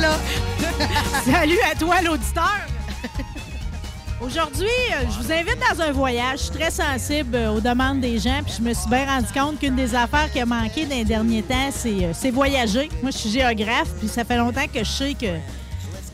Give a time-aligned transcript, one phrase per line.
[0.00, 0.18] T'es là.
[1.24, 2.58] Salut à toi, l'auditeur.
[4.22, 6.38] Aujourd'hui, euh, je vous invite dans un voyage.
[6.38, 8.40] Je suis très sensible euh, aux demandes des gens.
[8.44, 11.04] Puis je me suis bien rendu compte qu'une des affaires qui a manqué dans les
[11.04, 12.88] derniers temps, c'est euh, c'est voyager.
[13.02, 13.90] Moi, je suis géographe.
[13.98, 15.36] Puis ça fait longtemps que je sais que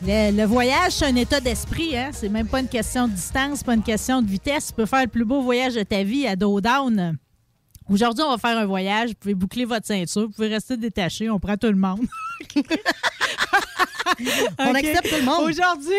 [0.05, 1.97] le, le voyage, c'est un état d'esprit.
[1.97, 2.09] Hein?
[2.11, 4.67] C'est même pas une question de distance, pas une question de vitesse.
[4.67, 7.17] Tu peux faire le plus beau voyage de ta vie à dos down.
[7.89, 9.09] Aujourd'hui, on va faire un voyage.
[9.09, 10.23] Vous pouvez boucler votre ceinture.
[10.23, 11.29] Vous pouvez rester détaché.
[11.29, 12.05] On prend tout le monde.
[14.59, 15.43] On accepte tout le monde.
[15.43, 15.93] Aujourd'hui,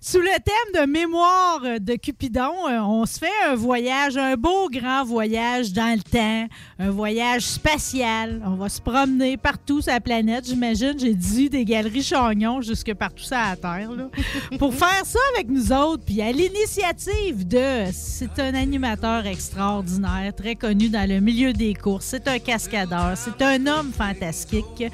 [0.00, 4.68] sous le thème de mémoire de Cupidon, euh, on se fait un voyage, un beau
[4.68, 8.42] grand voyage dans le temps, un voyage spatial.
[8.46, 10.94] On va se promener partout sur la planète, j'imagine.
[10.98, 13.90] J'ai dit des galeries Chagnon jusque partout sur la Terre.
[13.92, 14.08] là.
[14.58, 17.90] Pour faire ça avec nous autres, puis à l'initiative de...
[17.92, 22.06] C'est un animateur extraordinaire, très connu dans le milieu des courses.
[22.06, 23.12] C'est un cascadeur.
[23.16, 24.84] C'est un homme fantastique.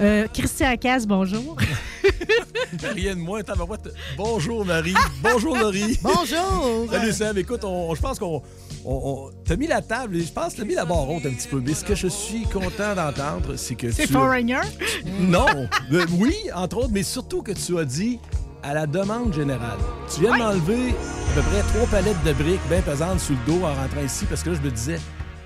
[0.00, 1.56] Euh, Christian Casse, bonjour.
[2.94, 3.92] Rien de moins, tabarouette.
[4.16, 5.98] Bonjour Marie, bonjour Laurie.
[6.02, 6.86] Bonjour.
[6.90, 8.42] Salut Sam, écoute, on- je pense qu'on
[8.84, 11.30] on, t'as mis la table, et je pense que t'as mis la barre haute un
[11.32, 11.60] petit peu.
[11.64, 14.06] Mais ce que je suis content d'entendre, c'est que C'est.
[14.10, 14.60] Foreigner?
[15.20, 15.46] Non,
[15.92, 18.18] euh, oui, entre autres, mais surtout que tu as dit
[18.62, 19.78] à la demande générale.
[20.12, 23.52] Tu viens de m'enlever à peu près trois palettes de briques bien pesantes sous le
[23.52, 24.98] dos en rentrant ici parce que là, je me disais,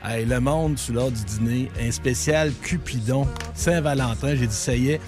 [0.05, 4.37] hey, le monde, sur l'heure du dîner, un spécial Cupidon, Saint-Valentin.
[4.37, 5.01] J'ai dit, ça y est,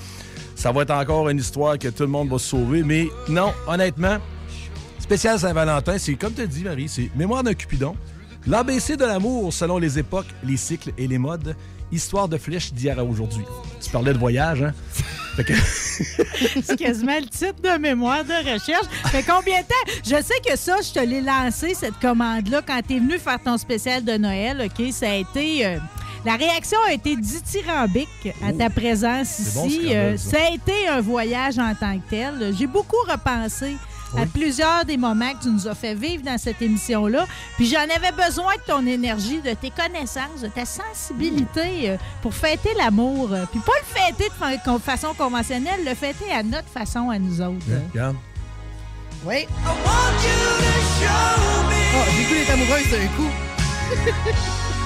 [0.61, 2.83] ça va être encore une histoire que tout le monde va se sauver.
[2.83, 4.19] Mais non, honnêtement,
[4.99, 7.97] spécial Saint-Valentin, c'est comme tu dit, Marie, c'est Mémoire d'un Cupidon.
[8.47, 11.57] L'ABC de l'amour selon les époques, les cycles et les modes.
[11.93, 13.43] Histoire de flèche d'hier à aujourd'hui.
[13.83, 14.73] Tu parlais de voyage, hein?
[15.41, 15.55] Que-
[16.63, 18.85] C'est quasiment le titre de mémoire de recherche.
[19.07, 19.93] Fait combien de temps?
[20.05, 23.39] Je sais que ça, je te l'ai lancé, cette commande-là, quand tu es venu faire
[23.43, 24.61] ton spécial de Noël.
[24.67, 24.93] OK?
[24.93, 25.65] Ça a été.
[25.65, 25.79] euh,
[26.25, 29.77] la réaction a été dithyrambique à ta présence C'est bon, ici.
[29.83, 30.31] scandale, Euh, ça.
[30.31, 32.55] ça a été un voyage en tant que tel.
[32.59, 33.77] J'ai beaucoup repensé
[34.19, 37.27] à plusieurs des moments que tu nous as fait vivre dans cette émission-là.
[37.57, 42.35] Puis j'en avais besoin de ton énergie, de tes connaissances, de ta sensibilité euh, pour
[42.35, 43.33] fêter l'amour.
[43.33, 47.41] euh, Puis pas le fêter de façon conventionnelle, le fêter à notre façon, à nous
[47.41, 47.65] autres.
[47.93, 48.17] Regarde.
[49.25, 49.47] Oui.
[49.65, 49.71] Oh,
[52.19, 53.31] j'ai amoureuse d'un coup.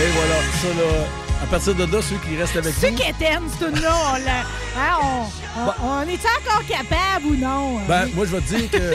[0.00, 1.06] Et voilà, ça là.
[1.42, 2.96] À partir de là, ceux qui restent avec nous.
[2.98, 4.40] qu'Étienne, ce tune-là, on l'a.
[4.40, 7.78] hein, on, on- on est encore capable ou non?
[7.86, 8.78] Ben, moi, je vais te dire que.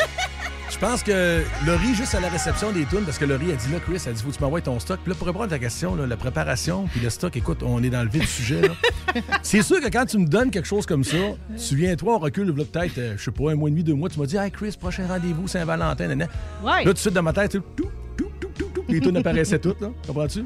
[0.72, 3.72] Je pense que Laurie, juste à la réception des tunes, parce que Laurie a dit
[3.72, 5.00] là, Chris, elle dit faut que tu m'envoies ton stock?
[5.04, 7.84] Puis là, pour répondre à ta question, là, la préparation puis le stock, écoute, on
[7.84, 8.62] est dans le vif du sujet.
[8.62, 9.22] là.
[9.44, 11.16] C'est sûr que quand tu me donnes quelque chose comme ça,
[11.58, 14.10] souviens-toi, on recule là, peut-être, euh, je sais pas, un mois et demi, deux mois,
[14.10, 16.26] tu m'as dit, hey Chris, prochain rendez-vous, Saint-Valentin, nanana.
[16.64, 16.80] Ouais.
[16.80, 17.86] Là, tout de suite, dans ma tête, tout, tout,
[18.18, 19.90] tout, tout, tout, les tunes apparaissaient toutes, là.
[20.08, 20.44] Comprends-tu?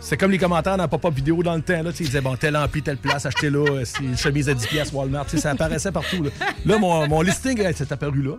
[0.00, 1.82] C'est comme les commentaires dans Pop-Up vidéo dans le temps.
[1.82, 4.66] Là, ils disaient, bon, tel ampli, telle place, achetez là, euh, une chemise à 10
[4.66, 5.28] piastres Walmart.
[5.28, 6.22] Ça apparaissait partout.
[6.22, 6.30] Là,
[6.64, 8.32] Là, mon, mon listing s'est apparu là.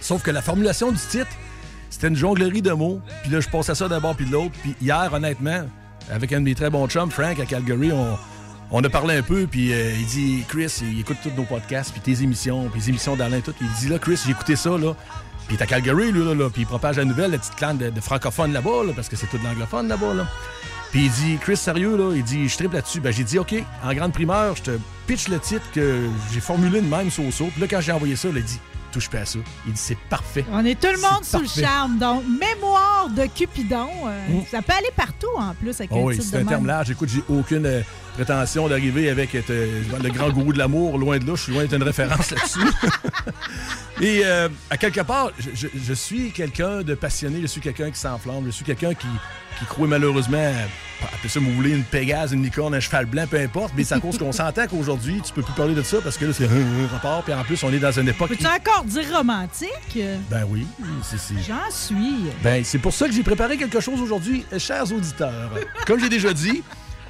[0.00, 1.26] Sauf que la formulation du titre,
[1.90, 3.00] c'était une jonglerie de mots.
[3.22, 4.52] Puis là, je passais ça d'un bord puis de l'autre.
[4.62, 5.66] Puis hier, honnêtement,
[6.10, 8.16] avec un de mes très bons chums, Frank, à Calgary, on,
[8.70, 9.46] on a parlé un peu.
[9.48, 12.88] Puis euh, il dit, Chris, il écoute tous nos podcasts, puis tes émissions, puis les
[12.90, 13.54] émissions d'Alain, tout.
[13.60, 14.94] Il dit, là, Chris, j'ai écouté ça, là.
[15.48, 17.90] Puis à Calgary, lui, là, là, puis il propage la nouvelle, la petite clan de,
[17.90, 20.26] de francophones là-bas, là, parce que c'est tout de l'anglophone là-bas, là.
[20.90, 23.00] Puis il dit, Chris, sérieux, là, il dit, je triple là-dessus.
[23.00, 23.54] Ben, j'ai dit, OK,
[23.84, 24.70] en grande primeur, je te
[25.06, 27.46] pitch le titre que j'ai formulé de même, so, so.
[27.46, 28.58] Puis là, quand j'ai envoyé ça, il a dit,
[28.92, 29.38] touche pas à ça.
[29.66, 30.44] Il dit c'est parfait.
[30.50, 31.98] On est tout le monde C'est sous le charme.
[31.98, 34.42] Donc, mémoire de Cupidon, euh, Mm.
[34.50, 36.66] ça peut aller partout en plus avec Oh un oui, titre c'est de un terme
[36.66, 36.90] large.
[36.90, 37.82] Écoute, j'ai aucune euh,
[38.16, 41.34] prétention d'arriver avec euh, le grand gourou de l'amour, loin de là.
[41.36, 42.60] Je suis loin d'être une référence là-dessus.
[44.00, 47.90] Et euh, à quelque part, je, je- je suis quelqu'un de passionné, je suis quelqu'un
[47.90, 49.06] qui s'enflamme, je suis quelqu'un qui,
[49.58, 53.24] qui croit malheureusement, à- appelez ça, vous voulez, une pégase, une licorne, un cheval blanc,
[53.30, 55.96] peu importe, mais c'est à cause qu'on s'entend qu'aujourd'hui, tu peux plus parler de ça
[56.02, 58.28] parce que là, c'est un, rapport, puis en plus, on est dans une époque...
[58.28, 59.68] Peux-tu encore dire romantique?
[59.96, 60.66] Euh, Ben oui,
[61.02, 61.16] c'est...
[61.46, 62.30] J'en suis.
[62.42, 65.50] ben, c'est pour ça que j'ai préparé quelque chose aujourd'hui, euh, chers auditeurs.
[65.86, 66.62] Comme j'ai déjà dit,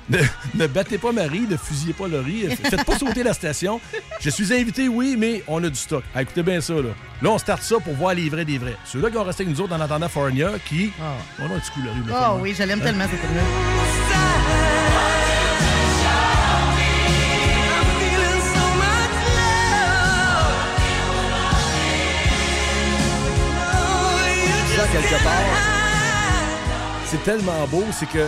[0.08, 0.18] ne,
[0.54, 3.80] ne battez pas Marie, ne fusillez pas Laurie, faites pas sauter la station.
[4.20, 6.04] Je suis invité, oui, mais on a du stock.
[6.14, 6.90] Ah, écoutez bien ça, là.
[7.22, 8.76] Là, on starte ça pour voir les vrais des vrais.
[8.84, 10.90] Ceux-là qui ont resté avec nous autres en attendant Foreigner, qui...
[11.02, 11.14] Ah.
[11.40, 11.98] On a un petit coup, Laurie.
[11.98, 12.42] là, Oh tellement.
[12.42, 13.20] oui, je l'aime tellement, cette
[24.76, 25.32] Ça, quelque part,
[27.06, 28.26] c'est tellement beau, c'est que...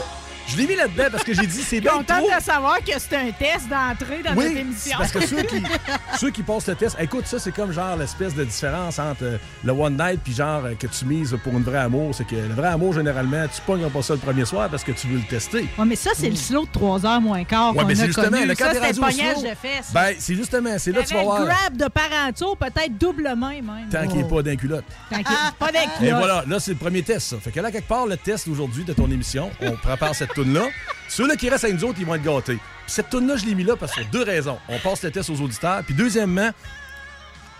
[0.50, 2.31] Je l'ai mis là-dedans parce que j'ai dit, c'est bien Contente trop...
[2.39, 4.97] de savoir que c'est un test d'entrée dans notre Oui, émission.
[4.99, 5.62] parce que ceux qui,
[6.19, 9.37] ceux qui passent le test, écoute, ça, c'est comme genre l'espèce de différence entre euh,
[9.62, 12.15] le one night puis genre euh, que tu mises pour une vraie amour.
[12.15, 14.93] C'est que le vrai amour, généralement, tu pognes pas ça le premier soir parce que
[14.93, 15.69] tu veux le tester.
[15.79, 18.03] Ouais, mais ça, c'est le slow de 3 heures moins quart Ouais, qu'on mais c'est
[18.05, 18.47] a justement, connu.
[18.47, 19.91] le cas ça, c'était pognage slow, de fesses.
[19.93, 21.45] Ben, c'est justement, c'est là que tu vas voir.
[21.45, 23.89] grab de parentour, peut-être double main même.
[23.93, 24.85] Tant qu'il n'est pas d'un culotte.
[25.11, 25.27] Tant qu'il-
[25.59, 27.37] pas avec Et voilà, là, c'est le premier test, ça.
[27.39, 30.69] Fait que là, quelque part, le test aujourd'hui de ton émission, on prépare cette toune-là.
[31.08, 32.58] Ceux-là qui restent avec nous autres, ils vont être gâtés.
[32.87, 34.58] Cette toune-là, je l'ai mis là parce que deux raisons.
[34.69, 35.82] On passe le test aux auditeurs.
[35.85, 36.50] Puis deuxièmement,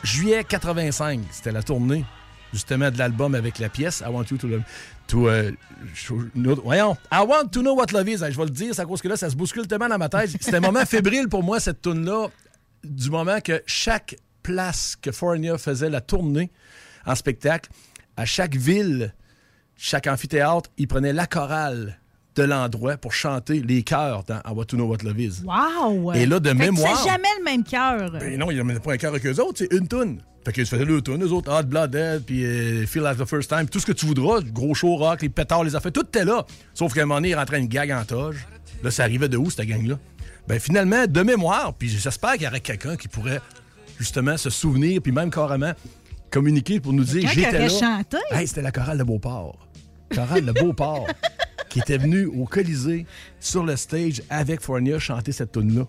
[0.05, 2.05] juillet 85, c'était la tournée,
[2.53, 4.63] justement, de l'album avec la pièce I Want You to Love.
[5.09, 5.53] To, euh,
[6.63, 8.19] voyons, I Want to Know What Love Is.
[8.19, 10.09] Je vais le dire, c'est à cause que là, ça se bouscule tellement dans ma
[10.09, 10.31] tête.
[10.31, 12.29] C'était un moment fébrile pour moi, cette toune-là,
[12.85, 16.51] du moment que chaque place que Foreigner faisait la tournée
[17.07, 17.71] en spectacle,
[18.17, 19.15] à chaque ville,
[19.77, 21.98] chaque amphithéâtre, il prenait la chorale
[22.39, 25.43] de l'endroit pour chanter les chœurs dans I Want to Know What Love Is.
[25.45, 26.13] Wow!
[26.15, 28.11] Et là, de Fait mémoire- C'est jamais le même cœur.
[28.13, 30.21] Ben non, il n'y a pas un cœur avec eux autres, c'est une toune.
[30.45, 33.25] Fait qu'ils se faisaient deux tunes, eux autres, Hot Blooded, puis euh, Feel Like the
[33.27, 36.07] First Time, tout ce que tu voudras, gros show rock, les pétards, les affaires, tout
[36.07, 36.47] était là.
[36.75, 38.47] Sauf qu'à un moment donné, il rentrait une gag en toge.
[38.83, 39.99] Là, ça arrivait de où, cette gang-là?
[40.47, 43.41] Ben finalement, de mémoire, puis j'espère qu'il y aurait quelqu'un qui pourrait
[43.99, 45.73] justement se souvenir, puis même carrément
[46.31, 48.03] communiquer pour nous dire j'étais là.
[48.31, 49.59] Hey, c'était la chorale de Beauport.
[50.15, 51.07] Chorale de Beauport,
[51.69, 53.07] qui était venue au Colisée,
[53.41, 55.87] sur le stage, avec Fournier, chanter cette tune-là.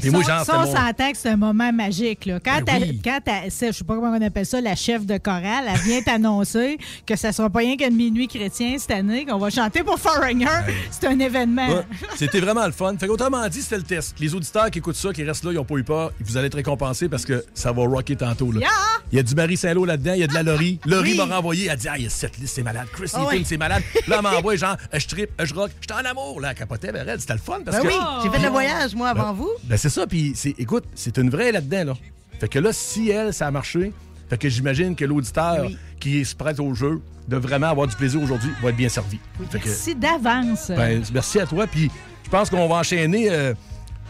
[0.00, 2.26] Puis moi, genre, ça, on s'entend que c'est un moment magique.
[2.26, 2.38] Là.
[2.44, 3.00] Quand Ben t'as- oui.
[3.04, 6.78] quand je sais pas comment on appelle ça, la chef de chorale, elle vient t'annoncer
[7.06, 10.46] que ça sera pas rien qu'un minuit chrétien cette année, qu'on va chanter pour Foreigner.
[10.90, 11.68] C'est un événement.
[11.68, 11.82] Ouais,
[12.16, 12.94] C'était vraiment le fun.
[12.98, 14.14] Fait qu'autrement dit, c'était le test.
[14.18, 16.12] Les auditeurs qui écoutent ça, qui restent là, ils n'ont pas eu peur.
[16.20, 18.52] Vous allez être récompensés parce que ça va rocker tantôt.
[18.52, 18.60] Là.
[18.60, 18.68] Yeah!
[19.12, 20.80] Il y a du Marie Saint-Lô là-dedans, il y a de la Laurie.
[20.84, 21.16] Laurie Oui.
[21.28, 22.86] m'a renvoyé, elle dit Ah, il y a cette liste, c'est malade.
[22.92, 23.42] Chris Ah ouais.
[23.44, 23.82] c'est malade.
[24.08, 26.40] Là, elle m'envoie genre Je trip, je rock, je suis en amour.
[26.40, 27.88] Là, elle capotait, ben, elle, c'était le fun parce Ben que.
[27.88, 27.94] oui,
[28.24, 29.50] j'ai fait le voyage, moi, avant Ben, vous.
[29.64, 30.06] Ben, c'est ça.
[30.06, 31.84] Puis, c'est- écoute, c'est une vraie là-dedans.
[31.84, 31.94] Là.
[32.40, 33.92] Fait que là, si elle, ça a marché,
[34.28, 35.76] fait que j'imagine que l'auditeur Oui.
[36.00, 39.18] qui se prête au jeu de vraiment avoir du plaisir aujourd'hui va être bien servi.
[39.50, 40.68] Fait Merci d'avance.
[40.68, 41.66] ben, merci à toi.
[41.66, 41.90] Puis
[42.24, 43.54] je pense qu'on va enchaîner euh,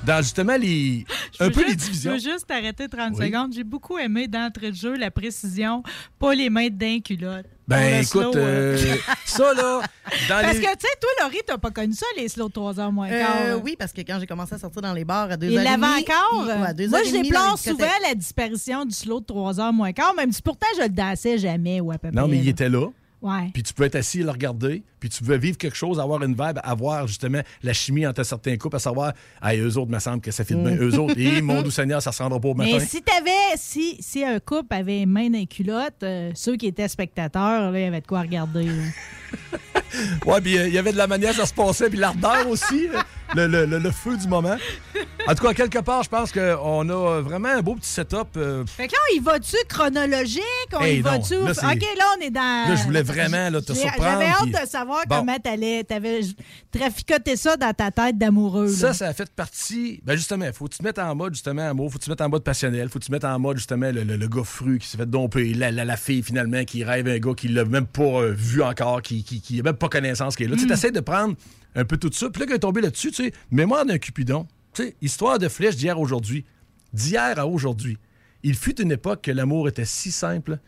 [0.05, 1.05] dans justement les.
[1.39, 2.13] Je un peu les juste- divisions.
[2.19, 3.27] Je veux juste t'arrêter 30 Oui.
[3.27, 3.53] secondes.
[3.55, 5.83] J'ai beaucoup aimé d'entrée de jeu la précision,
[6.19, 7.47] pas les mains d'un culotte.
[7.69, 8.77] Ben écoute, slow, euh.
[8.79, 9.81] euh, ça là,
[10.29, 10.61] dans Parce les.
[10.63, 13.09] que, tu sais, toi, Laurie, t'as pas connu ça, les slow de 3 heures moins
[13.09, 13.37] quart.
[13.41, 15.59] Euh, oui, parce que quand j'ai commencé à sortir dans les bars à 2 Il
[15.59, 16.47] h l'avait encore.
[16.47, 19.93] Ouais, à deux Moi, je déplore souvent la disparition du slow de 3 heures moins
[19.93, 22.49] quart, même si pourtant je le dansais jamais ou à peu Non, près, mais il
[22.49, 22.87] était là.
[23.23, 23.51] Ouais.
[23.55, 24.83] Puis tu peux être assis et le regarder.
[25.01, 28.57] Puis tu veux vivre quelque chose, avoir une vibe, avoir justement la chimie entre certains
[28.57, 30.77] couples, à savoir, hey, eux autres, me semble que ça fait de bien.
[30.77, 32.71] Eux autres, et mon doux Seigneur, ça se rendra pas au matin.
[32.71, 32.79] Mm.
[32.79, 36.57] Mais si t'avais, si, si un couple avait les mains dans les culottes, euh, ceux
[36.57, 38.69] qui étaient spectateurs, là, il y avait de quoi regarder.
[40.27, 42.89] Ouais, puis euh, il y avait de la manière ça se passait, puis l'ardeur aussi,
[42.93, 43.01] euh,
[43.35, 44.57] le, le- le- le feu du moment.
[45.27, 48.29] En tout cas, quelque part, je pense qu'on a vraiment un beau petit setup.
[48.37, 50.43] euh, Fait que là, il va-tu chronologique?
[50.75, 51.35] On Hey, y va-tu?
[51.37, 52.69] OK, là, on est dans.
[52.69, 55.17] Là, je voulais vraiment, là, te J'ai- surprendre, J'avais hâte puis- de savoir Bon.
[55.19, 55.83] comment t'allais.
[55.85, 56.21] T'avais
[56.71, 58.69] traficoté ça dans ta tête d'amoureux.
[58.69, 58.93] Ça, là.
[58.93, 60.01] ça a fait partie.
[60.05, 62.11] Ben justement, faut que tu te mettre en mode justement amour, faut que tu te
[62.13, 64.29] mettre en mode passionnel, faut que tu te mettre en mode justement le, le- le
[64.29, 67.35] gars fru qui s'est fait domper, la, la- la fille finalement qui rêve un gars
[67.37, 70.45] qui l'a même pas euh, vu encore, qui, qui, qui a même pas connaissance qui
[70.45, 70.57] est là.
[70.57, 71.35] Tu essaies de prendre
[71.75, 74.47] un peu tout ça, puis là, quand est tombé là-dessus, tu sais, mémoire d'un Cupidon,
[74.73, 76.45] tu sais, histoire de flèche d'hier à aujourd'hui,
[76.93, 77.99] d'hier à aujourd'hui.
[78.43, 80.59] Il fut une époque que l'amour était si simple.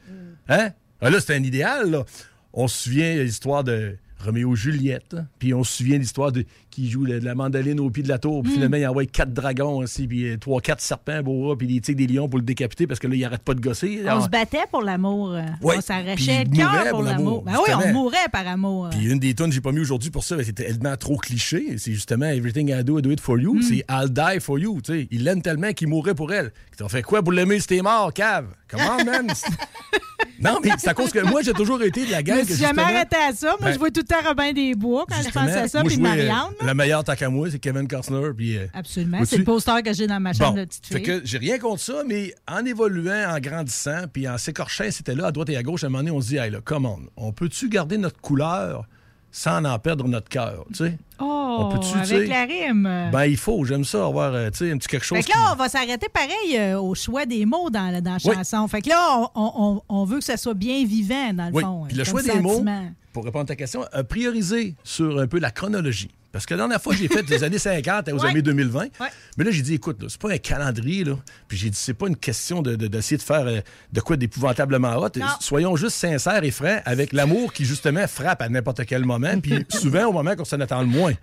[0.49, 0.71] Hein?
[1.01, 2.05] Ah, là, c'était un idéal, là.
[2.53, 5.17] On se souvient de l'histoire de Roméo Juliette.
[5.39, 6.45] Puis on se souvient de l'histoire de
[6.79, 8.43] qui joue de la mandoline au pied de la tour.
[8.45, 11.81] Puis finalement, il envoie quatre dragons aussi, puis euh, trois, quatre serpents, boa, puis des
[11.81, 14.01] tigres, des lions pour le décapiter parce que là, il arrête pas de gosser.
[14.05, 15.33] On Alors, se battait pour l'amour.
[15.33, 17.43] euh, Ouais, On s'arrachait le cœur pour l'amour.
[17.43, 18.91] Ben oui, on mourait par amour.
[18.91, 21.17] Puis une des tonnes que j'ai pas mis aujourd'hui pour ça, ben, c'était tellement trop
[21.17, 21.77] cliché.
[21.79, 23.55] C'est justement Everything I Do, I Do It For You.
[23.57, 23.63] Hmm.
[23.63, 24.79] C'est I'll Die For You.
[25.11, 26.53] Il l'aime tellement qu'il mourrait pour elle.
[26.77, 28.47] T'as fait quoi pour l'aimer si t'es mort, cave?
[28.69, 29.27] Comment, man?
[30.41, 32.45] non, mais c'est à cause que moi, j'ai toujours été de la Je gang me
[32.45, 33.49] suis jamais arrêté à ça.
[33.59, 35.83] Moi, Ben, je vois tout le temps Robin des Bois quand je pense à ça,
[35.83, 36.53] puis je euh, Marianne.
[36.69, 38.31] Le meilleur tant qu'à moi, c'est Kevin Costner.
[38.37, 39.21] Puis, euh, Absolument.
[39.25, 41.03] C'est le poster que j'ai dans ma chambre Bon, de petite fait fille.
[41.05, 45.27] que j'ai rien contre ça, mais en évoluant, en grandissant, puis en s'écorchant, c'était là,
[45.29, 46.85] à droite et à gauche, à un moment donné, on se dit, hey, là, come
[46.87, 48.87] on, on peut-tu garder notre couleur
[49.31, 50.99] sans en perdre notre cœur, tu sais?
[51.21, 53.09] Oh, on sais, avec la rime.
[53.13, 55.29] Ben, il faut, j'aime ça, avoir, euh, tu sais, un petit quelque chose Fait que
[55.31, 58.19] là, qui- on va s'arrêter pareil euh, au choix des mots dans, la- dans la
[58.25, 58.35] Oui.
[58.35, 58.67] chanson.
[58.69, 61.63] Fait que là, on, on- on veut que ça soit bien vivant, dans le Oui,
[61.63, 61.85] fond.
[61.89, 62.65] puis le choix des mots,
[63.13, 66.11] pour répondre à ta question, a priorisé sur un peu la chronologie.
[66.31, 68.29] Parce que la dernière fois, j'ai fait des années 50 aux Ouais.
[68.31, 68.81] années 2020.
[69.01, 69.09] Ouais.
[69.39, 71.15] Mais là, j'ai dit, écoute, c'est pas un calendrier, là.
[71.49, 73.61] Puis j'ai dit, c'est pas une question de- de- d'essayer de, faire euh,
[73.93, 75.09] de quoi d'épouvantablement hot.
[75.17, 75.27] Non.
[75.41, 79.65] Soyons juste sincères et francs avec l'amour qui, justement, frappe à n'importe quel moment, puis
[79.71, 81.15] souvent au moment qu'on s'en attend le moins.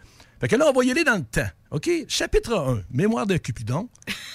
[0.42, 1.48] Fait que là, on va y aller dans le temps.
[1.72, 1.90] OK?
[2.08, 2.82] Chapitre 1.
[2.92, 3.88] Mémoire de Cupidon.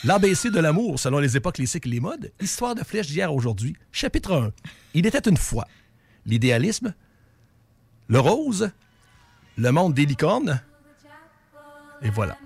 [0.04, 2.30] L'ABC de l'amour selon les époques, les cycles les modes.
[2.40, 3.74] Histoire de flèche d'hier aujourd'hui.
[3.92, 4.52] Chapitre 1.
[4.94, 5.66] Il était une fois.
[6.24, 6.94] L'idéalisme.
[8.08, 8.70] Le rose.
[9.56, 10.60] Le monde des licornes.
[12.02, 12.36] Et voilà.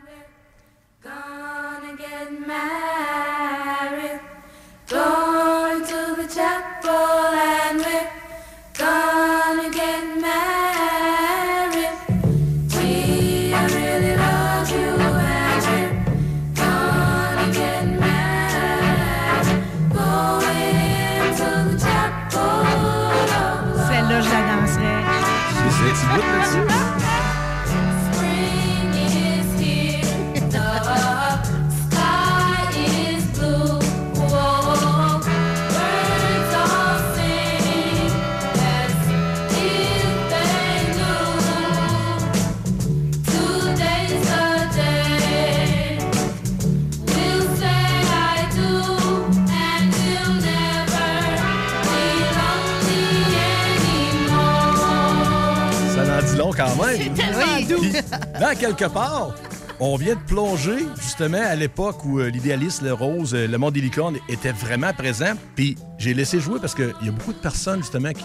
[57.91, 57.93] Puis,
[58.41, 59.35] là, quelque part,
[59.81, 63.75] on vient de plonger justement à l'époque où euh, l'idéalisme, le rose, euh, le monde
[63.75, 65.35] des licornes était vraiment présent.
[65.55, 68.25] Puis j'ai laissé jouer parce qu'il y a beaucoup de personnes justement qui,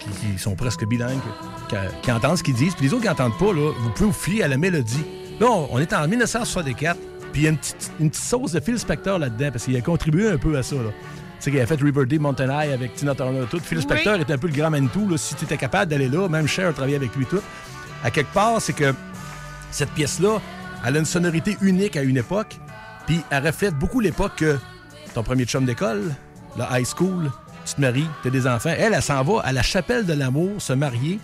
[0.00, 1.20] qui, qui sont presque bilingues,
[1.68, 2.74] qui, qui entendent ce qu'ils disent.
[2.74, 5.04] Puis les autres qui n'entendent pas, là, vous pouvez vous fier à la mélodie.
[5.40, 6.98] Là, on, on est en 1964,
[7.32, 9.76] puis il y a une petite, une petite sauce de Phil Spector là-dedans parce qu'il
[9.76, 10.76] a contribué un peu à ça.
[10.76, 10.90] Là.
[11.44, 13.60] Tu sais, qu'il a fait Riverdale, Mountain High avec Tina Turner, tout.
[13.60, 15.08] Phil Spector est un peu le grand Manitou.
[15.08, 17.40] Là, si tu étais capable d'aller là, même Cher a travaillé avec lui, tout.
[18.04, 18.94] À quelque part, c'est que
[19.70, 20.38] cette pièce-là,
[20.86, 22.58] elle a une sonorité unique à une époque,
[23.06, 24.58] puis elle reflète beaucoup l'époque que
[25.14, 26.14] ton premier chum d'école,
[26.56, 27.32] la high school,
[27.64, 28.74] tu te maries, tu as des enfants.
[28.76, 31.18] Elle, elle s'en va à la chapelle de l'amour, se marier.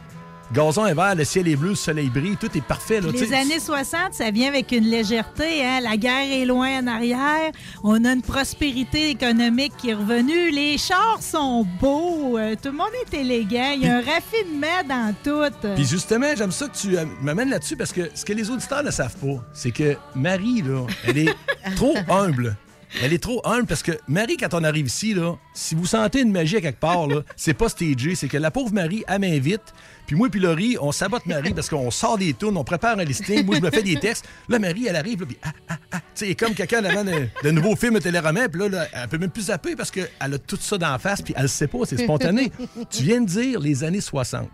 [0.52, 3.00] Gazon est vert, le ciel est bleu, le soleil brille, tout est parfait.
[3.00, 5.64] Là, Les années 60, ça vient avec une légèreté.
[5.64, 5.80] Hein?
[5.80, 7.52] La guerre est loin en arrière.
[7.84, 10.50] On a une prospérité économique qui est revenue.
[10.50, 12.36] Les chars sont beaux.
[12.36, 13.72] Euh, tout le monde est élégant.
[13.76, 15.70] Il y a un raffinement dans tout.
[15.76, 18.82] Puis justement, j'aime ça que tu euh, m'amènes là-dessus parce que ce que les auditeurs
[18.82, 21.34] ne savent pas, c'est que Marie, là, elle est
[21.76, 22.56] trop humble.
[23.02, 26.20] Elle est trop humble parce que Marie, quand on arrive ici, là, si vous sentez
[26.20, 29.62] une magie à quelque part, c'est pas stagé, c'est que la pauvre Marie, elle m'invite.
[30.06, 33.04] Puis moi puis Laurie, on sabote Marie parce qu'on sort des tunes, on prépare un
[33.04, 34.26] listing, moi je me fais des textes.
[34.48, 36.00] Là, Marie, elle arrive, là, puis ah, ah, ah.
[36.14, 39.08] Tu sais, comme quelqu'un avant de, de nouveau film de téléroman, puis là, là, elle
[39.08, 41.68] peut même plus zapper parce qu'elle a tout ça d'en face, puis elle le sait
[41.68, 42.50] pas, c'est spontané.
[42.90, 44.48] tu viens de dire les années 60.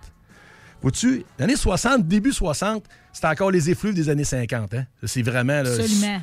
[0.83, 4.75] Vois-tu, les années 60, début 60, c'était encore les effluves des années 50.
[4.75, 4.85] Hein?
[5.05, 5.71] C'est vraiment là,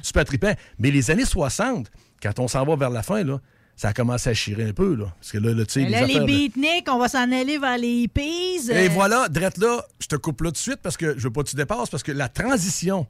[0.01, 0.53] super trippant.
[0.77, 1.91] Mais les années 60,
[2.23, 3.39] quand on s'en va vers la fin, là,
[3.75, 4.95] ça a commencé à chirer un peu.
[4.95, 5.13] Là.
[5.19, 7.57] Parce que là, là, tu sais, Mais là, les affaires beatniks, on va s'en aller
[7.57, 8.69] vers les hippies.
[8.71, 11.23] Et Euh, voilà, drette là, je te coupe là tout de suite parce que je
[11.23, 13.05] veux pas que tu dépasses, parce que la transition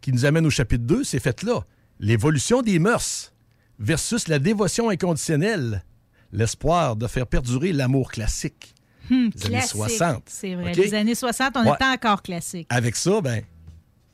[0.00, 1.60] qui nous amène au chapitre 2, c'est faite là.
[2.00, 3.32] L'évolution des mœurs
[3.78, 5.84] versus la dévotion inconditionnelle.
[6.32, 8.74] L'espoir de faire perdurer l'amour classique.
[9.10, 9.70] hum, les années classique.
[9.76, 10.22] 60.
[10.26, 10.72] C'est vrai.
[10.72, 11.74] Les années 60, on Ouais.
[11.74, 12.66] était encore classique.
[12.70, 13.42] Avec ça, ben,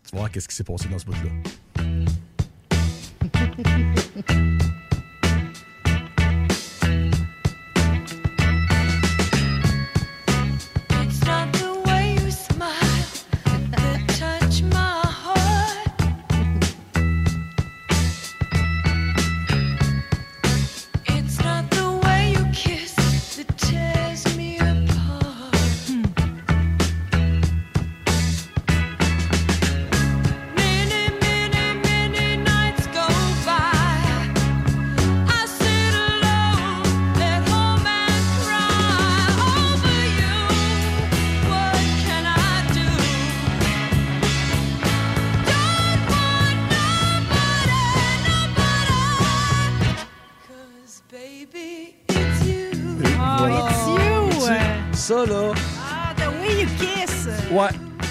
[0.08, 1.30] tu voir qu'est-ce qui s'est passé dans ce bout-là.
[4.16, 4.85] うん。
[53.18, 54.30] Oh, it's you!
[54.30, 57.28] Tu sais, euh, Ça, là, Ah, the way you kiss!
[57.50, 57.68] ouais,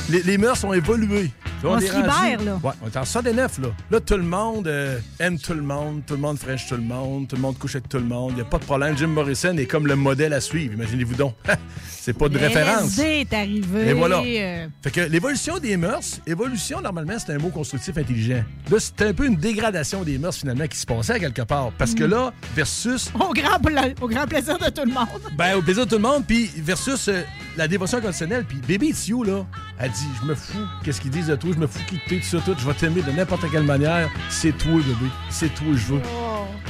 [0.10, 1.32] les, les mœurs ont évolué.
[1.64, 2.60] Là, On se libère, là.
[2.64, 3.68] Ouais, on est en 69, là.
[3.90, 6.82] Là, tout le monde euh, aime tout le monde, tout le monde french tout le
[6.82, 8.32] monde, tout le monde couche avec tout le monde.
[8.32, 8.96] Il n'y a pas de problème.
[8.98, 11.34] Jim Morrison est comme le modèle à suivre, imaginez-vous donc.
[11.90, 13.00] C'est pas de référence.
[13.00, 13.90] Est arrivé.
[13.90, 14.20] Et voilà.
[14.24, 18.44] euh, Fait que l'évolution des mœurs, évolution, normalement, c'est un mot constructif intelligent.
[18.70, 21.72] Là, c'était un peu une dégradation des mœurs, finalement, qui se passait à quelque part.
[21.80, 21.96] Parce Mm.
[21.96, 25.08] que là, versus au, grand, pla- au grand plaisir de tout le monde.
[25.36, 27.24] Ben, au plaisir de tout le monde, puis versus euh,
[27.58, 28.46] la dévotion conditionnelle.
[28.46, 29.46] Puis Baby It's You, là,
[29.80, 32.16] elle dit Je me fous, qu'est-ce qu'ils disent de toi, je me fous qui te
[32.16, 34.10] tout ça, tout, je vais t'aimer de n'importe quelle manière.
[34.30, 35.12] C'est toi, bébé.
[35.30, 36.02] C'est toi, je veux.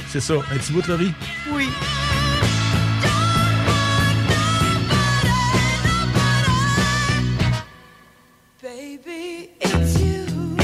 [0.08, 0.34] C'est ça.
[0.34, 1.12] Un petit bout de Laurie?
[1.52, 1.68] Oui.
[8.62, 10.56] Baby, it's you.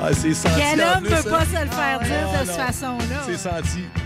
[0.00, 0.54] Ah, c'est senti.
[0.56, 1.38] Quel homme plus, peut hein?
[1.38, 3.22] pas se le faire dire Ah, de cette façon-là?
[3.26, 4.03] C'est senti.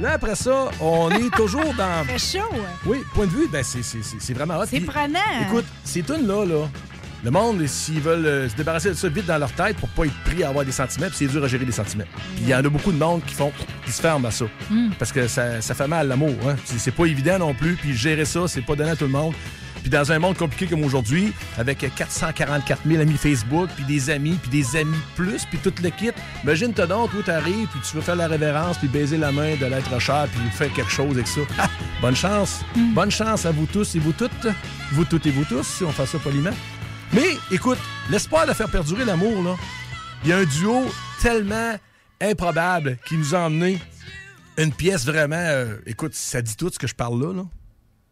[0.00, 2.04] Là, après ça, on est toujours dans.
[2.18, 2.46] C'est chaud.
[2.54, 2.68] hein?
[2.86, 4.64] Oui, point de vue, ben, c'est- vraiment hot.
[4.68, 5.18] C'est prenant.
[5.48, 6.68] Écoute, ces tunes-là, là,
[7.22, 10.04] le monde, s'ils veulent euh, se débarrasser de ça vite dans leur tête pour pas
[10.06, 12.04] être pris à avoir des sentiments, puis c'est dur à gérer des sentiments.
[12.36, 13.52] Puis il y en a beaucoup de monde qui font,
[13.84, 14.46] qui se ferment à ça.
[14.98, 16.34] Parce que ça, ça fait mal l'amour.
[16.48, 16.56] Hein?
[16.64, 19.10] C'est- C'est pas évident non plus, puis gérer ça, c'est pas donné à tout le
[19.10, 19.34] monde.
[19.80, 24.38] Puis dans un monde compliqué comme aujourd'hui, avec 444 000 amis Facebook, puis des amis,
[24.40, 26.10] puis des amis plus, puis tout le kit,
[26.44, 29.66] imagine-toi donc, toi, t'arrives, puis tu veux faire la révérence, puis baiser la main de
[29.66, 31.40] l'être cher, puis faire quelque chose avec ça.
[31.58, 31.68] Ah!
[32.00, 32.60] bonne chance.
[32.94, 34.46] Bonne chance à vous tous et vous toutes.
[34.92, 36.54] Vous toutes et vous tous, si on fait ça poliment.
[37.12, 37.78] Mais, écoute,
[38.10, 39.56] l'espoir de faire perdurer l'amour, là,
[40.24, 40.84] il y a un duo
[41.20, 41.74] tellement
[42.20, 43.78] improbable qui nous a emmené
[44.58, 45.36] une pièce vraiment...
[45.36, 47.42] euh, écoute, ça dit tout ce que je parle là, là.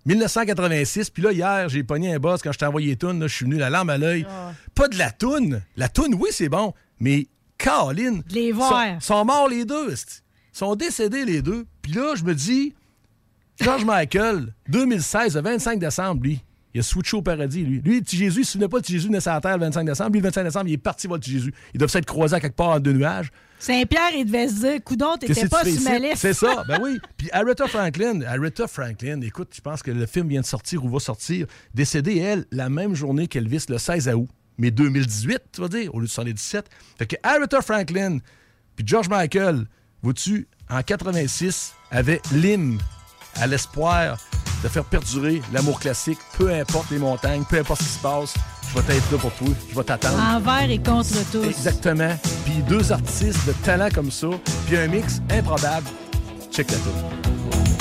[0.06, 3.44] 1986, puis là, hier, j'ai pogné un boss quand je t'ai envoyé là, je suis
[3.44, 4.26] venu la larme à l'œil.
[4.74, 5.62] Pas de la toune.
[5.76, 7.26] La toune, oui, c'est bon, mais
[7.58, 8.22] Caroline...
[8.30, 8.70] Les voir.
[9.02, 9.94] Sont, sont morts les deux,
[10.52, 11.66] sont décédés les deux.
[11.82, 12.74] Puis là, je me dis,
[13.60, 16.42] George Michael, 2016, le 25 décembre, lui,
[16.74, 17.80] il a switché au paradis, lui.
[17.80, 19.58] Lui, le petit Jésus, il se souvenait pas de petit Jésus naissait à la terre
[19.58, 20.10] le 25 décembre.
[20.12, 21.54] Lui, le 25 décembre, il est parti voir le petit Jésus.
[21.74, 23.30] Ils doivent s'être croisés à quelque part en deux nuages.
[23.58, 26.18] Saint-Pierre, il devait se dire, coudon, t'étais pas sur ma liste.
[26.18, 26.98] C'est ça, ben oui.
[27.16, 30.88] Puis Aretha Franklin, Aretha Franklin, écoute, je pense que le film vient de sortir ou
[30.88, 34.28] va sortir, décédée, elle, la même journée qu'Elvis, le 16 août.
[34.58, 36.66] Mais 2018, tu vas dire, au lieu de 77.
[36.98, 38.18] Fait que Aretha Franklin,
[38.76, 39.66] puis George Michael,
[40.02, 42.78] vois-tu, en 86, avait l'hymne
[43.36, 44.18] à l'espoir
[44.62, 48.34] de faire perdurer l'amour classique, peu importe les montagnes, peu importe ce qui se passe,
[48.68, 50.18] je vais être là pour toi, je vais t'attendre.
[50.18, 51.44] Envers et contre tous.
[51.44, 52.16] Exactement.
[52.44, 54.28] Puis deux artistes de talent comme ça,
[54.66, 55.86] puis un mix improbable.
[56.52, 57.77] Check la tour.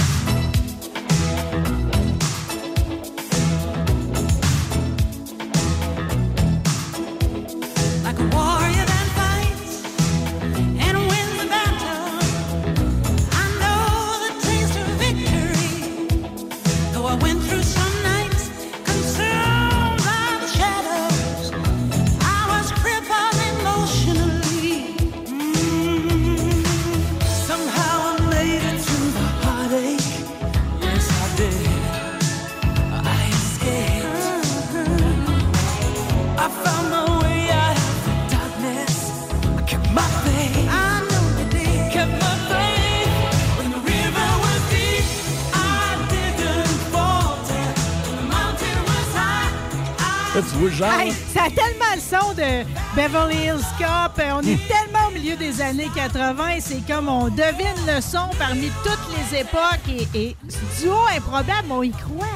[50.38, 51.00] Là, tu vois le genre.
[51.00, 52.64] Hey, ça a tellement le son de
[52.96, 54.20] Beverly Hills Cop.
[54.20, 56.60] Euh, On est tellement au milieu des années 80.
[56.60, 59.00] C'est comme on devine le son parmi toutes
[59.32, 60.08] les époques.
[60.14, 62.28] Et, et ce duo improbable, on y croit.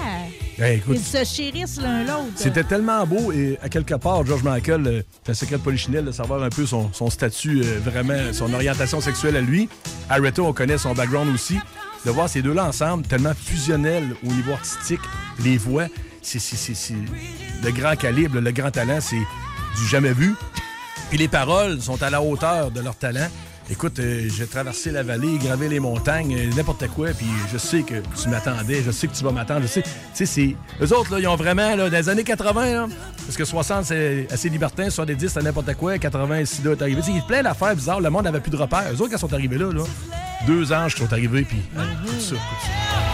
[0.58, 2.32] Hey, écoute, Ils se chérissent l'un l'autre.
[2.36, 6.06] c'était tellement beau et à quelque part, George Michael, euh, c'est un secret de polichinelle
[6.06, 9.70] de savoir un peu son, son statut, euh, vraiment, son orientation sexuelle à lui.
[10.10, 11.60] Aretha, on connaît son background aussi.
[12.04, 15.02] De voir ces deux-là ensemble, tellement fusionnels au niveau artistique,
[15.44, 15.86] les voix,
[16.22, 16.94] c'est
[17.64, 20.36] le grand calibre, le grand talent, c'est du jamais vu.
[21.10, 23.28] Puis les paroles sont à la hauteur de leur talent.
[23.70, 27.84] Écoute, euh, j'ai traversé la vallée, gravé les montagnes, euh, n'importe quoi, puis je sais
[27.84, 29.84] que tu m'attendais, je sais que tu vas m'attendre, je sais.
[30.14, 30.56] C'est...
[30.82, 32.88] Eux autres, là, ils ont vraiment, là, dans les années 80, là,
[33.26, 37.02] parce que 60, c'est assez libertin, 70, c'est n'importe quoi, 80, SIDA est arrivé.
[37.02, 38.92] Tu il y a plein d'affaires bizarres, le monde n'avait plus de repères.
[38.92, 39.84] Eux autres, quand ils sont arrivés là, là,
[40.48, 43.11] deux anges qui sont arrivés, puis hein, tout tout ça.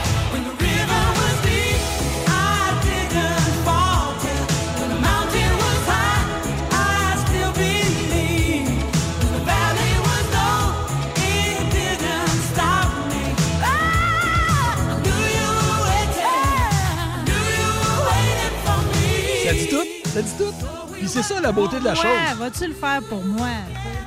[20.18, 20.54] Ça dit tout?
[20.94, 22.06] Puis c'est ça la beauté de la chose.
[22.06, 23.48] Ouais, vas-tu le faire pour moi?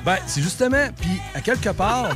[0.05, 2.09] Ben, c'est justement, puis à quelque part,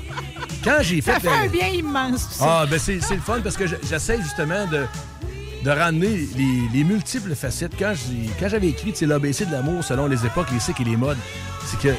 [0.64, 1.14] quand j'ai fait.
[1.14, 2.60] Ça fait un le- bien immense, tout ça.
[2.62, 4.86] Ah, ben c'est le fun parce que je- j'essaie justement de,
[5.64, 7.74] de ramener les, les multiples facettes.
[7.80, 7.94] Quand
[8.50, 11.18] j'avais écrit l'ABC de l'amour selon les époques, les cycles et les modes,
[11.66, 11.94] c'est que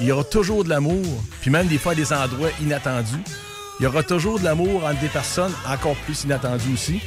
[0.00, 1.02] il y aura toujours de l'amour,
[1.40, 3.22] puis même des fois à des endroits inattendus.
[3.80, 7.00] Il y aura toujours de l'amour entre des personnes encore plus inattendues aussi.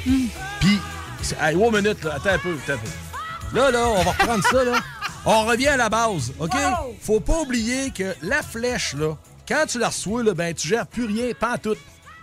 [0.59, 0.79] Puis,
[1.21, 2.89] c'est- hey, wow, minute, là, attends un peu, attends un peu.
[3.53, 4.79] Là, là, on va reprendre ça, là.
[5.25, 6.55] On revient à la base, OK?
[7.01, 10.87] Faut pas oublier que la flèche, là, quand tu la reçois, là, ben, tu gères
[10.87, 11.75] plus rien, pas en tout.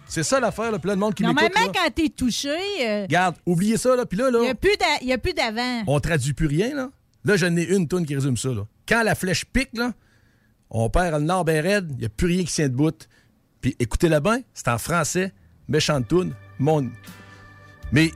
[0.08, 1.40] C'est ça l'affaire, là, plein de monde qui m'écoute.
[1.42, 1.80] Normalement, là.
[1.84, 2.48] quand t'es touché,
[2.80, 5.12] euh, Regarde, oubliez ça, là, puis là, il là, n'y a plus d'a- il y
[5.12, 5.82] a plus d'avant.
[5.88, 6.90] on traduit plus rien, là.
[7.24, 8.62] Là, j'en ai une toune qui résume ça, là.
[8.88, 9.92] Quand la flèche pique, là,
[10.70, 12.92] on perd le nord ben raide, il n'y a plus rien qui tient debout.
[13.60, 15.32] Puis écoutez-le bien, c'est en français,
[15.68, 16.88] méchante toune, mon...
[17.90, 18.12] Mais,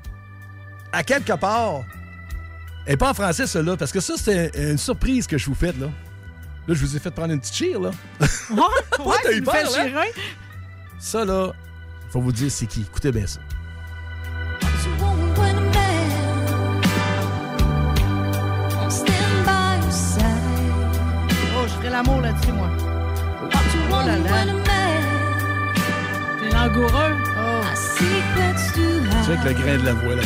[0.93, 1.83] à quelque part,
[2.87, 5.55] elle n'est pas en français, celle-là, parce que ça, c'est une surprise que je vous
[5.55, 5.87] fais, là.
[6.67, 7.91] Là, je vous ai fait prendre une petite chire, là.
[8.21, 8.59] Ouais,
[9.05, 10.05] ouais, t'as eu peur, fais hein?
[10.99, 11.53] Ça, là,
[12.11, 12.83] faut vous dire c'est qui.
[12.83, 13.41] Écoutez bien ça.
[21.57, 22.69] Oh, je ferai l'amour là-dessus, moi.
[23.43, 24.45] Oh là là.
[26.41, 27.17] T'es langoureux.
[27.37, 27.61] Oh.
[27.97, 28.05] Tu
[29.25, 30.23] sais, avec le grain de la voix, là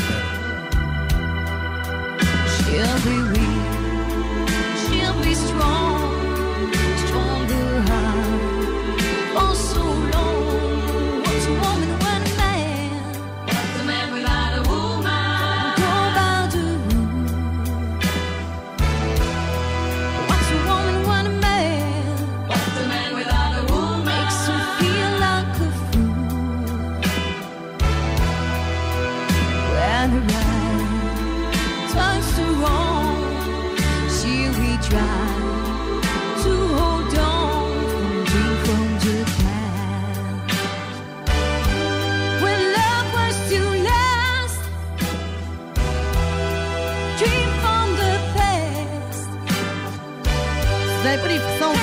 [2.75, 4.49] She'll be weak,
[4.83, 6.73] she'll be strong,
[7.07, 9.33] stronger high.
[9.33, 9.55] For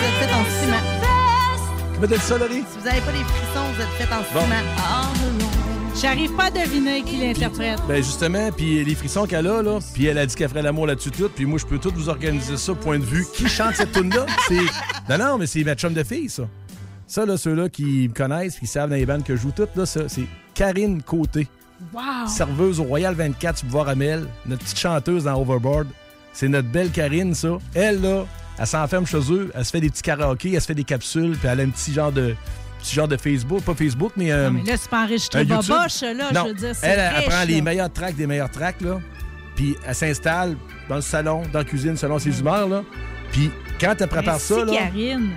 [0.02, 0.84] vous êtes fait en ciment.
[1.96, 2.64] Comment t'as dit ça, Laurie?
[2.72, 4.42] Si vous n'avez pas les frissons, vous êtes fait en Bon.
[4.42, 5.96] ciment.
[6.02, 7.80] J'arrive pas à deviner qui l'interprète.
[7.88, 10.88] Ben justement, puis les frissons qu'elle a, là, puis elle a dit qu'elle ferait l'amour
[10.88, 13.26] là-dessus tout, puis moi, je peux tout vous organiser ça, point de vue.
[13.36, 14.26] Qui chante cette tune-là?
[14.48, 14.56] C'est...
[15.10, 16.44] Non, non, mais c'est ma chum de fille, ça.
[17.06, 19.76] Ça, là, ceux-là qui me connaissent, qui savent dans les bandes que je joue toutes,
[19.76, 21.48] là, ça, c'est Karine Côté,
[21.94, 22.02] Wow!
[22.28, 25.88] serveuse au Royal 24 sur Bois Ramel, notre petite chanteuse dans Overboard.
[26.34, 27.58] C'est notre belle Karine, ça.
[27.76, 28.26] Elle, là,
[28.62, 31.36] elle s'enferme chez eux, elle se fait des petits karaokés, elle se fait des capsules,
[31.38, 32.36] puis elle a un petit genre de...
[32.80, 34.32] Petit genre de Facebook, pas Facebook, mais...
[34.32, 36.14] euh, Non, mais là, c'est pas enregistré boboche, là.
[36.34, 38.82] non, Je veux dire, c'est elle, elle, riche, prend les meilleurs tracks des meilleurs tracks,
[38.82, 39.00] là.
[39.56, 40.56] Puis elle s'installe
[40.90, 42.84] dans le salon, dans la cuisine, selon ses humeurs, là.
[43.32, 45.30] Puis quand elle prépare Merci, ça, là, Karine.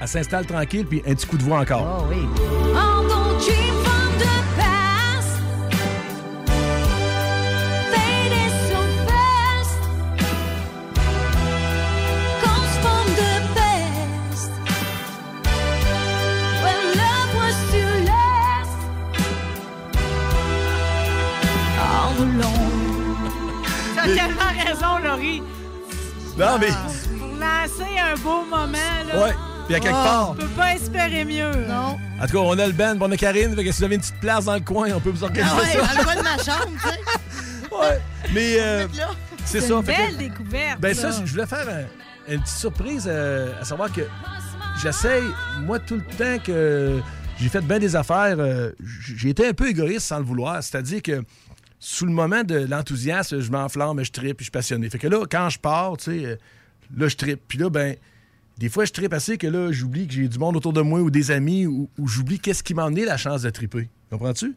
[0.00, 2.04] elle s'installe tranquille, puis un petit coup de voix encore.
[2.06, 2.26] Oh oui.
[2.74, 3.79] Oh,
[25.10, 25.42] Laurie.
[26.38, 26.68] Non, mais...
[27.18, 28.66] Pour lancer un beau moment,
[29.12, 29.22] là.
[29.24, 29.34] Ouais,
[29.66, 30.34] puis à quelque On part...
[30.34, 31.50] peut pas espérer mieux.
[31.68, 31.96] Non.
[32.20, 33.94] En tout cas, on a le band, on a Karine, fait que si vous avez
[33.96, 35.94] une petite place dans le coin, on peut vous organiser Ah ouais, ça.
[35.94, 37.00] dans le coin de ma chambre, tu sais.
[37.80, 38.00] Ouais.
[38.34, 38.86] Mais euh,
[39.44, 39.74] c'est C'est ça.
[39.74, 40.80] une fait que- belle découverte.
[40.80, 44.02] Ben ça, je voulais faire un- une petite surprise, euh, à savoir que
[44.82, 45.22] j'essaye,
[45.60, 47.00] moi, tout le temps que
[47.40, 48.70] j'ai fait bien des affaires, euh,
[49.16, 50.62] j'ai été un peu égoïste sans le vouloir.
[50.62, 51.22] C'est-à-dire que
[51.80, 54.90] sous le moment de l'enthousiasme, je m'enflamme, je tripe, je suis passionné.
[54.90, 56.36] Fait que là, quand je pars, tu sais, euh,
[56.96, 57.40] là, je tripe.
[57.48, 57.96] Puis là, ben,
[58.58, 61.00] des fois, je tripe assez que là, j'oublie que j'ai du monde autour de moi
[61.00, 63.88] ou des amis ou, ou j'oublie qu'est-ce qui m'a donné la chance de triper.
[64.10, 64.54] Comprends-tu?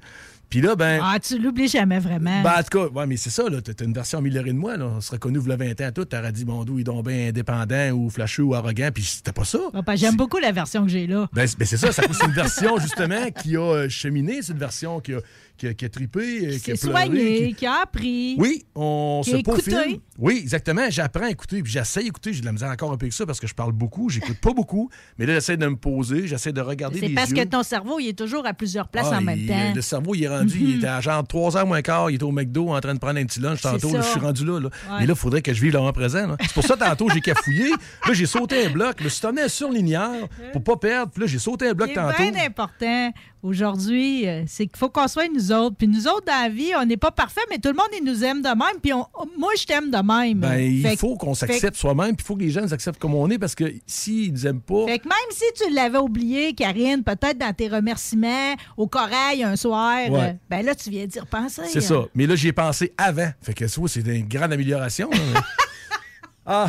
[0.54, 1.00] Puis là, ben.
[1.02, 2.44] Ah, tu l'oublies jamais vraiment.
[2.44, 3.60] Ben, en tout cas, ouais, mais c'est ça, là.
[3.60, 4.86] T'as une version améliorée de moi, là.
[4.86, 6.06] On serait connu, vous 20 ans, tout.
[6.06, 9.32] T'aurais dit, bon, d'où il est donc bien indépendant ou flasheux ou arrogant, puis c'était
[9.32, 9.58] pas ça.
[9.74, 11.28] Ben, J'aime beaucoup la version que j'ai là.
[11.34, 14.54] Ben, c'est ben, c'est ça, ça c'est une version, justement, qui a euh, cheminé, c'est
[14.54, 15.22] une version qui a,
[15.58, 17.06] qui a, qui a trippé, euh, qui C'est a pleuré.
[17.06, 18.36] soigné, qui- qui a appris.
[18.40, 20.00] Oui, on Qui se peaufine.
[20.18, 20.84] Oui, exactement.
[20.90, 22.34] J'apprends à écouter, puis j'essaie d'écouter.
[22.34, 24.38] J'ai de la misère encore un peu que ça parce que je parle beaucoup, j'écoute
[24.40, 24.90] pas beaucoup.
[25.18, 27.36] Mais là, j'essaie de me poser, j'essaie de regarder C'est parce yeux.
[27.38, 29.70] que ton cerveau, il est toujours à plusieurs places Ah, en même il- temps.
[29.70, 29.76] Mhm.
[29.76, 32.32] Le cerveau, il est rendu, il était à genre 3h moins quart, il était au
[32.32, 33.94] McDo en train de prendre un petit lunch tantôt.
[33.94, 34.60] là, je suis rendu là.
[34.60, 34.68] là.
[34.68, 34.98] Ouais.
[35.02, 36.36] Mais là, il faudrait que je vive le moment présent.
[36.42, 37.70] C'est pour ça, tantôt, j'ai cafouillé.
[37.70, 38.96] Là, j'ai sauté un bloc.
[39.00, 41.12] Je me suis sur linéaire pour pas perdre.
[41.12, 42.18] Puis là, j'ai sauté un bloc C'est tantôt.
[42.32, 43.12] bien important
[43.44, 45.76] aujourd'hui, euh, c'est qu'il faut qu'on soit nous autres.
[45.78, 48.04] Puis nous autres, dans la vie, on n'est pas parfaits, mais tout le monde, il
[48.04, 48.80] nous aime de même.
[48.82, 49.06] Puis on-
[49.38, 50.40] moi, je t'aime de même.
[50.40, 53.14] Ben, il faut qu'on s'accepte soi-même, puis il faut que les gens nous acceptent comme
[53.14, 54.86] on est, parce que s'ils nous aiment pas.
[54.88, 59.56] Fait que même si tu l'avais oublié, Karine, peut-être dans tes remerciements au corail un
[59.56, 60.20] soir, Ouais.
[60.30, 61.62] euh, ben là, tu viens d'y repenser.
[61.68, 62.06] C'est ça.
[62.16, 63.30] Mais là, j'y ai pensé avant.
[63.42, 65.10] Fait que ça, c'est une grande amélioration.
[66.46, 66.68] ah!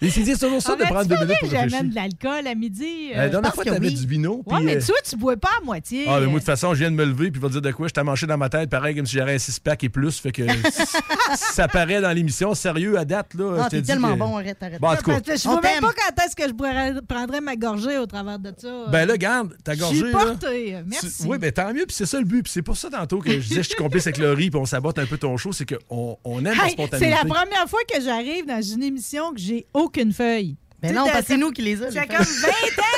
[0.00, 1.68] Disent toujours ça de prendre deux minutes pour réfléchir.
[1.70, 3.10] j'amène de l'alcool à midi?
[3.12, 3.94] euh, La dernière fois, t'avais oui.
[3.94, 4.42] du vino.
[4.46, 6.04] Ouais, mais euh, tu vois, tu bois pas à moitié.
[6.08, 7.48] Ah, mais moi, de Euh, toute façon, je viens de me lever, puis il va
[7.48, 7.88] te dire de quoi?
[7.88, 10.18] Je t'ai manché dans ma tête, pareil, comme si j'avais un six-pack et plus.
[10.20, 10.42] Fait que
[11.34, 13.56] ça paraît dans l'émission, sérieux, à date, là.
[13.60, 14.80] Ah, je t'es tellement que- bon, arrête, arrête.
[14.80, 17.98] Bon, en tout cas, je vois même pas quand est-ce que je prendrais ma gorgée
[17.98, 18.86] au travers de ça.
[18.90, 19.96] ben là, garde, ta je gorgée.
[19.96, 20.76] suis là, portée.
[20.86, 21.24] Merci.
[21.26, 22.42] Oui, ben tant mieux, puis c'est ça le but.
[22.42, 24.66] Puis c'est pour ça tantôt que je disais, je suis complice avec Laurie, puis on
[24.66, 26.98] sabote un peu ton show, c'est qu'on on aime la spontanéité.
[26.98, 30.56] c'est la première fois que j'arrive dans une émission que j'ai aucune feuille.
[30.82, 31.88] Ben sais, non, parce que c'est nous qui les a.
[31.88, 32.22] J'ai comme 20 ans,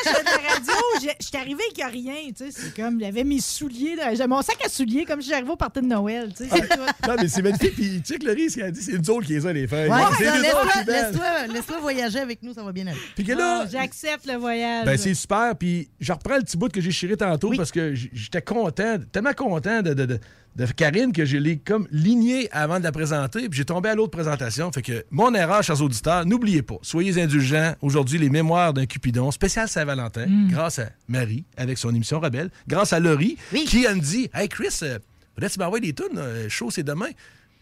[0.05, 0.73] je fais de la radio.
[1.21, 2.15] Je suis arrivée avec rien.
[2.37, 3.95] Tu sais, c'est comme, j'avais mes souliers.
[4.17, 6.33] J'ai mon sac à souliers comme si j'arrivais au party de Noël.
[6.37, 6.81] Tu sais, c'est tout.
[7.09, 7.75] Non, mais c'est magnifique.
[7.77, 9.53] Puis, tu sais que Laurie, ce qu'elle a dit, c'est nous autres qui les a,
[9.53, 9.89] les feuilles.
[9.89, 12.99] Ouais, laisse-toi laisse-toi- laisse-toi voyager avec nous, ça va bien aller.
[13.15, 14.85] Puis que là, Ah, J'accepte le voyage.
[14.85, 15.55] Ben, c'est super.
[15.57, 17.57] Puis je reprends le petit bout que j'ai chiré tantôt Oui.
[17.57, 20.19] parce que j'étais content, tellement content de, de, de-
[20.57, 23.49] de Karine que je l'ai comme ligné avant de la présenter.
[23.49, 24.73] Puis j'ai tombé à l'autre présentation.
[24.73, 27.75] Fait que mon erreur, chers auditeurs, n'oubliez pas, soyez indulgents.
[27.81, 32.93] Aujourd'hui, les mémoires d'un Cupidon, spécial Saint-Valentin, grâce à Marie avec son émission Rebelle, grâce
[32.93, 33.65] à Laurie Oui.
[33.67, 34.99] qui elle me dit Hey Chris, euh,
[35.37, 37.09] peut-être tu m'envoies des tunes, euh, chaud c'est demain?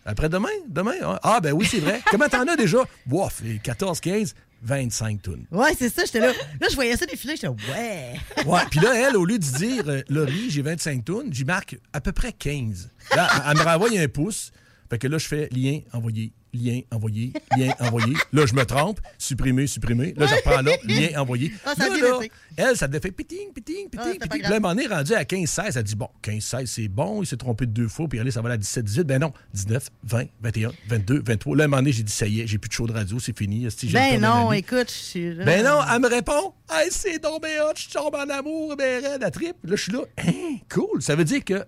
[0.09, 0.49] Après-demain?
[0.69, 0.95] Demain?
[1.03, 2.01] Ah, Ah, ben oui, c'est vrai.
[2.11, 2.79] Comment t'en as déjà?
[3.07, 5.47] Bof, 14, 15, 25 tunes.
[5.51, 6.33] Ouais, c'est ça, j'étais là.
[6.61, 8.15] Là, je voyais ça défiler, j'étais ouais.
[8.47, 11.77] Ouais, puis là, elle, au lieu de dire euh, Laurie, j'ai 25 tonnes, j'y marque
[11.93, 12.91] à peu près 15.
[13.15, 14.53] Là, elle me renvoie un pouce.
[14.89, 18.15] Fait que là, je fais lien, envoyé, lien, envoyé, lien, envoyé.
[18.33, 20.15] Là, je me trompe, supprimer, supprimer.
[20.17, 21.53] Là, je reprends là, lien, envoyé.
[21.65, 22.21] Ah, ça là, là,
[22.57, 24.43] elle, ça devait faire piting, piting, Ah, piting, pas piting.
[24.43, 27.37] Là, un moment donné, rendu à 15-16, elle dit bon, 15-16, c'est bon, il s'est
[27.37, 29.03] trompé de deux fois, puis allez, ça va à 17-18.
[29.03, 31.57] Ben non, 19, 20, 21, 22, 23.
[31.57, 32.93] Là, à un moment donné, j'ai dit ça y est, j'ai plus de show de
[32.93, 33.67] radio, c'est fini.
[33.93, 35.45] Ben non, écoute, je suis là.
[35.45, 39.31] Ben non, elle me répond Hey, c'est bien hot, je tombe en amour, ben la
[39.31, 39.57] trip.
[39.65, 41.01] Là, je suis là, hein, cool.
[41.01, 41.65] Ça veut dire que,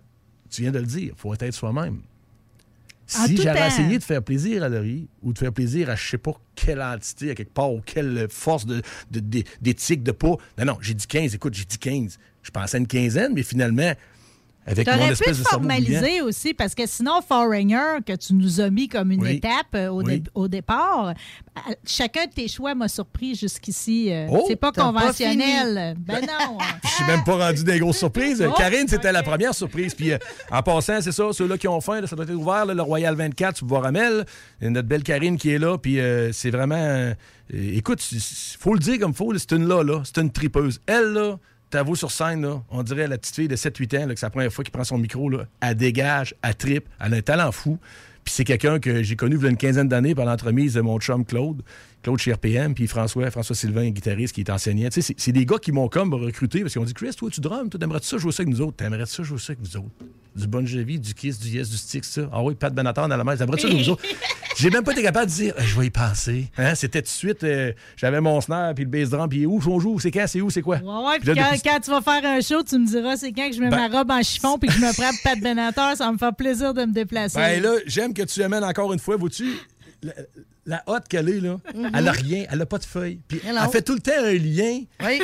[0.50, 2.00] tu viens de le dire, faut être soi-même.
[3.16, 6.08] En Si j'avais essayé de faire plaisir à Laurie ou de faire plaisir à je
[6.10, 10.12] sais pas quelle entité, à quelque part, ou quelle force de- de- de- d'éthique, de,
[10.12, 10.36] pas.
[10.58, 12.18] Non, non, j'ai dit 15, écoute, j'ai dit 15.
[12.42, 13.92] Je pensais à une quinzaine, mais finalement,
[14.70, 18.68] avec mon T'aurais pu de formaliser aussi, parce que sinon, Foreigner, que tu nous as
[18.70, 19.36] mis comme une Oui.
[19.36, 20.20] étape euh, au, Oui.
[20.20, 24.12] dé- au départ, euh, chacun de tes choix m'a surpris jusqu'ici.
[24.12, 25.96] euh, Oh, c'est pas conventionnel.
[25.98, 26.58] ben non.
[26.84, 28.44] Je suis même pas rendu des grosses surprises.
[28.46, 29.94] Oh, Karine, c'était la première surprise.
[29.94, 30.18] Puis euh,
[30.50, 32.82] en passant, c'est ça, ceux-là qui ont faim, là, ça doit être ouvert, là, le
[32.82, 34.24] Royal 24, tu vas Ramel.
[34.60, 35.78] Et notre belle Karine qui est là.
[35.78, 36.74] Puis euh, c'est vraiment.
[36.76, 37.14] euh,
[37.52, 38.20] écoute, il
[38.58, 40.02] faut le dire comme faut, c'est une là, là.
[40.04, 40.80] C'est une tripeuse.
[40.86, 41.38] Elle, là.
[41.70, 44.30] T'avoues sur scène, on dirait la petite fille de 7-8 ans, là, que c'est la
[44.30, 47.52] première fois qu'il prend son micro, là, elle dégage, elle tripe, elle a un talent
[47.52, 47.78] fou.
[48.24, 50.80] Puis c'est quelqu'un que j'ai connu il y a une quinzaine d'années par l'entremise de
[50.80, 51.62] mon chum Claude,
[52.02, 54.88] Claude chez RPM, puis François, François Sylvain, guitariste qui est enseignant.
[54.88, 57.28] Tu sais, c'est- des gars qui m'ont comme recruté parce qu'ils ont dit Chris, toi,
[57.30, 58.76] tu drums, toi, t'aimerais-tu ça jouer ça avec nous autres?
[58.76, 59.88] T'aimerais ça jouer ça avec vous autres?
[60.36, 62.28] Du Bon Jovi, du Kiss, du Yes, du Stick, ça.
[62.32, 64.02] Ah oui, Pat Benatar dans la main, t'aimerais ça avec nous autres?
[64.56, 66.50] J'ai même pas été capable de dire Euh, Je vais y penser.
[66.56, 66.74] Hein?
[66.76, 69.80] C'était tout de suite, euh, j'avais mon snare, puis le bass drum, puis où on
[69.80, 70.76] joue, c'est quand, c'est où, c'est quoi?
[70.76, 73.32] Ouais, ouais, Puis quand, depuis- quand tu vas faire un show, tu me diras c'est
[73.32, 75.40] quand que je mets Ben- ma robe en chiffon puis que je me prends Pat
[75.40, 77.36] Benatar, ça va me faire plaisir de me déplacer.
[77.38, 79.46] Ben là, j'aime que tu amènes encore une fois, vois-tu,
[80.68, 81.56] la, hotte qu'elle est, là,
[81.94, 83.20] elle a rien, elle a pas de feuille.
[83.26, 83.58] Puis Hello.
[83.64, 84.82] elle fait tout le temps un lien.
[85.02, 85.22] Oui.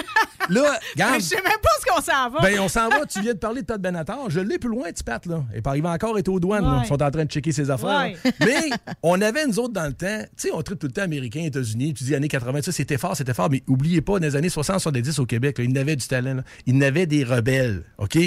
[0.48, 2.40] Là, je regarde, sais même pas ce qu'on s'en va.
[2.40, 4.30] ben on s'en va, tu viens de parler de Pat Benatar.
[4.30, 5.44] Je l'ai plus loin, petit Pat, là.
[5.54, 6.80] Et par il va encore être aux douanes, là.
[6.82, 8.10] Ils sont en train de checker ses affaires.
[8.40, 8.70] Mais
[9.02, 11.40] on avait, nous autres, dans le temps, tu sais, on traite tout le temps américain,
[11.40, 14.36] États-Unis, tu dis années 80, ça, c'était fort, c'était fort, mais oubliez pas, dans les
[14.36, 16.42] années 60, 70 au Québec, là, ils n'avaient du talent, là.
[16.66, 18.18] Ils n'avaient des rebelles, OK?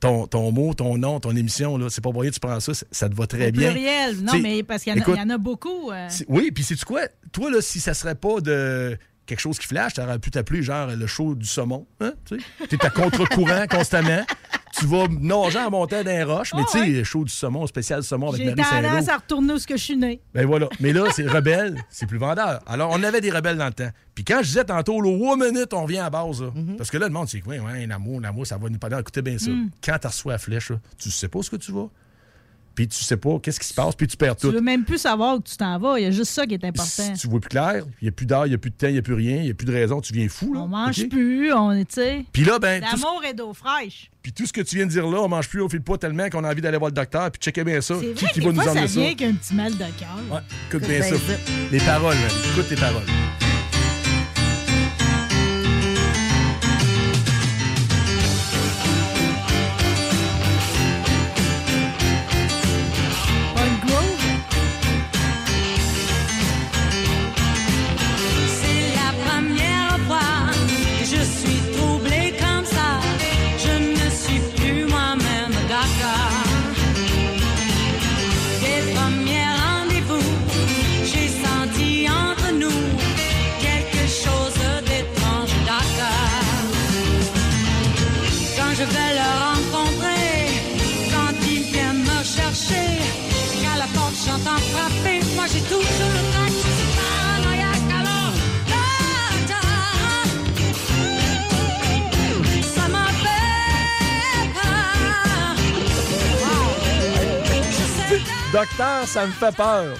[0.00, 3.08] Ton, ton mot, ton nom, ton émission, là, c'est pas moyen, tu prends ça, ça-
[3.08, 3.70] te va très bien.
[3.72, 4.16] pluriel.
[4.18, 5.90] Non, T'sais, mais parce qu'il y, en a- écoute, il y en a beaucoup.
[5.90, 6.08] euh.
[6.28, 7.02] Oui, puis c'est quoi?
[7.32, 10.88] Toi, là, si ça serait pas de quelque chose qui flash, t'aurais pu t'appeler genre
[10.88, 11.86] le show du saumon.
[12.00, 12.12] Hein?
[12.26, 12.36] Tu
[12.74, 14.24] es à contre-courant constamment.
[14.78, 16.90] Tu vas nager en montant d'un roche, mais Ah tu sais, ouais.
[16.90, 18.88] le show du saumon, spécial saumon avec J'ai Marie Saint-Lô.
[18.88, 20.20] tendance à retourner où ce que je suis né.
[20.34, 20.68] Ben voilà.
[20.80, 22.60] Mais là, c'est rebelle, c'est plus vendeur.
[22.66, 23.88] Alors, on avait des rebelles dans le temps.
[24.14, 26.42] Puis quand je disais tantôt, là, one minute, on revient à base.
[26.42, 26.48] là.
[26.76, 27.54] Parce que là, le monde, c'est quoi?
[27.56, 28.98] Ouais, un amour, un amour, ça va nous parler.
[29.00, 29.50] Écoutez bien ça.
[29.82, 31.88] Quand tu reçois la flèche, là, tu sais pas ce que tu vas.
[32.76, 34.52] Puis tu sais pas qu'est-ce qui se passe, puis tu perds Tu tout.
[34.52, 35.98] veux même plus savoir où tu t'en vas.
[35.98, 36.84] Il y a juste ça qui est important.
[36.86, 38.76] Si tu vois plus clair, il n'y a plus d'heure, il n'y a plus de
[38.76, 40.52] temps, il n'y a plus rien, il n'y a plus de raison, tu viens fou.
[40.54, 42.24] Là, On mange plus, on est, tu sais.
[42.32, 44.10] Puis là, ben, tout ce, L'amour et d'eau fraîche.
[44.22, 45.96] puis tout ce que tu viens de dire là, on mange plus, on file pas
[45.96, 47.94] tellement qu'on a envie d'aller voir le docteur, puis checker bien ça.
[47.98, 49.00] C'est Qui, vrai qui que va nous fois, ça emmener ça?
[49.00, 50.18] vient qu'un petit mal de cœur.
[50.30, 51.16] Ouais, écoute Écoute bien bien ça.
[51.16, 51.32] ça.
[51.72, 52.30] Les paroles, man.
[52.52, 53.45] Écoute tes paroles.
[108.56, 109.98] Docteur, ça me fait peur.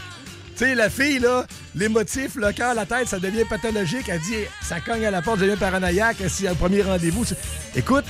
[0.56, 4.08] Tu sais, la fille, là, l'émotif, le cœur, la tête, ça devient pathologique.
[4.08, 6.16] Elle dit, ça cogne à la porte, je deviens paranoïaque.
[6.28, 7.26] Si un premier rendez-vous.
[7.74, 8.06] Écoute,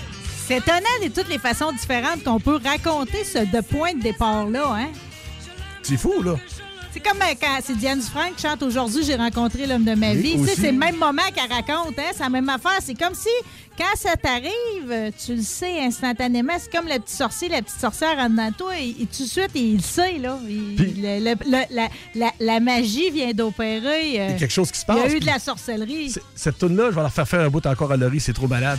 [0.47, 4.69] C'est étonnant de toutes les façons différentes qu'on peut raconter ce de point de départ-là,
[4.69, 4.89] hein?
[5.83, 6.37] c'est fou, là.
[6.97, 10.13] C'est comme euh, quand c'est Diane Dufresne qui chante aujourd'hui, j'ai rencontré l'homme de ma
[10.13, 10.33] Oui, vie.
[10.33, 10.61] Tu sais, aussi.
[10.63, 12.11] c'est le même moment qu'elle raconte, hein?
[12.15, 12.79] C'est la même affaire.
[12.83, 13.29] C'est comme si,
[13.77, 14.51] quand ça t'arrive,
[14.91, 16.55] euh, tu le sais instantanément.
[16.59, 18.79] C'est comme le petit sorcier, la petite sorcière en dedans de toi.
[18.81, 20.39] Et, et tout de suite, il le sait, là.
[20.49, 24.19] Il- Puis- le- le- le- la, la- la magie vient d'opérer.
[24.19, 25.13] euh, Il y a quelque chose qui se il y passe.
[25.13, 26.15] a eu de la sorcellerie.
[26.35, 28.79] Cette toune-là, je vais leur faire faire un bout encore à Laurie, c'est trop malade.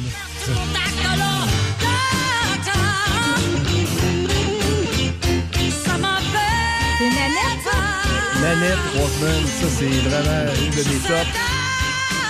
[8.42, 11.34] Nanette Walkman, ça, c'est vraiment une de mes tops.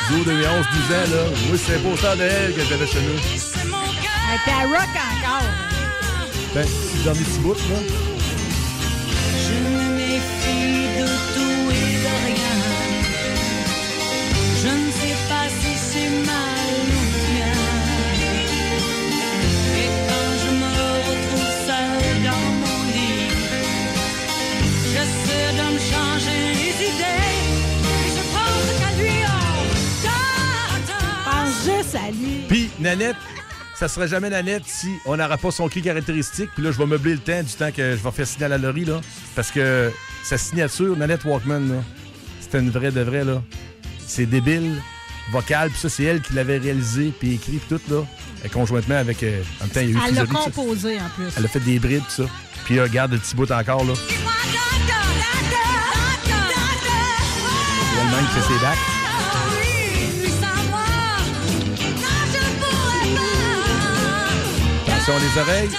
[0.10, 1.24] Du haut de mes 11-12 ans, là.
[1.48, 3.20] Moi, c'est un poster de elle que j'avais chez nous.
[3.36, 4.22] c'est mon cœur.
[4.30, 5.50] Elle était à rock encore.
[6.56, 7.80] Ben, c'est le dernier petit bout, là.
[32.80, 33.16] Nanette,
[33.76, 36.50] ça serait jamais Nanette si on n'aurait pas son cri caractéristique.
[36.54, 38.50] Puis là, je vais meubler le temps du temps que je vais faire signer à
[38.50, 39.00] la Laurie, là.
[39.36, 39.92] Parce que
[40.24, 41.84] sa signature, Nanette Walkman, là,
[42.42, 43.42] c'était une vraie de vraie, là.
[44.06, 44.82] C'est débile,
[45.32, 45.70] vocal.
[45.70, 48.04] Puis ça, c'est elle qui l'avait réalisé, puis écrit, puis tout, là.
[48.44, 49.24] Et conjointement avec.
[49.24, 51.32] euh, en même temps, il y a eu Elle l'a composé, en plus.
[51.38, 52.30] Elle a fait des brides, tout ça.
[52.66, 53.94] Puis, euh, regarde le petit bout encore, là.
[53.94, 54.06] Docteur,
[56.24, 56.98] docteur, docteur.
[57.94, 58.97] C'est elle-même qui fait ses bacs.
[65.08, 65.70] Attention les oreilles.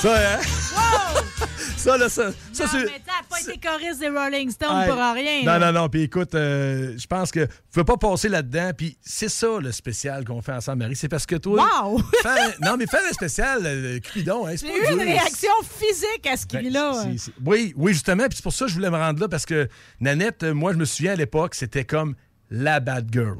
[0.00, 0.59] Ça, hein?
[1.80, 2.84] Ça, là, ça, ça non, c'est.
[2.84, 5.42] mais t'as pas été choriste des Rolling Stones pour rien.
[5.44, 5.88] Non, non, non.
[5.88, 8.70] Puis écoute, euh, je pense que tu veux pas passer là-dedans.
[8.76, 10.96] Puis c'est ça le spécial qu'on fait ensemble, Marie.
[10.96, 11.66] C'est parce que toi.
[11.82, 11.98] Wow!
[12.22, 16.26] faire- non, mais faire un spécial, euh, Cupidon, hein, c'est pas eu une réaction physique
[16.30, 18.26] à ce Ben, c'est- Oui, oui, justement.
[18.28, 19.68] Puis c'est pour ça que je voulais me rendre là parce que
[20.00, 22.14] Nanette, euh, moi, je me souviens à l'époque, c'était comme
[22.50, 23.36] la bad girl.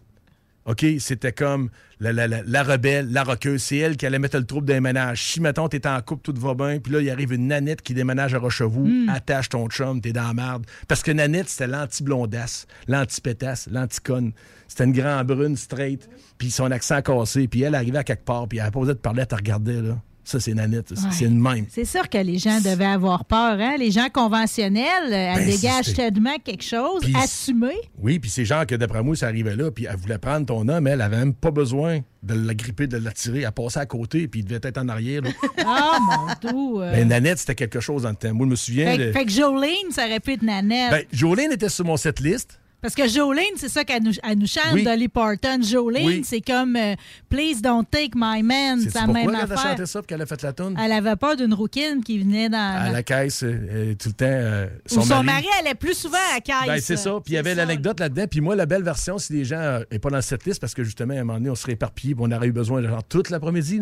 [0.67, 0.85] OK?
[0.99, 1.71] C'était comme
[2.01, 3.63] la, la- la- la rebelle, la roqueuse.
[3.63, 5.23] C'est elle qui allait mettre le trouble d'un ménage.
[5.23, 7.95] Si, mettons, t'es en couple, tout va bien, puis là, il arrive une Nanette qui
[7.95, 9.09] déménage à Rochevaux, Hmm.
[9.11, 10.67] attache ton chum, t'es dans la merde.
[10.89, 14.33] Parce que Nanette, c'était l'anti-blondasse, l'anti-pétasse, l'anti-conne.
[14.69, 16.09] C'était une grande brune, straight,
[16.39, 18.99] puis son accent cassé, puis elle arrivait à quelque part, puis elle a posé de
[18.99, 19.97] parler, elle te regardait, là.
[20.23, 20.89] Ça, c'est Nanette.
[20.95, 21.11] C'est- Ouais.
[21.13, 21.67] C'est une même.
[21.71, 23.59] C'est sûr que les gens devaient avoir peur.
[23.59, 23.77] Hein?
[23.79, 27.73] Les gens conventionnels, euh, elle Ben, dégage c'est- tellement quelque chose, assumé.
[27.99, 30.69] Oui, puis c'est genre que d'après moi, ça arrivait là, puis elle voulait prendre ton
[30.69, 33.87] homme, elle avait même pas besoin de la gripper, de la tirer, elle passait à
[33.87, 35.23] côté, puis il devait être en arrière.
[35.67, 35.99] Ah,
[36.43, 36.81] mon doux.
[36.81, 36.91] euh.
[36.93, 38.33] Mais Nanette, c'était quelque chose dans le temps.
[38.35, 38.87] Moi, je me souviens.
[38.93, 40.91] fait, de- fait que Jolene, ça aurait pu être Nanette.
[40.91, 42.59] Ben, Jolene était sur mon set list.
[42.83, 44.85] Parce que Jolene, c'est ça qu'elle nous, elle nous chante, Oui.
[44.85, 45.61] Dolly Parton.
[45.63, 46.23] Jolene, Oui.
[46.25, 46.95] c'est comme euh,
[47.29, 48.81] Please don't take my man.
[48.81, 50.77] C'est la pourquoi même elle a chanté ça, qu'elle a fait la toune?
[50.83, 52.59] Elle avait peur d'une rouquine qui venait dans.
[52.59, 54.25] À la caisse, euh, tout le temps.
[54.27, 56.67] euh, Ou son mari allait plus souvent à la caisse.
[56.67, 57.11] Ben, c'est ça.
[57.25, 58.25] Puis il y avait l'anecdote là-dedans.
[58.31, 60.83] Puis moi, la belle version, si les gens n'est pas dans cette liste, parce que
[60.85, 63.31] justement, à un moment donné, on serait éparpillés, on aurait eu besoin de genre toute
[63.31, 63.81] l'après-midi.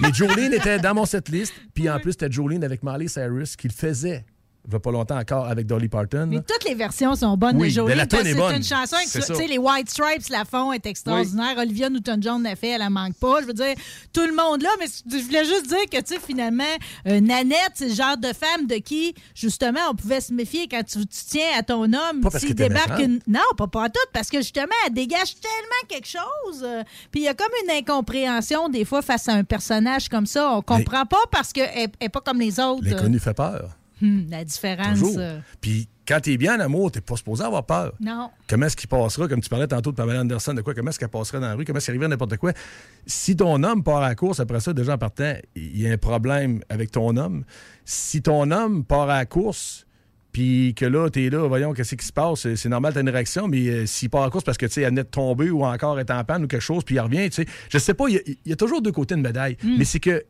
[0.00, 1.52] Mais Jolene était dans mon set list.
[1.74, 4.24] Puis en plus, c'était Jolene avec Miley Cyrus qui le faisait.
[4.66, 6.26] Il n'y a pas longtemps encore avec Dolly Parton.
[6.30, 8.50] Mais toutes les versions sont bonnes Oui, de mais la parce est bonne.
[8.50, 11.58] C'est une chanson que les White Stripes la font, est extraordinaire.
[11.58, 13.42] Olivia Newton-John l'a fait, elle la manque pas.
[13.42, 13.74] Je veux dire,
[14.14, 16.64] tout le monde là, mais je voulais juste dire que, tu sais, finalement,
[17.06, 20.82] euh, Nanette, c'est le genre de femme de qui, justement, on pouvait se méfier quand
[20.82, 22.22] tu, tu tiens à ton homme.
[22.38, 23.20] S'il débarque une.
[23.26, 26.62] Non, pas, pas tout, parce que justement, elle dégage tellement quelque chose.
[26.62, 30.26] euh, Puis il y a comme une incompréhension, des fois, face à un personnage comme
[30.26, 30.52] ça.
[30.56, 32.82] On comprend pas parce qu'elle n'est pas comme les autres.
[32.82, 33.76] L'inconnu fait peur.
[34.02, 34.98] Hum, la différence.
[34.98, 35.16] Toujours.
[35.18, 37.92] euh, Puis quand t'es bien en amour, t'es pas supposé avoir peur.
[38.00, 38.30] non.
[38.48, 40.98] Comment est-ce qu'il passera, comme tu parlais tantôt de Pamela Anderson, de quoi, comment est-ce
[40.98, 42.52] qu'elle passerait dans la rue, comment est-ce qu'il arriverait à n'importe quoi?
[43.06, 45.92] Si ton homme part à la course, après ça, déjà en partant, il y a
[45.92, 47.44] un problème avec ton homme.
[47.84, 49.86] Si ton homme part à la course,
[50.32, 52.52] puis que là, t'es là, voyons, qu'est-ce qui se passe?
[52.54, 54.80] C'est- normal, t'as une réaction, mais euh, s'il part en course parce que, tu sais,
[54.82, 57.30] elle venait de tomber ou encore est en panne ou quelque chose, puis il revient,
[57.30, 59.20] tu sais, je sais pas, il y, a- il y a toujours deux côtés de
[59.20, 60.24] médaille, mais c'est que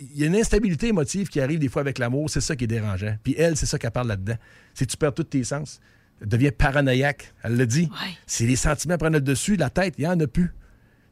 [0.00, 2.64] il y a une instabilité émotive qui arrive des fois avec l'amour, c'est ça qui
[2.64, 3.16] est dérangeant.
[3.22, 4.36] Puis elle, c'est ça qu'elle parle là-dedans.
[4.74, 5.80] C'est que tu perds tous tes sens.
[6.20, 7.34] Elle devient paranoïaque.
[7.42, 7.88] Elle le dit.
[7.90, 8.12] Ouais.
[8.26, 10.52] Si les sentiments prennent le dessus, la tête, il n'y en a plus.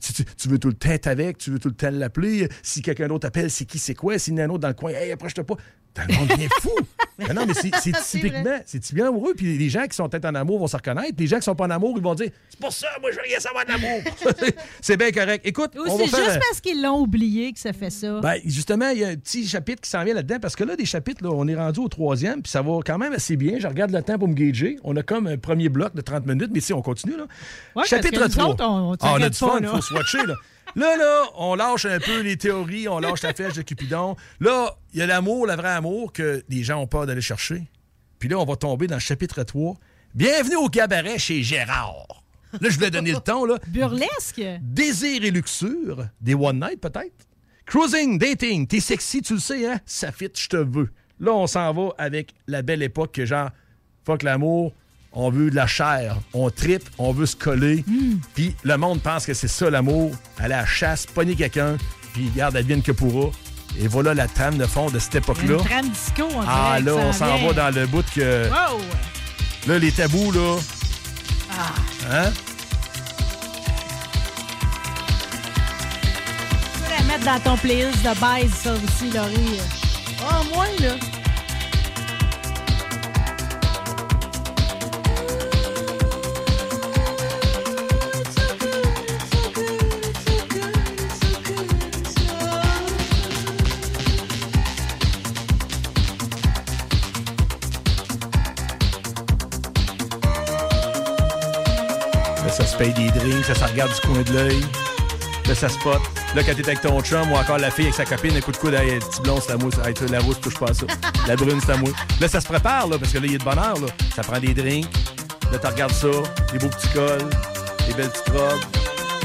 [0.00, 2.48] Si tu, tu veux tout le temps être avec, tu veux tout le temps l'appeler.
[2.62, 4.18] Si quelqu'un d'autre appelle, c'est qui, c'est quoi?
[4.18, 5.56] S'il y en a un autre dans le coin, hey, approche-toi pas.
[5.98, 6.70] Dans le monde devient fou.
[7.18, 7.72] Mais non, mais c'est
[8.20, 9.34] typiquement, c'est typiquement amoureux.
[9.36, 11.14] Puis les gens qui sont peut-être en amour vont se reconnaître.
[11.18, 13.16] Les gens qui sont pas en amour, ils vont dire C'est pour ça, moi, je
[13.16, 14.00] veux rien savoir d'amour.
[14.80, 15.44] c'est bien correct.
[15.44, 18.20] Écoute, Ou c'est juste un- parce qu'ils l'ont oublié que ça fait ça.
[18.20, 20.76] ben, justement, il y a un petit chapitre qui s'en vient là-dedans parce que là,
[20.76, 23.58] des chapitres, là, on est rendu au troisième, puis ça va quand même assez bien.
[23.58, 24.78] Je regarde le temps pour me gager.
[24.84, 27.26] On a comme un premier bloc de 30 minutes, mais si on continue, là.
[27.74, 28.54] Ouais, chapitre parce que nous 3.
[28.54, 30.34] autres, on- on Ah, on a du fun, il faut se watcher, là.
[30.78, 34.14] Là, là, on lâche un peu les théories, on lâche la flèche de Cupidon.
[34.38, 37.64] Là, il y a l'amour, le vrai amour que les gens ont peur d'aller chercher.
[38.20, 39.74] Puis là, on va tomber dans le chapitre 3.
[40.14, 42.22] Bienvenue au cabaret chez Gérard.
[42.60, 43.58] Là, je voulais donner le ton, là.
[43.66, 44.40] Burlesque?
[44.60, 47.26] Désir et luxure, des one night peut-être?
[47.66, 49.80] Cruising, dating, t'es sexy, tu le sais, hein?
[49.84, 50.92] Ça fit, je te veux.
[51.18, 53.50] Là, on s'en va avec la belle époque que genre,
[54.04, 54.72] fuck l'amour,
[55.12, 57.84] on veut de la chair, on tripe, on veut se coller.
[58.34, 61.76] Puis le monde pense que c'est ça l'amour, aller à la chasse, pogner quelqu'un,
[62.12, 63.30] puis garde, advienne que pourra.
[63.80, 65.56] Et voilà la trame de fond de cette Une époque-là.
[65.58, 66.40] trame disco, on.
[66.46, 68.48] Ah là, on s'en va dans le bout que.
[68.48, 68.80] Wow!
[69.66, 70.56] Là, les tabous, là.
[72.10, 72.30] Hein?
[76.74, 79.60] Tu peux la mettre dans ton playlist de base, ça aussi, Laurie.
[80.28, 80.94] Ah, moins, là.
[102.78, 104.60] Là, ça se paye des drinks, ça se regarde du coin de l'œil.
[105.46, 106.00] Là, ça spot.
[106.34, 108.52] Là, quand t'es avec ton chum ou encore la fille avec sa copine, un coup
[108.52, 109.74] de coude, hey, petit blond, c'est la mousse.
[109.84, 110.86] Hey, la rousse, touche pas à ça.
[111.26, 111.94] La brune, c'est la mousse.
[112.20, 113.86] Là, ça se prépare, là, parce que là, il y a de bonheur, là.
[114.14, 114.86] Ça prend des drinks.
[115.50, 116.08] Là, tu regardes ça,
[116.52, 117.30] des beaux petits cols,
[117.86, 118.60] des belles petites robes.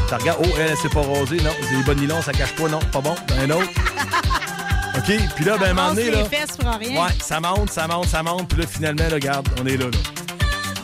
[0.08, 1.38] Tu regardes, oh, elle, elle s'est pas rosée.
[1.38, 2.70] Non, c'est des bonnes nylons, ça cache pas.
[2.70, 3.16] Non, pas bon.
[3.40, 3.70] Un autre.
[4.98, 6.24] OK, puis là, ben, à un moment donné, là.
[6.26, 7.04] fesses pour rien.
[7.04, 8.48] Ouais, ça monte, ça monte, ça monte.
[8.48, 9.98] Puis là, finalement, là, regarde, on est là, là.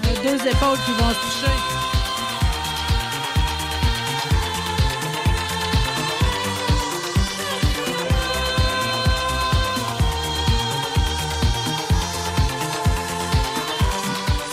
[0.04, 1.79] On a deux épaules qui vont se toucher.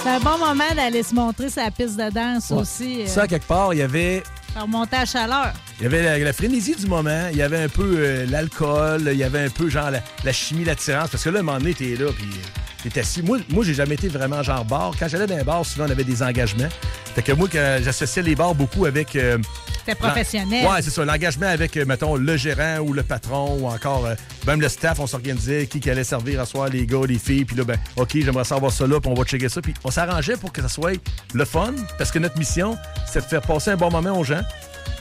[0.07, 2.59] C'est un bon moment d'aller se montrer sa piste de danse Ouais.
[2.61, 3.03] aussi.
[3.03, 4.23] euh, Ça, quelque part, il y avait
[4.55, 5.53] Faire monter à chaleur.
[5.81, 9.03] Il y avait la, la frénésie du moment, il y avait un peu euh, l'alcool,
[9.13, 11.11] il y avait un peu genre la, la chimie, l'attirance.
[11.11, 12.56] Parce que là, à un moment donné, t'es là, puis euh,
[12.91, 13.23] t'es assis.
[13.23, 14.93] Moi, moi j'ai jamais été vraiment genre bar.
[14.99, 16.69] Quand j'allais dans un bar, souvent, on avait des engagements.
[17.15, 19.17] Fait que moi, j'associais les bars beaucoup avec.
[19.17, 19.39] euh,
[19.79, 20.67] C'était professionnel.
[20.67, 21.05] Ouais, c'est ça.
[21.05, 24.15] L'engagement avec, euh, mettons, le gérant ou le patron ou encore euh,
[24.47, 27.45] même le staff, on s'organisait, qui, qui allait servir à soir, les gars, les filles.
[27.45, 29.61] Puis là, ben, OK, j'aimerais savoir ça là, puis on va checker ça.
[29.63, 30.93] Puis on s'arrangeait pour que ça soit
[31.33, 32.77] le fun, parce que notre mission,
[33.11, 34.43] c'est de faire passer un bon moment aux gens.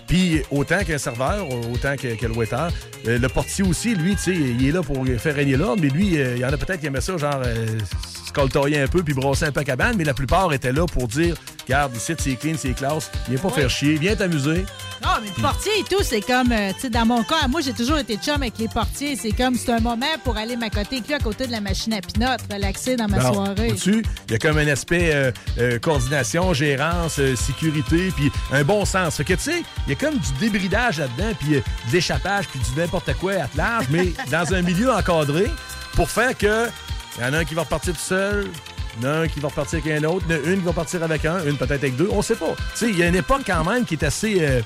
[0.08, 2.68] Puis autant qu'un serveur, autant que, que le waiter,
[3.08, 5.89] euh, le portier aussi, lui, tu sais, il est là pour faire régner l'ordre, mais
[5.89, 7.66] lui, euh, il y en a peut-être qui aimaient ça, genre, euh,
[8.26, 10.86] se coltoyer un peu puis brosser un peu à cabane, mais la plupart étaient là
[10.86, 14.66] pour dire, regarde, ici, c'est clean, c'est classe, viens pas faire chier, viens t'amuser.
[15.06, 17.62] Non, mais le portier et tout, c'est comme, euh, tu sais, dans mon cas, moi,
[17.62, 19.16] j'ai toujours été chum avec les portiers.
[19.16, 22.01] C'est comme, c'est un moment pour aller m'accoter là, à côté de la machine à
[22.01, 23.74] pinotte, relaxer dans ma soirée.
[23.86, 29.18] il y a comme un aspect euh, euh, coordination, gérance, sécurité, puis un bon sens.
[29.18, 32.60] Fait que, tu sais, il y a comme du débridage là-dedans, puis de l'échappage, puis
[32.60, 35.45] du n'importe quoi à large, mais dans un milieu encadré,
[35.93, 36.68] pour faire que
[37.18, 38.47] il y en a un qui va repartir tout seul,
[38.97, 40.47] il y en a un qui va repartir avec un autre, il y en a
[40.47, 42.56] une qui va partir avec un, une peut-être avec deux, on sait pas.
[42.56, 44.62] Tu sais, il y a une époque quand même qui est assez euh,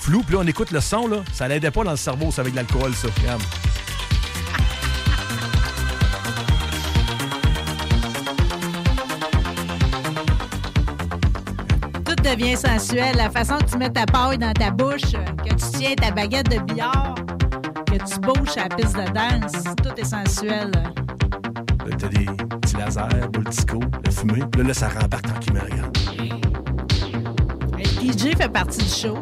[0.00, 2.42] floue, puis là, on écoute le son, là, ça l'aidait pas dans le cerveau, ça,
[2.42, 3.08] avec de l'alcool, ça.
[3.20, 3.42] Regarde.
[12.04, 13.16] Tout devient sensuel.
[13.16, 16.10] La façon que tu mets ta paille dans ta bouche, euh, que tu tiens ta
[16.10, 17.14] baguette de billard,
[17.86, 20.70] que tu bouches à la piste de danse, tout est sensuel.
[20.70, 22.26] Là, t'as des
[22.60, 24.40] petits lasers, boule disco, la fumée.
[24.56, 25.98] Là, là, ça rembarque tranquillement, regarde.
[27.76, 29.18] Le DJ fait partie du show.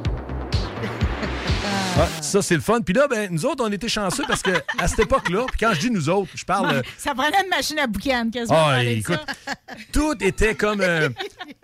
[1.94, 2.80] Ah, ça, c'est le fun.
[2.80, 5.72] Puis là, ben, nous autres, on était chanceux parce que à cette époque-là, puis quand
[5.74, 6.76] je dis nous autres, je parle.
[6.76, 8.58] euh, Ça prenait une machine à boucan, quasiment.
[8.58, 9.54] Ah, écoute, ça.
[9.92, 10.80] tout était comme.
[10.80, 11.10] euh,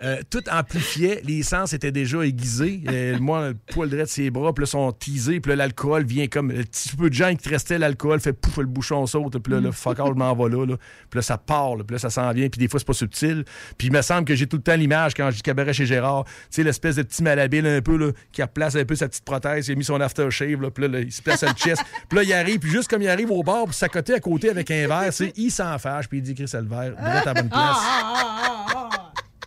[0.03, 1.21] euh, tout amplifiait.
[1.25, 2.81] Les sens étaient déjà aiguisés.
[2.89, 5.39] Euh, moi, le poil droit de ses bras, puis là, sont teasés.
[5.39, 6.51] Puis là, l'alcool vient comme...
[6.51, 9.37] Le petit peu de gens qui te restait, l'alcool fait pouf, le bouchon saute.
[9.39, 10.75] Puis là, le fuck all, je m'en vais là, là.
[11.09, 11.75] Puis là, ça part.
[11.75, 11.83] là.
[11.83, 12.47] Puis là, ça s'en vient.
[12.49, 13.43] Puis des fois, c'est pas subtil.
[13.79, 15.87] Puis il me semble que j'ai tout le temps l'image quand je dis cabaret chez
[15.87, 16.25] Gérard.
[16.25, 19.25] Tu sais, l'espèce de petit malhabile un peu, là, qui replace un peu sa petite
[19.25, 19.67] prothèse.
[19.67, 20.69] Il a mis son aftershave, là.
[20.71, 21.81] Puis là, là, il se place à le chest.
[22.09, 22.59] Puis là, il arrive.
[22.59, 25.31] Puis juste comme il arrive au bord, pour s'accoter à côté avec un verre, sais,
[25.35, 26.07] il s'en fâche.
[26.07, 26.93] Puis il dit, Chris, c'est le verre.
[26.97, 27.77] À bonne place.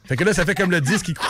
[0.05, 1.15] Fait que là, ça fait comme le disque qui.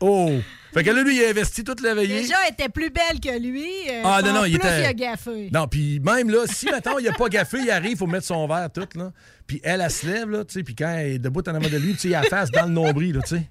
[0.00, 0.30] Oh!
[0.72, 2.22] Fait que là, lui, il a investi toute la veillée.
[2.22, 3.66] Déjà, elle était plus belle que lui.
[3.90, 5.50] euh, Ah, non, non, il plus était- il a gaffé.
[5.52, 8.24] Non, puis même là, si maintenant il a pas gaffé, il arrive, il faut mettre
[8.26, 9.10] son verre tout, là.
[9.46, 11.68] Puis elle, elle se lève, là, tu sais, puis quand elle est debout en avant
[11.68, 13.50] de lui, tu sais, il a la face dans le nombril, là, tu sais.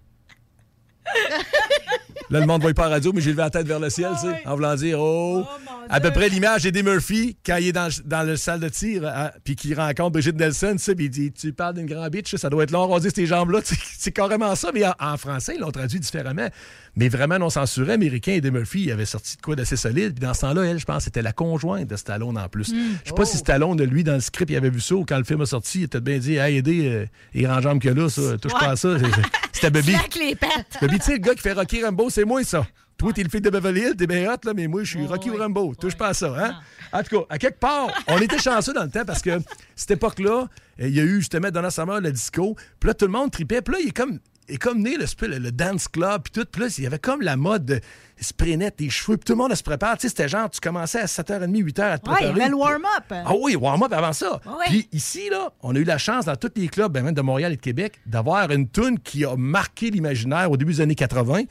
[2.32, 3.89] Là, le monde ne voit pas la radio, mais j'ai levé la tête vers le
[3.89, 4.41] ciel, tu sais, ouais.
[4.45, 5.45] en voulant dire, oh,
[5.89, 9.05] à peu près l'image d'Eddie Murphy quand il est dans, dans le salle de tir,
[9.05, 12.09] hein, puis qu'il rencontre Brigitte Nelson, tu sais, puis il dit, tu parles d'une grande
[12.09, 14.93] bitch, ça doit être long, raser tes jambes-là, tu sais, c'est carrément ça, mais en,
[14.97, 16.47] en français, ils l'ont traduit différemment.
[16.95, 20.25] Mais vraiment non censuré, américain, Eddie Murphy, il avait sorti de quoi d'assez solide, puis
[20.25, 22.73] dans ce temps-là, elle, je pense, c'était la conjointe de Stallone en plus.
[22.73, 25.03] Je sais pas si Stallone, de lui, dans le script, il avait vu ça, ou
[25.03, 27.82] quand le film a sorti, il était bien dit, hey, Eddie, euh, il rend jambe
[27.82, 28.95] que là, ça, touche pas à ça.
[29.52, 29.95] C'était Bobby.
[30.20, 30.78] Les pattes.
[30.82, 32.66] Bobby, tu sais, le gars qui fait Rocky Rambo, c'est moi, ça.
[32.97, 35.08] Toi, t'es le fils de Beverly Hills, t'es bien hot, là, mais moi, je suis
[35.08, 35.38] Rocky oui.
[35.39, 35.74] Rambo.
[35.74, 36.60] Touche pas à ça, hein?
[36.93, 39.39] En tout cas, à quelque part, on était chanceux dans le temps parce que
[39.76, 40.47] cette époque-là,
[40.78, 42.56] il y a eu justement Donna Summer, le disco.
[42.80, 43.62] Puis là, tout le monde tripait.
[43.62, 44.20] Puis là, il est comme,
[44.52, 46.24] est comme né le, le, le dance club.
[46.24, 46.47] Puis tout.
[46.52, 47.80] Puis là, il y avait comme la mode de
[48.20, 49.18] spray net, tes cheveux.
[49.18, 49.97] Puis tout le monde se prépare.
[49.97, 52.41] Tu sais, c'était genre, tu commençais à 7h30, 8h à te Ouais, il y préparer.
[52.41, 53.04] avait le warm-up.
[53.12, 54.39] Ah oui, warm-up avant ça.
[54.45, 54.66] Ouais.
[54.68, 57.22] Puis ici, là, on a eu la chance dans tous les clubs, ben, même de
[57.22, 60.95] Montréal et de Québec, d'avoir une tune qui a marqué l'imaginaire au début des années
[60.95, 61.43] 80.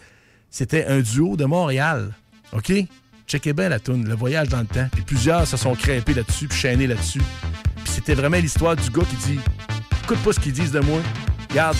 [0.50, 2.12] C'était un duo de Montréal.
[2.52, 2.72] OK?
[3.26, 4.88] Checkez bien la tune, le voyage dans le temps.
[4.92, 7.22] Puis plusieurs se sont crêpés là-dessus, puis chaînés là-dessus.
[7.76, 9.38] Puis c'était vraiment l'histoire du gars qui dit
[10.02, 10.98] Écoute pas ce qu'ils disent de moi.
[11.48, 11.76] Regarde,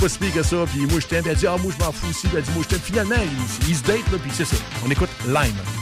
[0.00, 1.24] pas si pire que ça, puis moi je t'aime.
[1.26, 2.26] Elle dit Ah, moi je m'en fous aussi.
[2.34, 2.80] Elle dit Moi je t'aime.
[2.82, 3.98] Finalement, ils, ils se datent,
[4.32, 4.56] c'est ça.
[4.84, 5.79] On écoute Lime.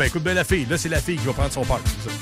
[0.00, 0.64] Ben écoute bien la fille.
[0.64, 1.78] Là, c'est la fille qui va prendre son part.
[1.84, 2.16] c'est ça.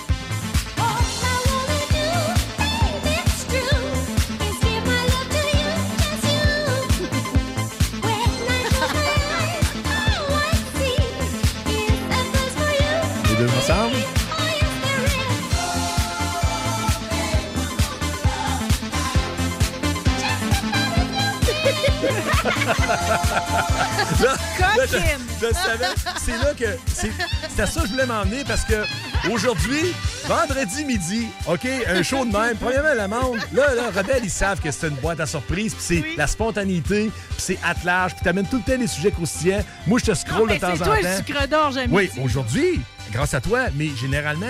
[13.29, 13.97] Les deux ensemble?
[24.21, 25.27] Là, là, je, Coquine.
[25.41, 25.95] je le savais.
[26.25, 26.79] C'est là que.
[26.93, 27.13] c'est-
[27.59, 28.85] C'était ça que je voulais m'emmener parce que
[29.33, 29.93] aujourd'hui,
[30.29, 32.57] vendredi midi, OK, un show de même.
[32.57, 35.83] Premièrement, le monde, là, là, Rebelle, ils savent que c'est une boîte à surprise, puis
[35.85, 36.15] c'est Oui.
[36.17, 39.65] la spontanéité, puis c'est at large, puis t'amènes tout le temps des sujets croustillants.
[39.89, 40.85] Moi, je te scroll de temps en c'est temps.
[40.85, 42.81] toi le sucre d'or, j'aime Oui, aujourd'hui,
[43.11, 44.47] grâce à toi, mais généralement,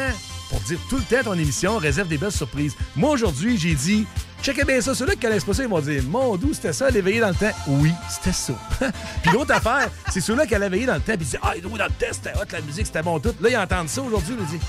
[0.50, 2.74] pour dire tout le temps ton émission, réserve des belles surprises.
[2.94, 4.06] Moi, aujourd'hui, j'ai dit,
[4.48, 4.94] checkez bien ça.
[4.94, 7.34] Ceux-là qui connaissent pas ça, ils vont dire, mon doux, c'était ça, l'éveiller dans le
[7.34, 7.52] temps.
[7.66, 8.54] Oui, c'était ça.
[9.22, 11.52] puis l'autre affaire, c'est ceux-là qui allaient veiller dans le temps, puis ils disent, ah,
[11.54, 13.34] oui, dans le temps, c'était hot, la musique, c'était bon tout.
[13.40, 14.60] Là, ils entendent ça aujourd'hui, ils disent,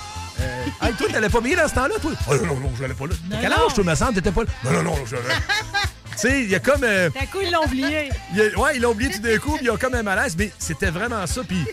[0.42, 2.12] euh, hey, toi, t'allais pas veiller dans ce temps-là, toi?
[2.28, 3.14] Ah, non, non, non, je l'allais pas là.
[3.30, 3.66] T'as quel non.
[3.66, 4.50] âge, toi, me semble, t'étais pas là?
[4.66, 5.28] Non, non, non, je l'allais.
[6.12, 6.84] tu sais, il y a comme.
[6.84, 8.10] euh, D'un coup, ils l'ont oublié.
[8.32, 10.04] il y a- ouais, ils l'ont oublié tout d'un coup, puis ils ont comme un
[10.04, 11.42] malaise, mais c'était vraiment ça.
[11.48, 11.66] Puis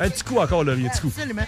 [0.00, 1.12] un petit coup encore, là, un petit coup.
[1.16, 1.46] Absolument.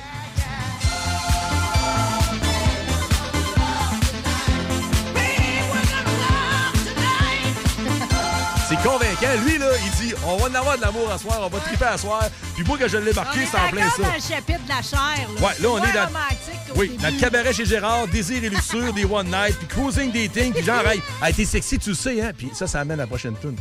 [9.46, 11.84] Lui, là, il dit on va en avoir de l'amour à soir, on va triper
[11.84, 12.28] à soir.
[12.54, 14.02] Puis moi, que je l'ai marqué, est c'est en plein ça.
[14.02, 15.28] dans le chapitre de la chair.
[15.38, 15.46] Là.
[15.46, 17.02] Ouais, là, on est dans- Oui, début.
[17.02, 20.62] dans le cabaret chez Gérard, désir et luxure, des one night, puis cruising dating, puis
[20.64, 22.32] genre, hey, hey, t'es sexy, tu le sais, hein?
[22.36, 23.56] Puis ça, ça amène à la prochaine tune.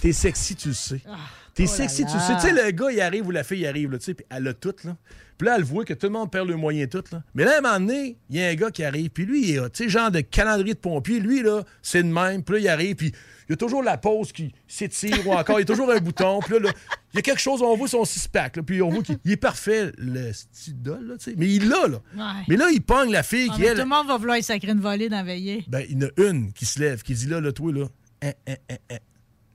[0.00, 1.00] T'es sexy, tu le sais.
[1.08, 1.12] Ah,
[1.54, 2.32] T'es oh sexy, là tu le sais.
[2.32, 2.38] là.
[2.40, 4.46] Tu sais, le gars, il arrive ou la fille arrive, là, tu sais, puis elle
[4.48, 4.94] a tout, là.
[5.38, 7.22] Puis là, elle voit que tout le monde perd le moyen tout, là.
[7.34, 9.48] Mais là, à un moment donné, il y a un gars qui arrive, puis lui,
[9.50, 11.18] il est, tu sais, genre de calendrier de pompier.
[11.20, 12.42] Lui, là, c'est de même.
[12.42, 13.12] Puis là, il arrive, puis
[13.48, 15.98] il y a toujours la pause qui s'étire ou encore, il y a toujours un
[15.98, 16.40] bouton.
[16.40, 16.70] Puis là, là,
[17.12, 19.36] il y a quelque chose, on voit son six-pack, puis on voit qu'il il est
[19.36, 21.34] parfait, le stidole, là, tu sais.
[21.38, 21.98] Mais il l'a, là.
[22.16, 22.42] Ouais.
[22.48, 24.72] Mais là, il pogne la fille Ah, qui, elle, Tout le monde va vouloir sacrer
[24.72, 25.64] une volée dans la veillée.
[25.68, 27.86] ben, il y en a une qui se lève, qui dit là, là, toi, là,
[28.22, 28.98] hein, hein, hein, hein.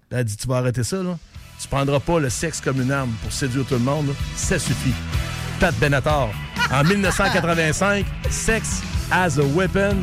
[0.10, 1.18] Là, Elle dit, tu vas arrêter ça, là.
[1.62, 4.08] tu prendras pas le sexe comme une arme pour séduire tout le monde.
[4.08, 4.14] là.
[4.36, 4.94] Ça suffit.
[5.60, 6.30] Pat Benatar.
[6.72, 8.82] En 1985, Sex
[9.12, 9.98] as a Weapon.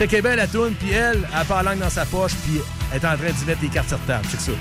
[0.00, 2.58] Checkez bien la toune, puis elle, elle a pas la langue dans sa poche, puis
[2.90, 4.26] elle est en train d'y mettre les cartes sur table.
[4.30, 4.52] Check ça.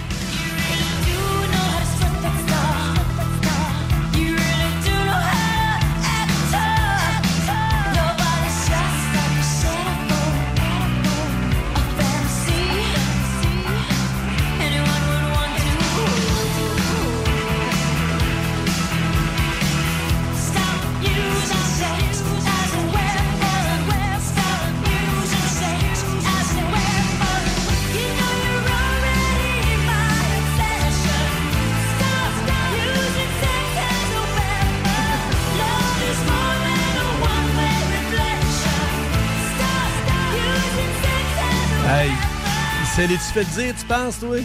[43.00, 44.36] C'est les tu fait dire, tu penses, toi?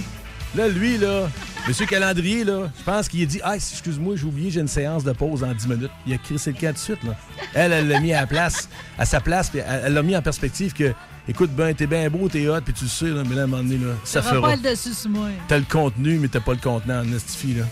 [0.55, 1.29] Là, lui, là,
[1.67, 5.03] Monsieur Calendrier, là, je pense qu'il a dit Ah, excuse-moi, j'ai oublié, j'ai une séance
[5.03, 5.91] de pause en 10 minutes.
[6.07, 7.17] Il a crissé le cas tout de suite, là.
[7.53, 10.23] Elle, elle l'a mis à, la place, à sa place, puis elle l'a mis en
[10.23, 10.93] perspective que,
[11.29, 13.45] écoute, ben, t'es bien beau, t'es hot, puis tu le sais, là, mais là, à
[13.45, 14.51] un moment donné, là, ça fera.
[14.51, 15.31] pas le dessus sur moi.
[15.49, 17.65] T'as le contenu, mais t'as pas le contenant, en estifie, là.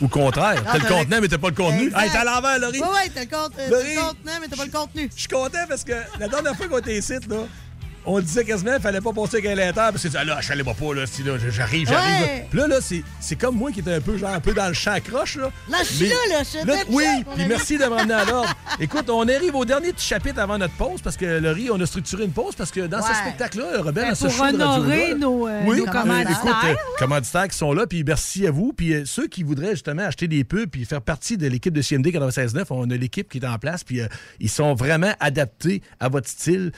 [0.00, 1.84] Ou contraire, t'as le t'as le- contenant, mais t'as pas le contenu.
[1.96, 2.80] Hey, t'es à l'envers, Laurie.
[2.82, 5.08] Oui, oui, t'as le, euh, contenant, mais t'as pas le contenu.
[5.14, 7.36] Je suis content parce que la dernière fois qu'on était ici, là,
[8.06, 10.62] on disait quasiment qu'il fallait pas passer avec un parce que ah, là, je savais
[10.62, 11.90] pas, là, si là, j'arrive, j'arrive.
[11.90, 12.38] Ouais.
[12.38, 12.44] là.
[12.48, 12.76] Puis là, là,
[13.20, 15.50] c'est, comme moi qui étais un peu, genre, un peu dans le champ croche, là.
[15.68, 17.04] Là, je suis là, là, je suis Là, oui,
[17.34, 18.52] puis merci de me ramener à l'ordre.
[18.80, 21.86] Écoute, on arrive au dernier petit chapitre avant notre pause parce que Laurie, on a
[21.86, 25.48] structuré une pause parce que dans ce spectacle-là, Rebelle, Ben, dans ce pour honorer nos,
[25.48, 28.72] euh, oui, nos euh, commanditaires, écoute, euh, commanditaires qui sont là, puis merci à vous.
[28.72, 31.82] Puis euh, ceux qui voudraient justement acheter des pubs puis faire partie de l'équipe de
[31.82, 34.00] CMD 96.9, on a l'équipe qui est en place, puis
[34.40, 36.72] ils sont vraiment adaptés à votre style,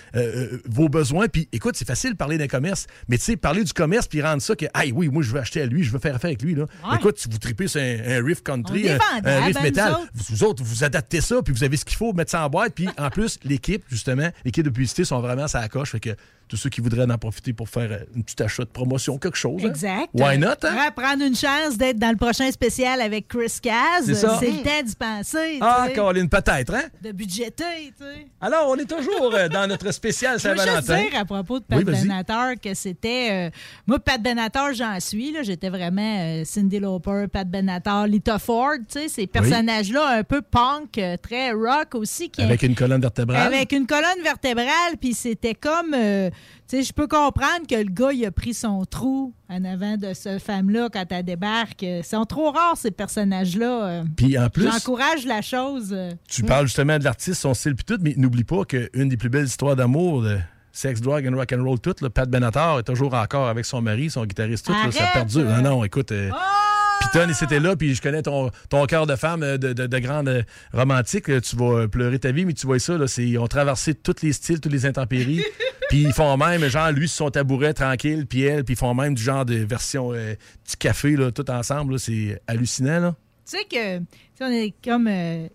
[0.67, 1.18] vos besoins.
[1.27, 4.23] Puis écoute, c'est facile de parler d'un commerce, mais tu sais, parler du commerce puis
[4.23, 6.29] rendre ça que, hey, oui, moi, je veux acheter à lui, je veux faire affaire
[6.29, 6.55] avec lui.
[6.55, 6.67] Là.
[6.89, 6.97] Ouais.
[6.97, 8.99] Écoute, si vous tripez sur un, un riff country, un,
[9.45, 10.11] riff hein, autres.
[10.15, 12.51] vous, vous autres, vous adaptez ça, puis vous avez ce qu'il faut, mettre ça en
[12.51, 12.75] boîte.
[12.75, 15.91] Puis en plus, l'équipe, justement, l'équipe de publicité sont vraiment à la coche.
[15.93, 16.11] Fait que
[16.49, 19.37] tous ceux qui voudraient en profiter pour faire euh, une petite achat de promotion, quelque
[19.37, 19.61] chose.
[19.65, 19.69] hein.
[19.69, 20.09] Exact.
[20.15, 20.91] Why not, hein?
[20.97, 24.05] Prendre une chance d'être dans le prochain spécial avec Chris Caz.
[24.07, 25.59] C'est le temps d'y penser.
[25.61, 26.85] Ah, Caroline, peut-être, hein?
[27.03, 28.27] De budgéter, tu sais.
[28.41, 30.97] Alors, on est toujours euh, dans notre spécial Je veux Saint-Valentin.
[31.11, 31.85] dire à propos de Pat Oui.
[31.85, 33.49] Benatar que c'était.
[33.49, 33.51] euh,
[33.87, 35.33] moi, Pat Benatar, j'en suis.
[35.33, 35.43] là.
[35.43, 40.43] J'étais vraiment euh, Cindy Lauper, Pat Benatar, Lita Ford, tu sais, ces personnages-là un peu
[40.43, 42.31] punk, très rock aussi.
[42.31, 43.47] Qui Avec une colonne vertébrale.
[43.47, 45.95] avec une colonne vertébrale, puis c'était comme.
[45.95, 46.31] euh,
[46.67, 50.13] sais, je peux comprendre que le gars, il a pris son trou en avant de
[50.15, 51.83] cette femme-là quand elle débarque.
[51.83, 54.03] Ils sont trop rares, ces personnages-là.
[54.17, 55.97] Puis en plus, J'encourage la chose.
[56.29, 59.29] tu parles justement de l'artiste, son style, puis tout, mais n'oublie pas qu'une des plus
[59.31, 60.39] belles histoires d'amour de
[60.73, 63.81] sex, drug and rock and roll, tout, là, Pat Benatar est toujours encore avec son
[63.83, 65.45] mari, son guitariste, tout, là, ça perdure.
[65.45, 66.13] Non, non, écoute.
[66.13, 66.31] euh,
[67.13, 69.99] Piton, c'était là, puis je connais ton, ton cœur de femme euh, de, de, de
[69.99, 70.43] grande euh,
[70.73, 71.29] romantique.
[71.29, 73.47] là, Tu vas euh, pleurer ta vie, mais tu vois ça, là, c'est, ils ont
[73.47, 75.43] traversé tous les styles, toutes les intempéries.
[75.89, 79.15] puis ils font même, genre, lui, son tabouret tranquille, puis elle, puis ils font même
[79.15, 80.35] du genre de version euh,
[80.65, 81.99] petit café, là, tout ensemble.
[81.99, 83.15] c'est hallucinant, là.
[83.51, 84.05] Tu sais que,
[84.41, 85.49] on est comme, euh,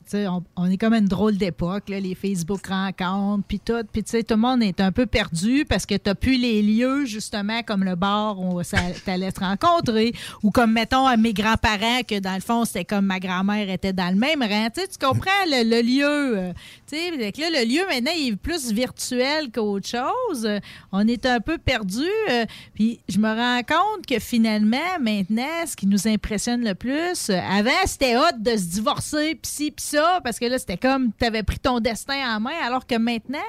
[0.58, 3.82] on, est comme une drôle d'époque, les Facebook rencontres, puis tout.
[3.92, 7.06] Puis, tout le monde est un peu perdu parce que tu n'as plus les lieux,
[7.06, 8.62] justement, comme le bar où
[9.06, 10.14] t'allais te rencontrer,
[10.44, 13.94] ou comme, mettons, à mes grands-parents, que dans le fond, c'était comme ma grand-mère était
[13.94, 14.68] dans le même rang.
[14.74, 16.38] Tu comprends le, lieu.
[16.38, 16.54] euh,
[16.92, 20.48] le lieu, maintenant, il est plus virtuel qu'autre chose.
[20.92, 22.08] On est un peu perdu.
[22.30, 27.30] euh, puis, je me rends compte que finalement, maintenant, ce qui nous impressionne le plus,
[27.30, 31.12] avant, c'était hot de se divorcer, pis ci, pis ça, parce que là, c'était comme
[31.18, 33.40] tu avais pris ton destin en main, alors que maintenant,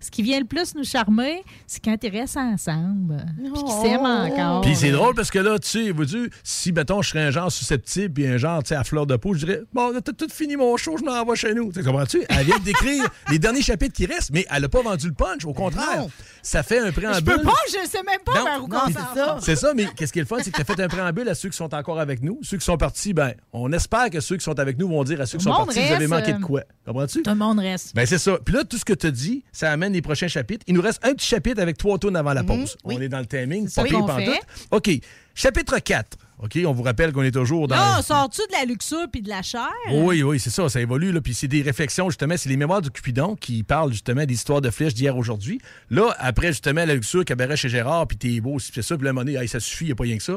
[0.00, 4.00] ce qui vient le plus nous charmer, c'est quand ils restent ensemble, puis qu'ils s'aiment
[4.00, 4.60] encore.
[4.62, 7.30] Puis c'est drôle parce que là, tu sais, vous dites, si, mettons, je serais un
[7.30, 10.12] genre susceptible puis un genre, tu sais, à fleur de peau, je dirais, bon, t'as
[10.12, 11.72] tout fini mon show, je m'en vais chez nous.
[11.72, 12.24] Tu comprends-tu?
[12.28, 15.14] Elle vient de décrire les derniers chapitres qui restent, mais elle a pas vendu le
[15.14, 15.44] punch.
[15.44, 16.10] Au contraire, non.
[16.42, 17.32] ça fait un préambule.
[17.32, 19.26] je peux pas, je sais même pas Non, vers où c'est ça.
[19.26, 19.38] va.
[19.40, 21.28] C'est ça, mais qu'est-ce qui est le fun, c'est que tu as fait un préambule
[21.28, 22.38] à ceux qui sont encore avec nous.
[22.42, 25.20] Ceux qui sont partis, ben, on espère que ceux qui sont avec nous vont dire
[25.20, 26.62] à ceux qui sont le partis, vous avez manqué de euh, quoi?
[26.86, 27.22] Comprends-tu?
[27.22, 27.94] Tout le monde reste.
[27.94, 28.38] Ben c'est ça.
[28.44, 30.64] Puis là, tout ce que tu dit, ça amène les prochains chapitres.
[30.66, 32.76] Il nous reste un petit chapitre avec trois tours avant la pause.
[32.84, 32.94] oui.
[32.98, 34.40] On est dans le timing, pas pire.
[34.70, 34.90] OK.
[35.34, 36.18] Chapitre 4.
[36.42, 37.76] OK, on vous rappelle qu'on est toujours dans...
[37.76, 39.70] Là, sors-tu de la luxure puis de la chair?
[39.92, 41.12] Oui, oui, c'est ça, ça évolue.
[41.12, 41.20] Là.
[41.20, 44.60] Puis c'est des réflexions, justement, c'est les mémoires du Cupidon qui parlent justement des histoires
[44.60, 45.60] de flèches d'hier aujourd'hui.
[45.88, 49.20] Là, après, justement, la luxure, cabaret chez Gérard, puis t'es beau, c'est ça, puis moment
[49.24, 50.36] donné, hey, ça suffit, il n'y a pas rien que ça.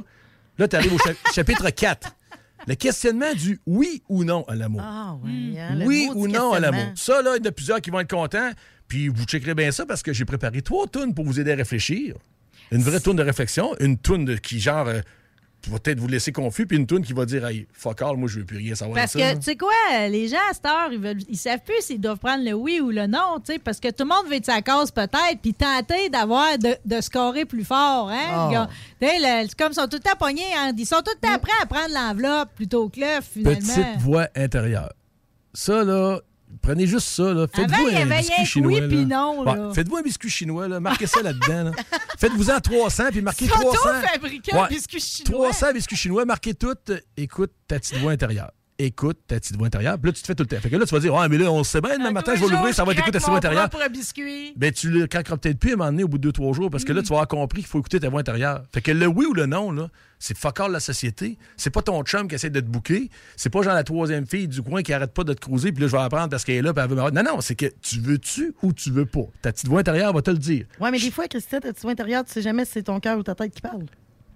[0.59, 2.15] Là, tu arrives au cha- chapitre 4.
[2.67, 4.81] Le questionnement du oui ou non à l'amour.
[4.83, 5.55] Ah, oui.
[5.59, 6.85] hein, le oui mot ou du non à l'amour.
[6.95, 8.51] Ça, là, il y en a plusieurs qui vont être contents.
[8.87, 11.55] Puis vous checkerez bien ça parce que j'ai préparé trois tunes pour vous aider à
[11.55, 12.15] réfléchir.
[12.71, 15.01] Une vraie tourne de réflexion, une tourne de- qui, genre, euh,
[15.65, 18.17] tu vas peut-être vous laisser confus, puis une toune qui va dire Hey, fuck all,
[18.17, 19.31] moi, je veux plus rien savoir Parce de ça.
[19.33, 19.71] que, tu sais quoi,
[20.09, 22.79] les gens à cette heure, ils, veulent, ils savent plus s'ils doivent prendre le oui
[22.79, 25.39] ou le non, tu sais, parce que tout le monde veut être sa cause peut-être,
[25.41, 28.71] puis tenter d'avoir, de, de scorer plus fort, hein, Oh.
[29.01, 31.51] c'est comme ils sont tout le temps pognés, hein, ils sont tout le temps prêts
[31.61, 33.59] à prendre l'enveloppe plutôt que l'œuf, finalement.
[33.59, 34.93] Petite voix intérieure.
[35.53, 36.19] Ça, là,
[36.65, 37.45] prenez juste ça, là.
[37.53, 38.79] Faites-vous il y un biscuit chinois.
[38.81, 39.43] oui puis non.
[39.43, 40.79] Ouais, Faites-vous un biscuit chinois, là.
[40.79, 41.71] Marquez ça là-dedans, là.
[42.17, 43.67] Faites-vous-en 300, puis marquez 300.
[43.69, 44.69] Auto-fabriqué un Ouais.
[44.69, 45.49] biscuit chinois.
[45.49, 46.75] 300 biscuits chinois, marquez tout.
[47.17, 48.51] Écoute ta petite voix intérieure.
[48.77, 49.97] Écoute ta petite voix intérieure.
[49.97, 50.59] Puis là, tu te fais tout le temps.
[50.59, 52.41] Fait que là, tu vas dire, ouais, mais là, on sait bien, demain matin, je
[52.43, 53.89] vais l'ouvrir, ça va je être écouter ta craque voix intérieure.
[53.89, 54.53] biscuit.
[54.57, 56.69] Ben, tu le craqueras peut-être plus à un moment donné au bout de 2-3 jours
[56.69, 58.63] parce que là, tu vas avoir compris qu'il faut écouter ta voix intérieure.
[58.73, 61.37] Fait que le oui ou le non, là, c'est fuck all la société.
[61.55, 63.09] C'est pas ton chum qui essaie de te bouquer.
[63.37, 65.81] C'est pas genre la troisième fille du coin qui arrête pas de te cruiser puis
[65.81, 67.11] là, je vais apprendre parce qu'elle est là puis elle veut.
[67.11, 69.25] Non, non, c'est que tu veux-tu ou tu veux pas.
[69.41, 70.65] Ta petite voix intérieure va te le dire.
[70.81, 72.99] Ouais, mais des fois, Christine, ta petite voix intérieure, tu sais jamais si c'est ton
[72.99, 73.85] cœur ou ta tête qui parle.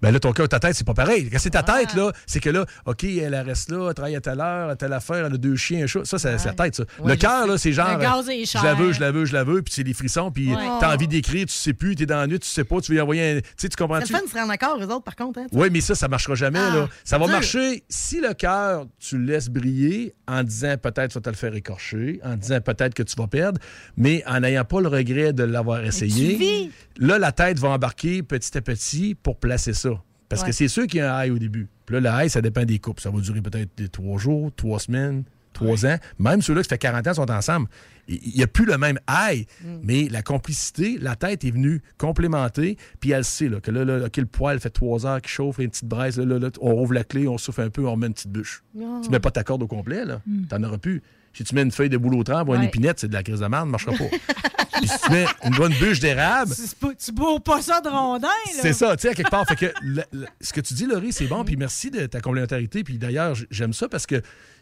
[0.01, 1.29] Ben là, ton cœur, ta tête, c'est pas pareil.
[1.29, 4.21] Quand c'est ta tête, là, c'est que là, OK, elle reste là, elle travaille à
[4.21, 6.05] telle heure, à telle affaire, elle a deux chiens, un chat.
[6.05, 6.83] Ça, c'est la tête, ça.
[7.05, 7.99] Le cœur, là, c'est genre.
[7.99, 10.93] Je la veux, je la veux, je la veux, puis c'est des frissons, puis t'as
[10.93, 13.01] envie d'écrire, tu sais plus, t'es dans la nuit, tu sais pas, tu veux y
[13.01, 13.39] envoyer un.
[13.39, 14.11] Tu sais, tu C'est comprends-tu?
[14.13, 15.39] le fun de se rendre d'accord, eux autres, par contre.
[15.39, 15.47] Hein.
[15.51, 16.59] Oui, mais ça, ça marchera jamais.
[16.59, 16.89] Ah, là.
[17.03, 21.21] Ça va marcher si le cœur, tu le laisses briller en disant peut-être tu vas
[21.21, 23.59] te le faire écorcher, en disant peut-être que tu vas perdre,
[23.97, 26.69] mais en n'ayant pas le regret de l'avoir essayé.
[26.97, 29.88] Là, la tête va embarquer petit à petit pour placer ça.
[30.29, 31.67] Parce que c'est sûr qu'il y a un high au début.
[31.85, 33.01] Puis là, le high, ça dépend des couples.
[33.01, 35.23] Ça va durer peut-être trois jours, trois semaines,
[35.53, 35.97] trois ans.
[36.19, 37.67] Même ceux-là qui fait 40 ans sont ensemble.
[38.07, 39.45] Il n'y a plus le même high,
[39.83, 43.99] mais la complicité, la tête est venue complémenter, puis elle sait là, que là, là,
[43.99, 46.93] le poil fait trois heures qu'il chauffe, une petite braise, là, là, là, on rouvre
[46.93, 48.63] la clé, on souffle un peu, on remet une petite bûche.
[49.03, 50.21] Tu mets pas ta corde au complet, là.
[50.49, 51.03] T'en auras plus.
[51.33, 52.67] Si tu mets une feuille de boulot trempe ou une Ouais.
[52.67, 54.05] épinette, c'est de la crise de merde, ne marchera pas.
[54.79, 56.53] Puis si tu mets une bonne bûche d'érable,
[56.97, 58.61] Tu, bourres pas ça de rondin, là.
[58.61, 59.45] c'est ça, tu sais, à quelque part.
[59.45, 62.21] Fait que le- le- ce que tu dis, Laurie, c'est bon, puis merci de ta
[62.21, 62.83] complémentarité.
[62.83, 64.15] Puis d'ailleurs, j'aime ça parce que,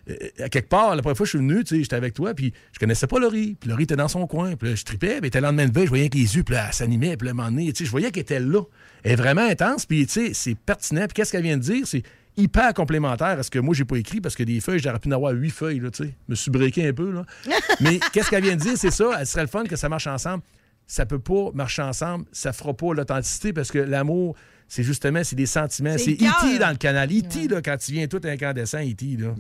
[0.10, 2.14] euh, à quelque part, la première fois que je suis venu, tu sais, j'étais avec
[2.16, 3.56] toi, puis je connaissais pas Laurie.
[3.60, 5.68] Puis Laurie était dans son coin, puis là, je tripais, mais elle était le lendemain
[5.68, 7.50] de veille, je voyais que les yeux, puis là, elle s'animait, puis là, un moment
[7.52, 8.62] donné, tu sais, je voyais qu'elle était là.
[9.04, 11.02] Elle est vraiment intense, puis tu sais, c'est pertinent.
[11.02, 11.86] Puis qu'est-ce qu'elle vient de dire?
[11.88, 12.02] C'est
[12.38, 15.10] hyper complémentaire à ce que moi, j'ai pas écrit, parce que des feuilles, j'aurais pu
[15.10, 16.10] en avoir huit feuilles, là, tu sais.
[16.28, 17.26] Je me suis breaké un peu, là.
[17.82, 18.78] mais qu'est-ce qu'elle vient de dire?
[18.78, 20.44] C'est ça, elle serait le fun que ça marche ensemble
[20.90, 24.38] ça peut pas marcher ensemble, ça fera pas l'authenticité parce que l'amour,
[24.70, 25.98] c'est justement, c'est des sentiments.
[25.98, 26.14] C'est.
[26.14, 26.60] E.T.
[26.60, 27.10] dans le canal.
[27.12, 29.36] E.T., là, quand tu viens tout incandescent, E.T., là.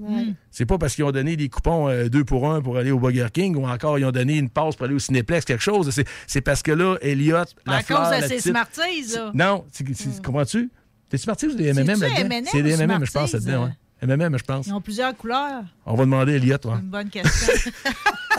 [0.52, 3.00] C'est pas parce qu'ils ont donné des coupons euh, deux pour un pour aller au
[3.00, 5.90] Burger King ou encore ils ont donné une passe pour aller au Cinéplex, quelque chose.
[5.92, 9.32] C'est- C'est parce que là, Elliot, la À cause de ses petite- Smarties, là.
[9.34, 10.70] Non, c'est- c'est- comprends-tu?
[11.10, 12.50] T'es Smarties ou des M&M C'est-tu là-dedans?
[12.52, 13.72] C'est des ou M&M, je pense, là-dedans, ouais.
[14.02, 14.68] M&M, je pense.
[14.68, 15.64] Ils ont plusieurs couleurs.
[15.86, 16.74] On va demander à Elliot, ouais.
[16.74, 17.54] Une bonne question.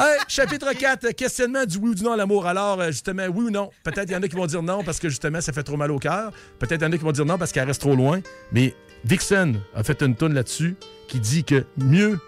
[0.00, 2.46] Hey, chapitre 4, questionnement du oui ou du non à l'amour.
[2.46, 3.68] Alors, euh, justement, oui ou non?
[3.82, 5.76] Peut-être il y en a qui vont dire non parce que, justement, ça fait trop
[5.76, 6.30] mal au cœur.
[6.60, 8.20] Peut-être il y en a qui vont dire non parce qu'elle reste trop loin.
[8.52, 10.76] Mais Vixen a fait une tonne là-dessus
[11.08, 12.20] qui dit que mieux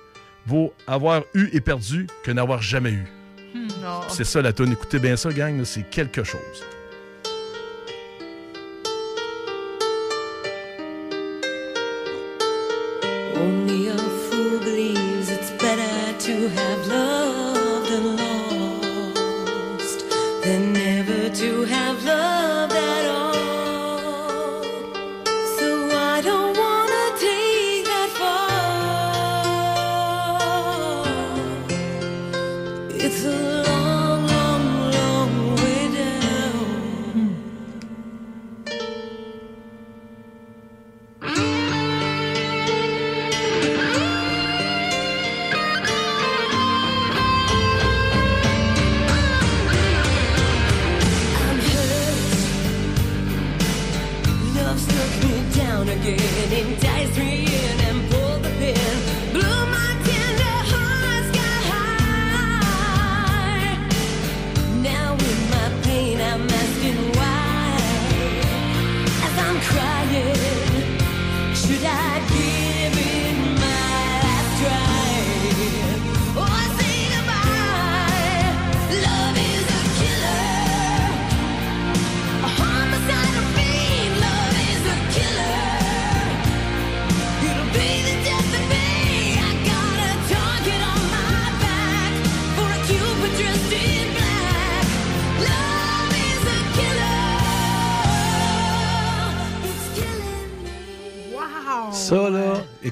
[0.47, 3.07] vaut avoir eu et perdu que n'avoir jamais eu.
[3.55, 4.01] Non.
[4.09, 4.73] C'est ça la tonne.
[4.73, 6.41] Écoutez bien ça, gang, c'est quelque chose.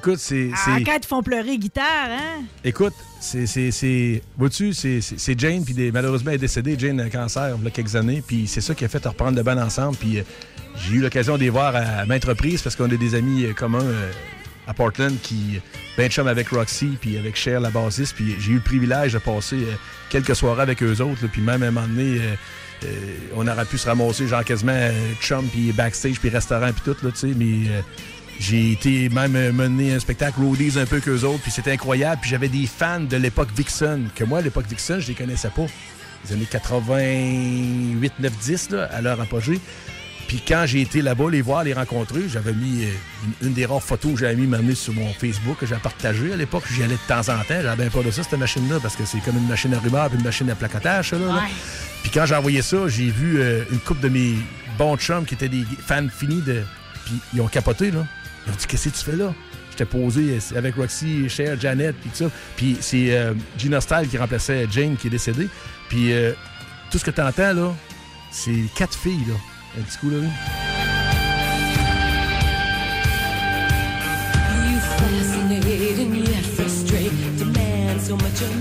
[0.09, 0.51] Écoute, c'est.
[0.55, 2.43] Ah, c'est- quand ils font pleurer guitare, hein?
[2.65, 3.47] Écoute, c'est.
[3.47, 6.77] c'est- c'est- Vois-tu, c'est c'est- c'est Jane, puis malheureusement, elle est décédée.
[6.79, 9.05] Jane a un cancer il y a quelques années, puis c'est ça qui a fait
[9.05, 9.97] reprendre le band ensemble.
[9.99, 10.23] Puis euh,
[10.77, 13.53] j'ai eu l'occasion de les voir à maintes reprises parce qu'on a des amis euh,
[13.53, 14.11] communs euh,
[14.67, 15.61] à Portland qui.
[15.99, 18.15] Ben chum avec Roxy, puis avec Cher, la bassiste.
[18.17, 19.59] Puis j'ai eu le privilège de passer
[20.09, 22.19] quelques soirées avec eux autres, puis même à un moment donné.
[22.21, 22.35] euh,
[23.35, 26.97] on aurait pu se ramasser genre quasiment euh, chum puis backstage puis restaurant puis tout
[27.05, 27.81] là tu sais mais euh,
[28.39, 32.21] j'ai été même euh, mener un spectacle roadies un peu qu'eux autres, puis c'était incroyable.
[32.21, 35.51] Puis j'avais des fans de l'époque Vixen, que moi, à l'époque Vixen, je les connaissais
[35.51, 35.67] pas.
[36.25, 39.61] Les années 88, 9, 10, là, à leur apogée.
[40.29, 42.89] Puis quand j'ai été là-bas, les voir, les rencontrer, j'avais mis euh,
[43.41, 46.33] une, une des rares photos que j'avais mis m'amener sur mon Facebook, que j'avais partagé
[46.33, 46.65] à l'époque.
[46.71, 47.61] J'y allais de temps en temps.
[47.63, 50.09] J'avais bien pas de ça, cette machine-là, parce que c'est comme une machine à rumeur
[50.11, 51.43] puis une machine à placotage, ça, là, là.
[52.03, 54.35] Puis quand j'ai envoyé ça, j'ai vu euh, une couple de mes
[54.77, 56.63] bons chums qui étaient des fans finis de.
[57.07, 58.05] Puis ils ont capoté, là.
[58.49, 59.35] Ils ont dit Qu'est-ce que tu fais là?
[59.71, 62.31] J'étais posé avec Roxy, Cher, Janet, puis tout ça.
[62.57, 65.49] Puis c'est euh, Gina Style qui remplaçait Jane qui est décédée.
[65.89, 66.33] Puis euh,
[66.91, 67.73] tout ce que tu entends, là,
[68.33, 69.35] c'est quatre filles, là.
[69.79, 70.19] Un petit coup, là.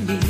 [0.08, 0.27] me.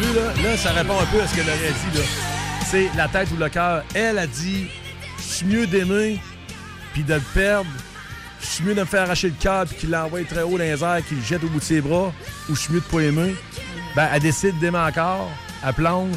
[0.00, 0.50] Vu, là?
[0.50, 2.04] Là, ça répond un peu à ce qu'elle aurait dit, là.
[2.70, 3.82] C'est la tête ou le cœur.
[3.94, 4.66] Elle a dit
[5.18, 6.20] Je suis mieux d'aimer
[6.92, 7.70] puis de le perdre.
[8.40, 10.58] Je suis mieux de me faire arracher le cœur puis qu'il l'envoie très haut dans
[10.58, 12.12] les airs, qu'il le jette au bout de ses bras,
[12.48, 13.34] ou je suis mieux de pas aimer.
[13.96, 15.28] Ben, elle décide d'aimer encore.
[15.66, 16.16] Elle plonge.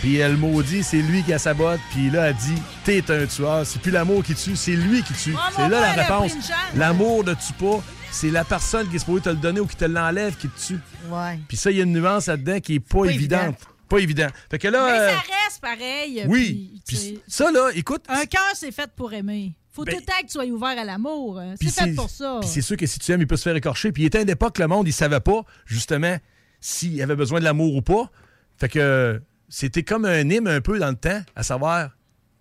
[0.00, 1.80] Puis elle maudit, c'est lui qui a sa botte.
[1.90, 3.66] Puis là, elle dit T'es un tueur.
[3.66, 5.34] C'est plus l'amour qui tue, c'est lui qui tue.
[5.54, 6.32] C'est là la réponse.
[6.74, 7.82] L'amour ne tue pas.
[8.12, 10.60] C'est la personne qui est supposée te le donner ou qui te l'enlève qui te
[10.66, 10.78] tue.
[11.08, 11.38] Ouais.
[11.48, 13.40] Puis ça, il y a une nuance là-dedans qui est pas, Pas évidente.
[13.42, 13.56] évident.
[13.88, 14.28] Pas évident.
[14.50, 14.86] Fait que là.
[14.86, 16.24] Mais euh, ça reste pareil.
[16.28, 16.80] oui.
[16.86, 18.04] puis, ça, là, écoute.
[18.08, 19.54] Un cœur, c'est fait pour aimer.
[19.72, 21.38] Faut Ben- tout le temps que tu sois ouvert à l'amour.
[21.38, 22.38] euh, puis C'est fait pour ça.
[22.40, 23.92] Puis c'est sûr que si tu aimes, il peut se faire écorcher.
[23.92, 26.16] Puis il était à une époque, le monde, il savait pas, justement,
[26.60, 28.10] s'il avait besoin de l'amour ou pas.
[28.58, 31.90] Fait que c'était comme un hymne un peu dans le temps, à savoir,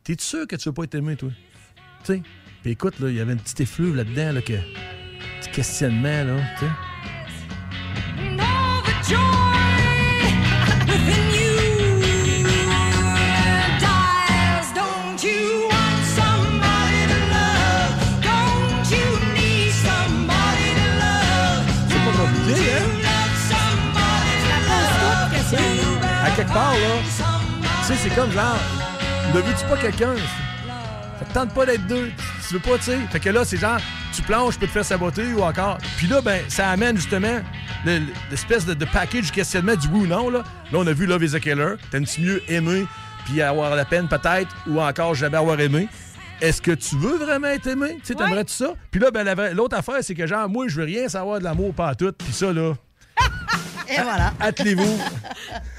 [0.04, 1.30] t'es sûr que tu veux pas être aimé, toi?
[2.04, 2.22] Tu sais?
[2.64, 4.54] Puis écoute, là, il y avait une petite effluve là-dedans, là, que.
[5.60, 6.66] Questionnement, là, tu sais.
[6.66, 6.72] Hein?
[26.24, 26.78] À quelque part, là,
[27.82, 28.56] tu sais, c'est comme genre,
[29.34, 30.16] ne veux-tu pas quelqu'un?
[31.20, 32.14] Ça te tente pas d'être deux.
[32.50, 32.98] Tu veux pas, tu sais.
[33.12, 33.78] Fait que là, c'est genre,
[34.12, 35.78] tu plonges, je peux te faire saboter ou encore.
[35.98, 37.42] Puis là, ben, ça amène justement
[37.86, 40.32] le- l'espèce de, de package questionnement du oui ou non.
[40.32, 41.76] Là, là on a vu Love is a Killer.
[41.92, 42.88] T'aimes-tu mieux aimer
[43.26, 45.88] puis avoir la peine peut-être ou encore jamais avoir aimé?
[46.42, 47.98] Est-ce que tu veux vraiment être aimé?
[48.00, 48.74] Tu sais, t'aimerais-tu ça?
[48.90, 51.44] Puis là, ben, la l'autre affaire, c'est que genre, moi, je veux rien savoir de
[51.44, 52.12] l'amour, pas à tout.
[52.18, 52.74] Puis ça, là,
[53.90, 54.34] Et voilà.
[54.40, 55.00] attelez-vous.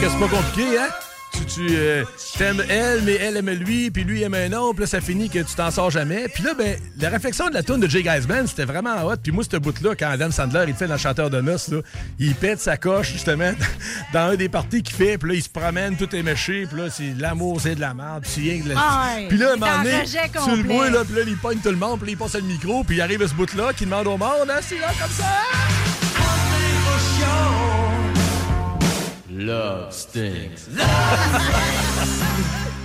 [0.00, 0.88] que c'est pas compliqué, hein?
[1.32, 2.04] Tu, tu euh,
[2.38, 5.28] t'aimes elle, mais elle aime lui, puis lui aime un autre, puis là, ça finit
[5.28, 6.28] que tu t'en sors jamais.
[6.28, 9.16] Puis là, ben, la réflexion de la tune de Jay Geisman, c'était vraiment hot.
[9.22, 11.80] Puis moi, ce bout-là, quand Adam Sandler, il fait dans le chanteur de noces, là,
[12.18, 13.52] il pète sa coche, justement,
[14.14, 16.80] dans un des parties qu'il fait, puis là, il se promène, tout est méché, puis
[16.80, 18.74] là, c'est l'amour, c'est de la merde, puis c'est rien que de la...
[18.78, 21.36] Ah Puis là, à un moment en donné, tu le vois, là, puis là, il
[21.36, 23.34] pogne tout le monde, puis là, il passe le micro, puis il arrive à ce
[23.34, 25.26] bout-là, qui demande au monde, ah, c'est là, comme ça,
[29.40, 30.68] Love stinks.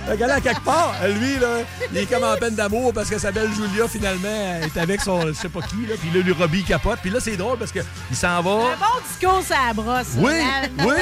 [0.08, 1.58] Le gars là, quelque part, lui, là,
[1.92, 5.26] il est comme en peine d'amour parce que sa belle Julia, finalement, est avec son,
[5.26, 6.98] je sais pas qui, là, puis là, le Robbie capote.
[7.02, 7.82] Puis là, c'est drôle parce qu'il
[8.14, 8.50] s'en va.
[8.52, 10.14] Un bon discours, ça brosse.
[10.16, 10.32] Oui,
[10.78, 10.94] La- oui.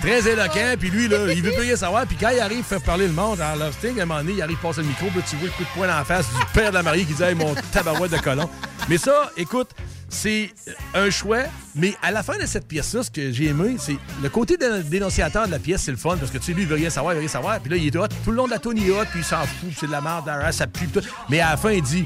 [0.00, 2.06] Très éloquent, puis lui, là, il veut plus rien savoir.
[2.06, 4.32] Puis quand il arrive, faire parler le monde, genre Love Sting, à un moment donné,
[4.32, 6.04] il arrive, passer le micro, puis là, tu vois le coup de poing dans la
[6.04, 8.48] face du père de la mariée qui dit Hey, mon tabarouette de colon.
[8.88, 9.68] Mais ça, écoute,
[10.10, 10.50] c'est
[10.94, 11.42] un choix,
[11.74, 14.82] mais à la fin de cette pièce-là, ce que j'ai aimé, c'est le côté dé-
[14.84, 16.90] dénonciateur de la pièce, c'est le fun, parce que tu sais, lui, il veut rien
[16.90, 17.60] savoir, il veut rien savoir.
[17.60, 18.08] Puis là, il est hot.
[18.24, 19.86] Tout le long de la tune, il est hot, puis il s'en fout, puis c'est
[19.86, 21.00] de la merde, derrière, ça pue, tout.
[21.28, 22.04] Mais à la fin, il dit,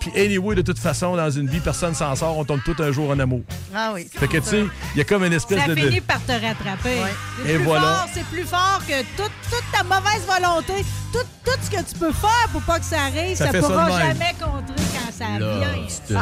[0.00, 2.92] puis anyway, de toute façon, dans une vie, personne s'en sort, on tombe tout un
[2.92, 3.42] jour en amour.
[3.74, 4.06] Ah oui.
[4.14, 5.74] Fait que, tu sais, il y a comme une espèce Ça de...
[5.74, 6.98] de- finit par te rattraper.
[7.46, 8.06] Et plus voilà.
[8.14, 12.12] c'est plus fort que toute, toute ta mauvaise volonté, tout, tout ce que tu peux
[12.12, 14.84] faire pour pas que ça arrive, Ça ça, ça pourra jamais contrer
[15.16, 15.86] ça vient.
[15.88, 16.14] C'est.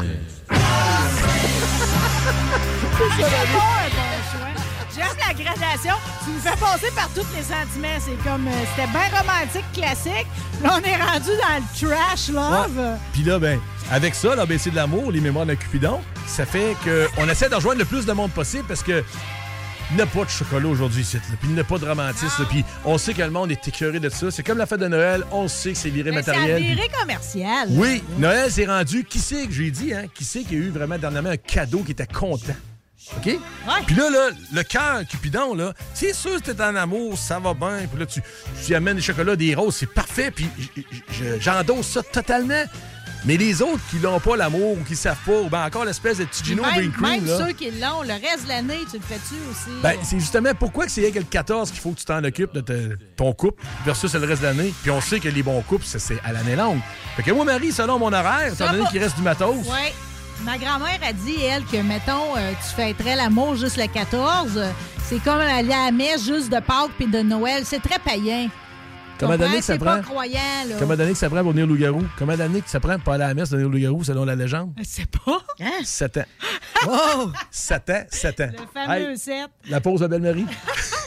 [4.95, 5.95] J'aime la gradation.
[6.25, 7.99] Tu nous fais passer par tous les sentiments.
[7.99, 10.27] C'est comme, euh, c'était bien romantique, classique.
[10.63, 12.79] Là, on est rendu dans le trash love.
[12.79, 12.97] Ouais.
[13.13, 13.59] Puis là, ben,
[13.91, 17.81] avec ça, l'ABC de l'amour, les mémoires d'un Cupidon, ça fait qu'on essaie de rejoindre
[17.81, 19.03] le plus de monde possible parce que
[19.91, 21.87] il n'y a pas de chocolat aujourd'hui ici, là, puis il n'y a pas de
[21.87, 24.31] romantisme, puis on sait que le monde est écœuré de ça.
[24.31, 26.57] C'est comme la fête de Noël, on sait que c'est viré Mais c'est matériel.
[26.63, 27.69] puis- virée commercial.
[27.71, 29.05] Oui, Noël s'est rendu.
[29.05, 30.05] Qui c'est que j'ai dit, hein?
[30.15, 32.55] Qui c'est qui a eu vraiment dernièrement un cadeau qui était content?
[33.19, 33.37] OK?
[33.87, 37.53] Puis là, là, le cœur Cupidon, là, c'est sûr que t'es en amour, ça va
[37.53, 37.81] bien.
[37.91, 38.23] Puis là, tu,
[38.65, 40.31] tu y amènes des chocolats, des roses, c'est parfait.
[40.31, 40.49] Puis
[41.41, 42.65] j'endosse ça totalement.
[43.27, 46.19] Mais les autres qui l'ont pas, l'amour, ou qui savent pas, ou ben encore l'espèce
[46.19, 47.39] de petit Gino Green Cream, même là.
[47.39, 49.71] ceux qui l'ont, le reste de l'année, tu le fais-tu aussi?
[49.83, 52.61] Ben, c'est justement pourquoi c'est avec le 14 qu'il faut que tu t'en occupes de
[52.61, 54.75] te- ton couple versus le reste de l'année.
[54.83, 56.81] Puis on sait que les bons couples, c'est à l'année longue.
[57.17, 59.93] Fait que moi, Marie, selon mon horaire, étant donné qu'il reste du matos, Oui.
[60.45, 64.51] Ma grand-mère a dit, elle, que, mettons, euh, tu fêterais l'amour juste le 14.
[64.57, 64.69] euh,
[65.09, 67.63] c'est comme aller à la messe juste de Pâques puis de Noël.
[67.65, 68.49] C'est très païen.
[69.19, 69.97] Comment donné que ça C'est prend?
[69.97, 70.75] pas croyant, là.
[70.79, 72.03] Combien d'années que ça prend pour venir au loup-garou?
[72.19, 74.25] Combien d'années que ça prend pour aller à la messe de venir au loup-garou, selon
[74.25, 74.73] la légende?
[74.79, 75.39] Je sais pas.
[75.85, 76.25] Sept ans.
[76.87, 77.31] Oh!
[77.51, 78.51] Sept ans, sept ans.
[78.53, 79.49] Le fameux Hey, 7.
[79.71, 80.45] la pause de Belle-Marie.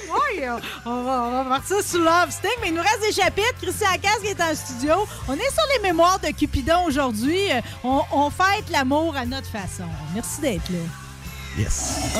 [0.09, 0.41] Oui,
[0.85, 3.55] on, on va, on va partir sur Love Sting, mais il nous reste des chapitres.
[3.61, 4.93] Christian Casse qui est en studio.
[5.27, 7.51] On est sur les mémoires de Cupidon aujourd'hui.
[7.51, 9.83] Euh, On, on fête l'amour à notre façon.
[10.15, 10.79] Merci d'être là.
[11.57, 12.13] Yes.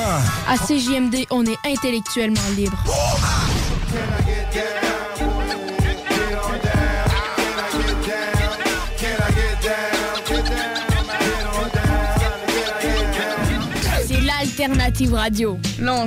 [0.46, 2.76] À CJMD, on est intellectuellement libre.
[3.90, 4.97] C'est
[14.58, 15.58] l'alternative radio.
[15.78, 16.06] Non.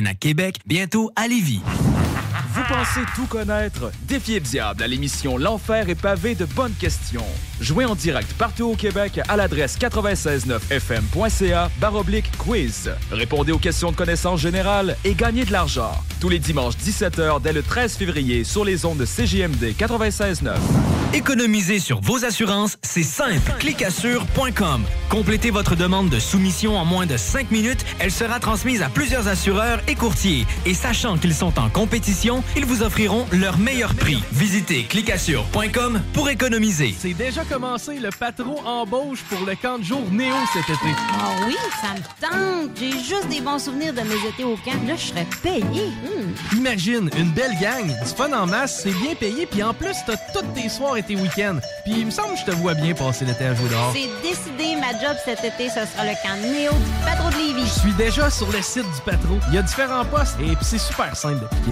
[0.07, 1.61] à Québec, bientôt à Lévis.
[2.49, 3.91] Vous pensez tout connaître?
[4.03, 7.25] Défiez le diable à l'émission L'Enfer est pavé de bonnes questions.
[7.59, 12.91] Jouez en direct partout au Québec à l'adresse 969fm.ca baroblique quiz.
[13.11, 15.91] Répondez aux questions de connaissance générale et gagnez de l'argent.
[16.19, 20.51] Tous les dimanches 17h dès le 13 février sur les ondes de CJMD 96.9.
[21.13, 23.51] Économiser sur vos assurances, c'est simple.
[23.59, 24.83] Clicassure.com.
[25.09, 27.85] Complétez votre demande de soumission en moins de 5 minutes.
[27.99, 30.45] Elle sera transmise à plusieurs assureurs et courtiers.
[30.65, 34.23] Et sachant qu'ils sont en compétition, ils vous offriront leur meilleur prix.
[34.31, 36.95] Visitez clicassure.com pour économiser.
[36.97, 40.95] C'est déjà commencé, le patron embauche pour le camp de jour Néo cet été.
[41.13, 42.71] Ah oui, ça me tente.
[42.77, 44.79] J'ai juste des bons souvenirs de mes étés au camp.
[44.87, 45.89] Là, je serais payé.
[46.55, 50.17] Imagine, une belle gang, du fun en masse, c'est bien payé, puis en plus, t'as
[50.33, 51.59] toutes tes soirs et tes week-ends.
[51.83, 53.93] Puis il me semble que je te vois bien passer l'été à jouer dehors.
[53.93, 57.65] C'est décidé, ma job cet été, ce sera le camp Néo du patron de Lévis.
[57.65, 59.39] Je suis déjà sur le site du patron.
[59.49, 61.71] Il y a différents postes et puis c'est super simple d'appliquer.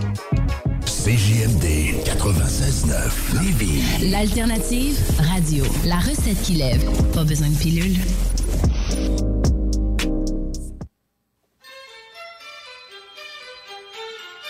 [1.03, 4.11] CJMD 96.9 Lévis.
[4.11, 4.99] L'alternative
[5.33, 5.65] radio.
[5.83, 6.83] La recette qui lève.
[7.11, 7.97] Pas besoin de pilule.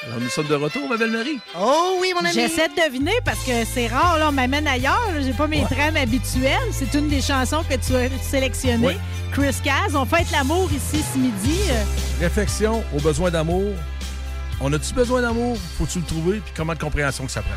[0.05, 1.39] Alors, nous sommes de retour, ma belle Marie.
[1.57, 2.33] Oh oui, mon ami.
[2.33, 5.09] J'essaie de deviner parce que c'est rare, là, on m'amène ailleurs.
[5.21, 6.59] J'ai pas mes trames habituelles.
[6.73, 8.87] C'est une des chansons que tu as sélectionnées.
[8.87, 8.97] Ouais.
[9.31, 11.61] Chris Caz, on fête l'amour ici ce midi.
[12.19, 13.73] Réflexion aux besoins d'amour.
[14.63, 15.57] On a-tu besoin d'amour?
[15.77, 16.39] Faut-tu le trouver?
[16.39, 17.55] Puis comment de compréhension que ça prend?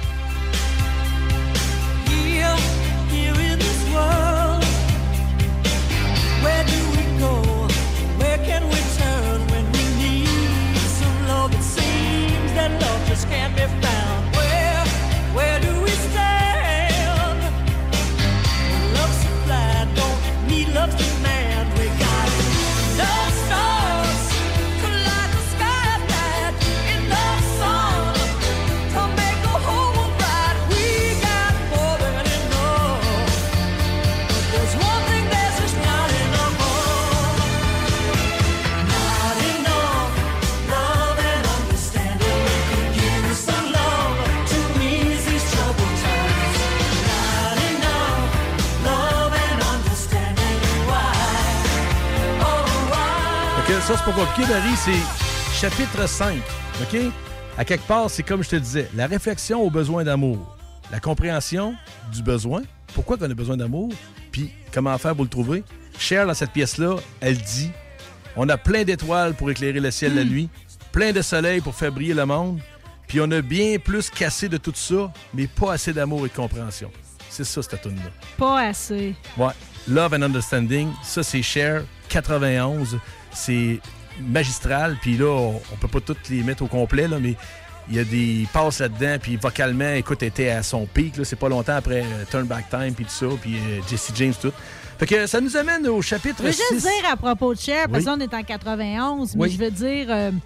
[53.87, 54.77] Ça, c'est pas compliqué, Marie.
[54.77, 56.39] C'est chapitre 5.
[56.81, 57.01] OK?
[57.59, 60.57] À quelque part, c'est comme je te disais, la réflexion aux besoins d'amour.
[60.91, 61.75] La compréhension
[62.11, 62.63] du besoin.
[62.95, 63.91] Pourquoi qu'on a besoin d'amour?
[64.33, 65.65] Puis comment faire pour le trouver?
[65.99, 67.71] Cher, dans cette pièce-là, elle dit
[68.37, 70.49] on a plein d'étoiles pour éclairer le ciel la nuit,
[70.91, 72.61] plein de soleil pour faire briller le monde,
[73.07, 76.35] puis on a bien plus cassé de tout ça, mais pas assez d'amour et de
[76.35, 76.91] compréhension.
[77.29, 79.15] C'est ça, cette tune là pas assez.
[79.37, 79.53] Ouais.
[79.89, 82.99] Love and Understanding, ça c'est Cher, 91.
[83.35, 83.81] C'est
[84.29, 84.97] magistral.
[85.03, 87.35] Puis là, on, on peut pas toutes les mettre au complet, là, mais
[87.91, 89.17] il y a des passes là-dedans.
[89.21, 91.17] Puis vocalement, écoute, elle était à son pic.
[91.17, 91.25] là.
[91.25, 93.27] C'est pas longtemps après euh, Turn Back Time, puis tout ça.
[93.41, 94.53] Puis euh, Jesse James, tout.
[94.99, 96.83] Fait que ça nous amène au chapitre Je veux juste 6.
[96.83, 98.11] dire à propos de Cher, parce Oui.
[98.11, 99.51] qu'on est en 91, mais Oui.
[99.51, 100.37] je veux dire, euh, tu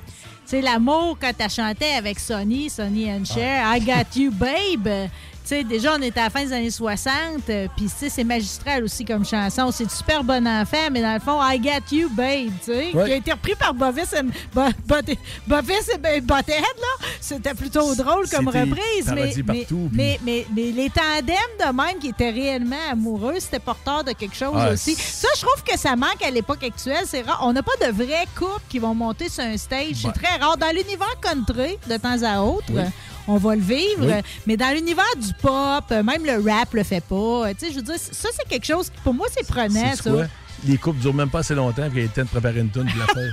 [0.47, 5.09] sais, l'amour quand t'as chanté avec Sonny, Sonny and Cher, I Got You Babe.
[5.49, 7.11] Tu sais, déjà, on était à la fin des années 60,
[7.49, 9.71] euh, puis tu sais, c'est magistral aussi comme chanson.
[9.73, 13.05] C'est super bon enfant, mais dans le fond, I Got You Babe, tu sais, Ouais.
[13.07, 14.23] qui a été repris par Bovis et,
[14.55, 15.17] Bo- Bot-
[15.47, 17.07] Bovis et B- Butthead, là.
[17.19, 19.11] C'était plutôt drôle comme reprise.
[19.15, 24.05] Mais, partout, mais, mais, mais les tandems de même qui étaient réellement amoureux, c'était porteur
[24.05, 24.95] de quelque chose Ah, aussi.
[24.97, 27.05] Ça, je trouve que ça manque à l'époque actuelle.
[27.07, 27.41] C'est rare.
[27.43, 29.95] On n'a pas de vrais couples qui vont monter sur un stage.
[30.03, 30.59] C'est très rare.
[30.59, 32.83] Dans l'univers country, de temps à autre, Oui.
[33.29, 34.07] On va le vivre.
[34.07, 34.23] Oui.
[34.47, 37.55] Mais dans l'univers du pop, euh, même le rap le fait pas.
[37.55, 40.11] Tu sais, je veux dire, ça, c'est quelque chose qui, pour moi, c'est prenant, ça.
[40.11, 40.25] quoi?
[40.67, 42.61] Les couples durent même pas assez longtemps, puis il y a le temps de préparer
[42.61, 43.31] une tune de la faire.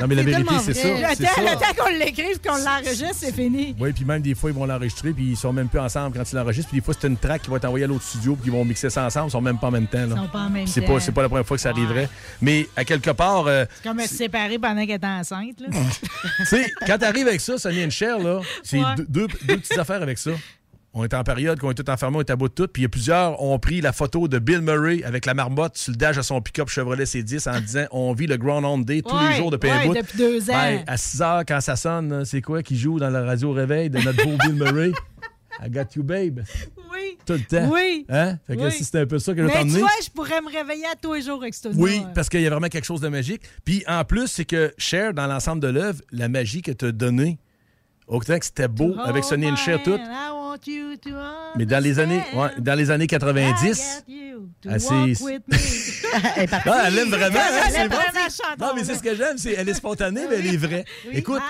[0.00, 0.88] non, mais la vérité, c'est ça.
[0.88, 1.40] Le temps, ça.
[1.42, 3.76] le temps qu'on l'écrive, qu'on l'enregistre, c'est fini.
[3.78, 6.30] Oui, puis même des fois, ils vont l'enregistrer, puis ils sont même plus ensemble quand
[6.32, 6.70] ils l'enregistrent.
[6.70, 8.52] Puis des fois, c'est une track qui va être envoyée à l'autre studio, puis ils
[8.52, 9.28] vont mixer ça ensemble.
[9.28, 9.98] Ils sont même pas en même temps.
[10.06, 10.14] Là.
[10.16, 10.94] Ils sont pas en même Puis c'est temps.
[10.94, 12.08] pas, c'est pas la première fois que ça arriverait.
[12.40, 15.58] Mais à quelque part, euh, C'est comme se séparer pendant qu'elle est enceinte.
[16.38, 18.94] Tu sais, quand t'arrives avec ça, Sonny and Cher, là, c'est Ouais.
[18.96, 20.30] deux, deux- deux petites affaires avec ça.
[20.94, 22.68] On était en période qu'on était tous enfermés, on était à bout de tout.
[22.68, 25.78] Puis il y a plusieurs ont pris la photo de Bill Murray avec la marmotte
[25.78, 29.00] sur le dash de son pick-up Chevrolet C10 en disant on vit le Groundhog Day
[29.00, 30.54] tous les jours depuis un ouais, depuis deux ans.
[30.54, 33.52] Ouais, à 6 heures, quand ça sonne, c'est quoi qui joue dans la radio au
[33.52, 34.92] réveil de notre beau Bill Murray?
[35.64, 36.40] I got you, babe.
[36.92, 37.16] Oui.
[37.24, 37.70] Tout le temps.
[37.72, 38.04] Oui.
[38.08, 38.38] Hein?
[38.46, 38.72] Fait que Oui.
[38.72, 40.96] si c'était un peu ça que je vais Mais vois, je pourrais me réveiller à
[41.00, 43.42] tous les jours avec ce Oui, parce qu'il y a vraiment quelque chose de magique.
[43.64, 46.92] Puis en plus, c'est que Cher, dans l'ensemble de l'œuvre, la magie que tu as
[46.92, 47.38] donnée,
[48.06, 50.02] autant que c'était beau avec Sonny and Cher tout, you to
[51.56, 54.04] mais dans les années, ouais, dans les années 90,
[54.60, 55.14] to Ah, me.
[56.36, 56.48] Elle est.
[56.52, 57.96] Ah, elle vraiment, hein, Elle c'est aime bon.
[57.96, 58.60] vraiment chanter.
[58.60, 60.84] Non, mais c'est ce que j'aime, c'est elle est spontanée, mais elle est vraie.
[61.12, 61.40] Écoute.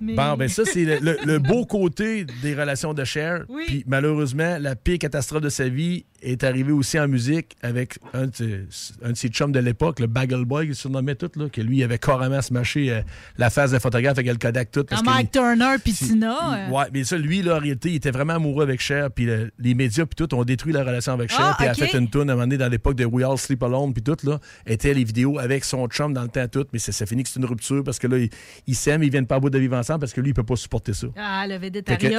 [0.00, 3.44] Bon, ben ça, c'est le, le- le beau côté des relations de Cher.
[3.48, 3.64] Oui.
[3.66, 8.26] Puis malheureusement, la pire catastrophe de sa vie est arrivée aussi en musique avec un
[8.26, 8.60] de ses,
[9.02, 11.82] un de ses chums de l'époque, le Bagel Boy, qu'il surnommait tout, là, que lui
[11.84, 13.00] avait carrément smashé euh,
[13.36, 14.84] la face d'un photographe avec le Kodak tout.
[14.84, 16.68] parce Mike Turner puis Tina.
[16.70, 19.50] Ouais, mais ça, lui, là, en réalité, il était vraiment amoureux avec Cher, puis le-
[19.58, 21.96] les médias, puis tout, ont détruit la relation avec Cher, Ah, puis elle a fait
[21.98, 24.16] une tune à un moment donné dans l'époque de We All Sleep Alone, puis tout,
[24.24, 27.28] là, étaient les vidéos avec son chum dans le temps, tout, mais ça, finit que
[27.28, 28.30] c'est une rupture parce que là, ils
[28.66, 30.42] ils s'aiment, ils viennent pas à bout de vivre ensemble parce que lui, il peut
[30.42, 31.06] pas supporter ça.
[31.16, 31.58] Ah, le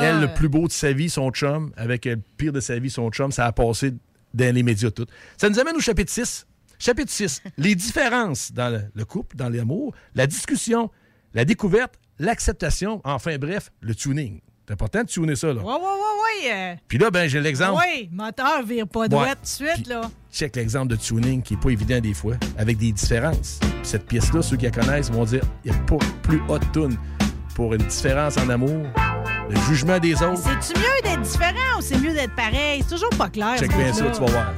[0.03, 2.89] elle, le plus beau de sa vie, son chum, avec le pire de sa vie,
[2.89, 3.93] son chum, ça a passé
[4.33, 5.05] dans les médias tout.
[5.37, 6.45] Ça nous amène au chapitre 6.
[6.77, 7.41] Chapitre 6.
[7.57, 10.89] les différences dans le, le couple, dans l'amour, la discussion,
[11.33, 14.39] la découverte, l'acceptation, enfin bref, le tuning.
[14.69, 15.61] C'est important de tuner ça, là.
[15.63, 16.53] Ouais, ouais, ouais, ouais.
[16.53, 16.75] euh.
[16.87, 17.81] Puis là, ben, j'ai l'exemple.
[17.83, 19.33] Oui, moteur vire pas droit Ouais.
[19.33, 20.01] tout de suite, là.
[20.31, 23.57] Check l'exemple de tuning qui est pas évident des fois, avec des différences.
[23.61, 26.71] Puis cette pièce-là, ceux qui la connaissent vont dire il n'y a pas plus haute
[26.71, 26.95] tune
[27.55, 28.85] pour une différence en amour,
[29.49, 30.37] le jugement des autres.
[30.37, 32.83] C'est-tu mieux d'être différent ou c'est mieux d'être pareil?
[32.87, 33.57] C'est toujours pas clair.
[33.57, 34.53] Check bien ça, tu vas voir.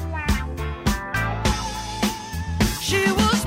[2.82, 3.41] She was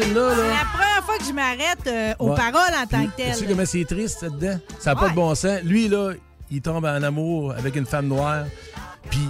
[0.00, 0.48] tune-là, C'est là.
[0.48, 2.36] la première fois que je m'arrête euh, aux Ouais.
[2.36, 4.58] paroles en tant que Tu sais comment c'est triste, ça dedans?
[4.78, 5.60] Ça n'a pas de bon sens.
[5.62, 6.12] Lui, là,
[6.50, 8.44] il tombe en amour avec une femme noire.
[9.10, 9.20] Puis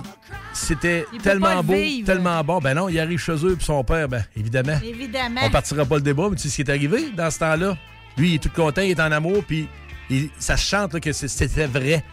[0.52, 2.06] c'était tellement le beau, vivre.
[2.06, 2.58] tellement bon.
[2.60, 4.78] Ben non, il arrive chez eux, puis son père, ben évidemment.
[4.84, 5.40] Évidemment.
[5.44, 7.76] On partira pas le débat, mais tu sais ce qui est arrivé dans ce temps-là?
[8.16, 9.66] Lui, il est tout content, il est en amour, puis
[10.10, 12.04] il- ça se chante là, que c'était vrai.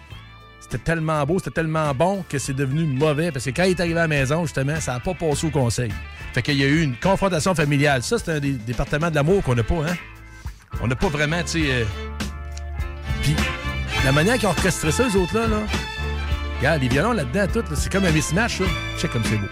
[0.71, 3.29] C'était tellement beau, c'était tellement bon que c'est devenu mauvais.
[3.29, 5.49] Parce que quand il est arrivé à la maison, justement, ça n'a pas passé au
[5.49, 5.91] conseil.
[6.33, 8.03] Fait qu'il y a eu une confrontation familiale.
[8.03, 9.95] Ça, c'est un des départements de l'amour qu'on n'a pas, hein?
[10.81, 11.71] On n'a pas vraiment, tu sais.
[11.71, 11.83] euh,
[13.21, 13.35] Puis
[14.05, 15.57] la manière qu'ils ont orchestré ça, les autres-là, là.
[16.59, 18.63] Regarde, les violons là-dedans, tout, là, c'est comme un mismatch, ça.
[18.97, 19.47] Check comme c'est beau.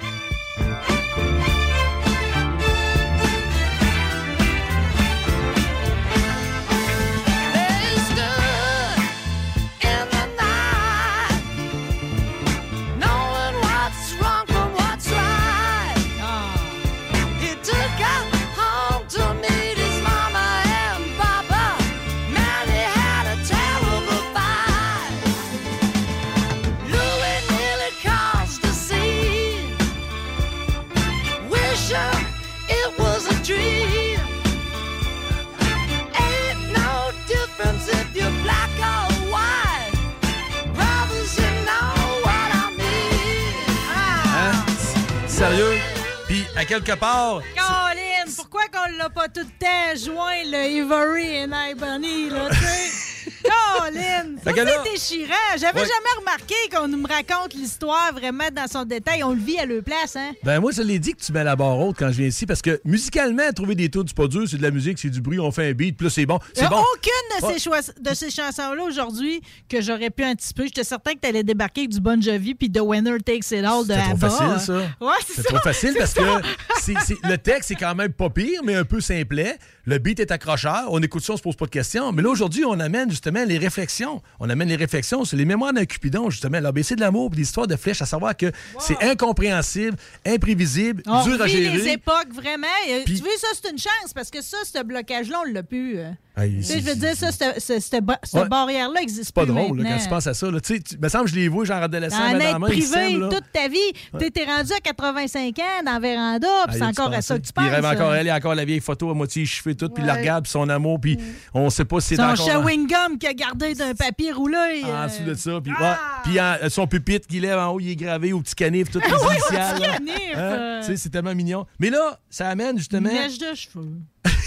[46.82, 52.30] Quelque part, Colin, pourquoi qu'on l'a pas tout le temps joint le Ivory et Ibony,
[52.30, 53.32] là, tu sais?
[53.44, 55.34] Colin, ça là- c'est déchirant.
[55.60, 55.88] J'avais Ouais.
[55.88, 59.24] jamais remarqué qu'on nous me raconte l'histoire vraiment dans son détail.
[59.24, 60.32] On le vit à leur place, hein?
[60.44, 62.46] Ben moi, je l'ai dit que tu mets la barre haute quand je viens ici
[62.46, 65.22] parce que musicalement, trouver des tunes, c'est pas dur, c'est de la musique, c'est du
[65.22, 66.40] bruit, on fait un beat, puis là, c'est bon.
[66.50, 66.84] Il C'est n'y a bon.
[66.94, 70.64] aucune de ces, choix- de ces chansons-là aujourd'hui que j'aurais pu anticiper.
[70.68, 73.66] J'étais certain que tu allais débarquer avec du Bon Jovi puis The Winner Takes It
[73.66, 74.74] All de C'est trop facile, ça.
[75.02, 76.22] Ouais, c'est trop facile parce ça.
[76.22, 79.58] que le texte est quand même pas pire, mais un peu simplet.
[79.86, 80.86] Le beat est accrocheur.
[80.90, 82.12] On écoute ça, on se pose pas de questions.
[82.12, 84.22] Mais là, aujourd'hui, on amène justement les réflexions.
[84.40, 86.60] On amène les réflexions sur les mémoires d'un Cupidon, justement.
[86.60, 91.42] L'ABC de l'amour puis l'histoire de flèche, à savoir que c'est incompréhensible, imprévisible, On dur
[91.42, 91.78] à gérer.
[91.78, 92.68] les époques vraiment.
[92.88, 95.64] Et, Puis- Tu vois, ça, c'est une chance parce que ça, ce blocage-là, on l'a
[95.64, 95.98] pu.
[96.40, 96.44] Euh.
[96.44, 98.48] Hey, Tu sais, c'est- je veux dire, ça, cette, cette, cette ba- cette Ouais.
[98.48, 100.50] barrière-là existe C'est pas plus drôle là, quand tu penses à ça.
[100.52, 100.60] Là.
[100.62, 102.82] Tu sais, tu- me semble que je les vois, genre adolescent, En avec dans privé
[102.86, 103.30] sèment, là.
[103.30, 103.78] toute ta vie.
[104.14, 104.20] Ouais.
[104.26, 107.38] Tu T'es rendu à 85 ans dans la véranda, puis c'est Ah, encore à ça
[107.40, 107.66] que tu penses.
[107.68, 108.18] il rêve encore, là.
[108.18, 110.44] elle, il a encore la vieille photo à moitié cheveux tout, puis il la regarde,
[110.44, 111.18] puis son amour, puis
[111.54, 112.46] on sait pas si c'est Son encore...
[112.50, 114.84] chewing gum qu'il a gardé d'un papier roulé.
[114.86, 115.08] En euh.
[115.08, 115.94] dessous de ça, puis ouais.
[116.24, 119.04] Puis en- son pupitre qu'il lève en haut, il est gravé au petit canif, toutes
[119.06, 120.00] les initiales.
[120.36, 120.38] Hein?
[120.38, 120.82] euh.
[120.96, 121.66] C'est tellement mignon.
[121.80, 123.10] Mais là, ça amène justement...
[123.12, 123.98] Mèche de cheveux.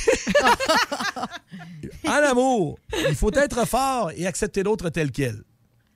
[2.07, 2.79] En amour,
[3.09, 5.43] il faut être fort et accepter l'autre tel quel.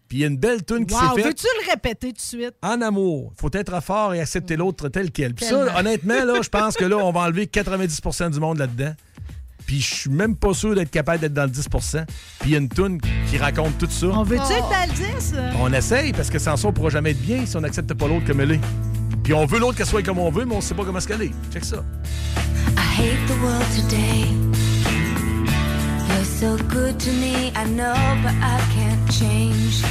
[0.08, 1.26] Puis il y a une belle tune qui Wow, s'est faite.
[1.26, 2.54] veux-tu le répéter tout de suite?
[2.62, 5.34] En amour, faut être fort et accepter l'autre tel quel.
[5.34, 8.94] Puis ça, honnêtement, là, je pense que là, on va enlever 90% du monde là-dedans.
[9.66, 12.04] Puis je suis même pas sûr d'être capable d'être dans le 10%
[12.38, 14.06] Puis il y a une tune qui raconte tout ça.
[14.06, 14.52] On veut-tu Oh.
[14.52, 15.34] être dans le 10?
[15.58, 18.06] On essaye, parce que sans ça, on pourra jamais être bien si on n'accepte pas
[18.06, 18.60] l'autre comme elle est.
[19.22, 21.22] Puis on veut l'autre qu'elle soit comme on veut, mais on sait pas comment qu'elle
[21.22, 21.32] est.
[21.52, 21.82] Check ça.
[22.76, 24.26] I hate the world today.
[26.08, 29.82] You're so good to me, I know, but I can't change.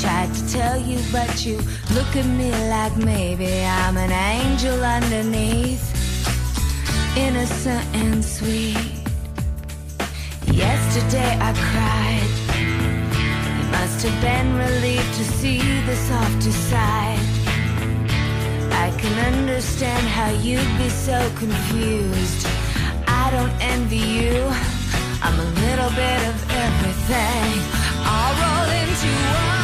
[0.00, 1.58] Tried to tell you, but you
[1.94, 5.84] look at me like maybe I'm an angel underneath,
[7.16, 8.76] innocent and sweet.
[10.46, 12.30] Yesterday I cried.
[13.58, 17.41] You must have been relieved to see the softer side.
[18.72, 22.46] I can understand how you'd be so confused.
[23.06, 24.38] I don't envy you.
[25.22, 27.48] I'm a little bit of everything.
[28.04, 29.61] All rolled into one.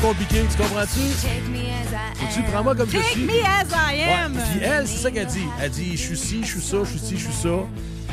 [0.00, 1.00] Compliqué, tu comprends-tu?
[2.34, 3.22] Tu prends-moi comme je suis.
[3.24, 4.34] me as I am.
[4.36, 4.42] Ouais.
[4.52, 5.44] Puis elle, c'est ça qu'elle dit.
[5.62, 7.48] Elle dit Je suis ci, je suis ça, je suis ci, je suis ça.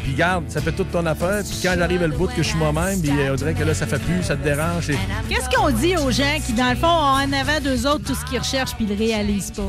[0.03, 1.41] Puis garde, ça fait toute ton affaire.
[1.47, 3.64] Puis quand j'arrive à le bout que je suis moi-même, puis euh, on dirait que
[3.64, 4.89] là, ça fait plus, ça te dérange.
[4.89, 4.97] et-
[5.30, 8.15] Qu'est-ce qu'on dit aux gens qui, dans le fond, ont en avant d'eux autres tout
[8.15, 9.64] ce qu'ils recherchent puis ils le réalisent pas?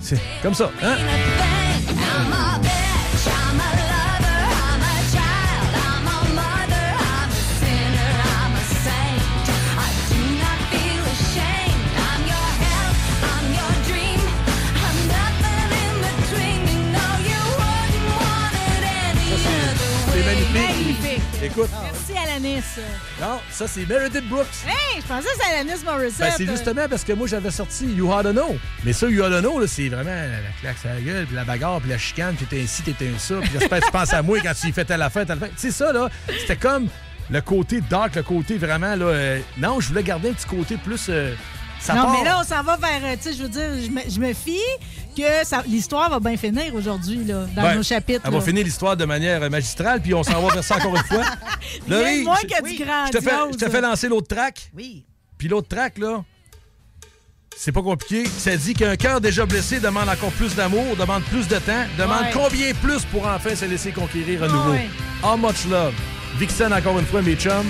[0.00, 0.96] C'est comme ça, hein?
[21.50, 22.62] Écoute, Merci, Alanis.
[23.20, 24.46] non, ça, c'est Meredith Brooks.
[24.66, 26.18] Hey, je pensais que c'était Alanis Morissette.
[26.20, 28.56] Ben, c'est justement parce que moi, j'avais sorti You Oughta Know.
[28.84, 31.80] Mais ça, You Oughta Know, c'est vraiment la claque sur la gueule, puis la bagarre,
[31.80, 34.12] puis la chicane, puis t'es un ci, t'es un ça, puis j'espère que tu penses
[34.12, 35.50] à moi quand tu y fais telle affaire, telle affaire.
[35.50, 36.08] Tu sais, ça, là,
[36.38, 36.88] c'était comme
[37.30, 39.04] le côté dark, le côté vraiment, là...
[39.06, 41.06] euh, non, je voulais garder un petit côté plus...
[41.08, 41.34] euh,
[41.80, 42.12] ça non, part.
[42.18, 43.00] mais là, on s'en va vers.
[43.04, 44.58] euh, Tu sais, je veux dire, je me, je me fie
[45.16, 48.20] que l'histoire va bien finir aujourd'hui, là, dans Ben, nos chapitres.
[48.24, 50.96] Elle va finir l'histoire de manière euh, magistrale, puis on s'en va vers ça encore
[50.96, 51.24] une fois.
[51.88, 54.70] De moins je- que du je te fais, je te fais lancer l'autre track.
[54.76, 55.04] Oui.
[55.36, 56.22] Puis l'autre track, là,
[57.56, 58.24] c'est pas compliqué.
[58.28, 62.22] Ça dit qu'un cœur déjà blessé demande encore plus d'amour, demande plus de temps, demande
[62.22, 62.30] Ouais.
[62.32, 64.70] combien plus pour enfin se laisser conquérir à nouveau.
[64.70, 64.88] Ouais.
[65.22, 65.94] How much love?
[66.38, 67.66] Vixen, encore une fois, mes chums.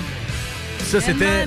[0.88, 1.46] Ça, c'était.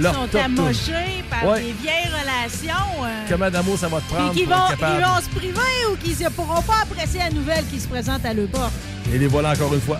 [0.00, 1.60] Leur sont top amochés par Ouais.
[1.60, 3.04] des vieilles relations.
[3.04, 5.60] euh, d'amour ça va te prendre puis qui vont, ils vont se priver
[5.92, 8.72] ou qui ne pourront pas apprécier la nouvelle qui se présente à leur porte.
[9.14, 9.98] Et les voilà encore une fois.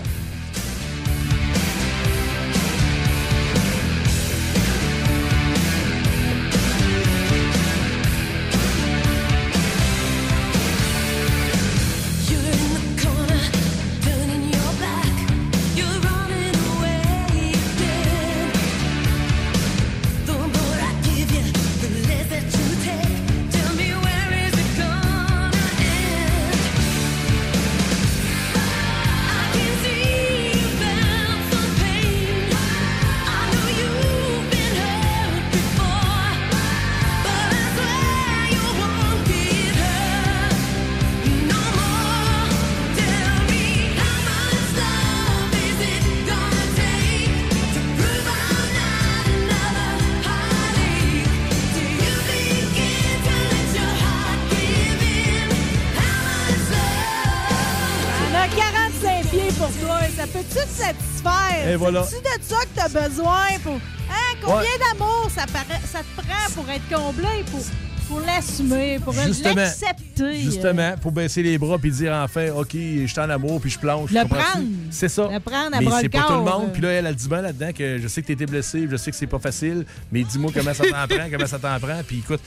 [61.91, 62.03] Voilà.
[62.05, 63.75] C'est-tu de ça que tu as besoin pour.
[63.75, 64.37] Hein?
[64.41, 67.43] Combien d'amour ça, te prend pour être comblé?
[67.51, 67.61] Pour...
[68.07, 70.39] Pour l'assumer, pour l'accepter.
[70.41, 73.77] Justement, pour baisser les bras puis dire enfin, OK, je suis en amour puis je
[73.77, 74.11] planche.
[74.11, 74.65] Le prendre.
[74.91, 75.27] C'est ça.
[75.29, 76.71] Le prendre à mais c'est pas tout le monde.
[76.71, 78.95] Puis là, elle, elle dit bien là-dedans que je sais que tu été blessé, je
[78.95, 82.01] sais que c'est pas facile, mais dis-moi comment ça t'en prend, comment ça t'en prend.
[82.07, 82.39] Puis écoute,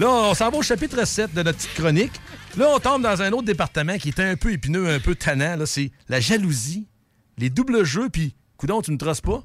[0.00, 2.12] là, on s'en va au chapitre 7 de notre petite chronique.
[2.56, 5.54] Là, on tombe dans un autre département qui est un peu épineux, un peu tannant.
[5.54, 6.88] Là, c'est la jalousie,
[7.38, 8.34] les doubles jeux, puis,
[8.64, 9.42] coudon, tu ne trosses pas?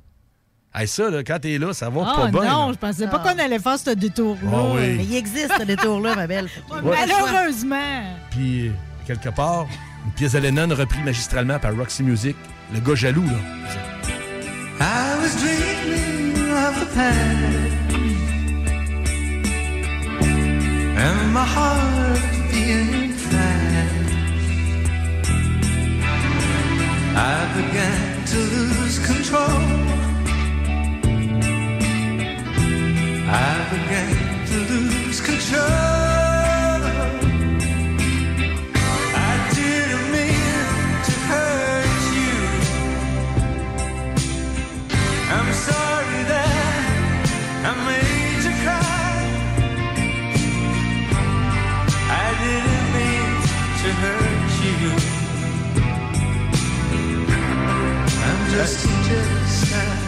[0.74, 2.44] Hey, ça, là, quand t'es là, ça va Ah pas bien.
[2.50, 2.74] non, là.
[2.74, 4.50] je pensais pas qu'on allait faire ce détour-là.
[4.54, 4.94] Ah oui.
[4.98, 6.48] Mais il existe, ce détour-là, ma belle.
[6.72, 6.96] Ouais.
[7.06, 8.16] Malheureusement.
[8.32, 8.72] Puis,
[9.06, 9.66] quelque part,
[10.06, 12.38] une pièce de Lennon reprise magistralement par Roxy Music.
[12.74, 13.40] Le gars jaloux, là.
[14.80, 17.18] I was dreaming of the past
[20.98, 22.20] and my heart
[22.52, 23.09] being
[27.22, 29.60] I began to lose control.
[33.28, 35.99] I began to lose control.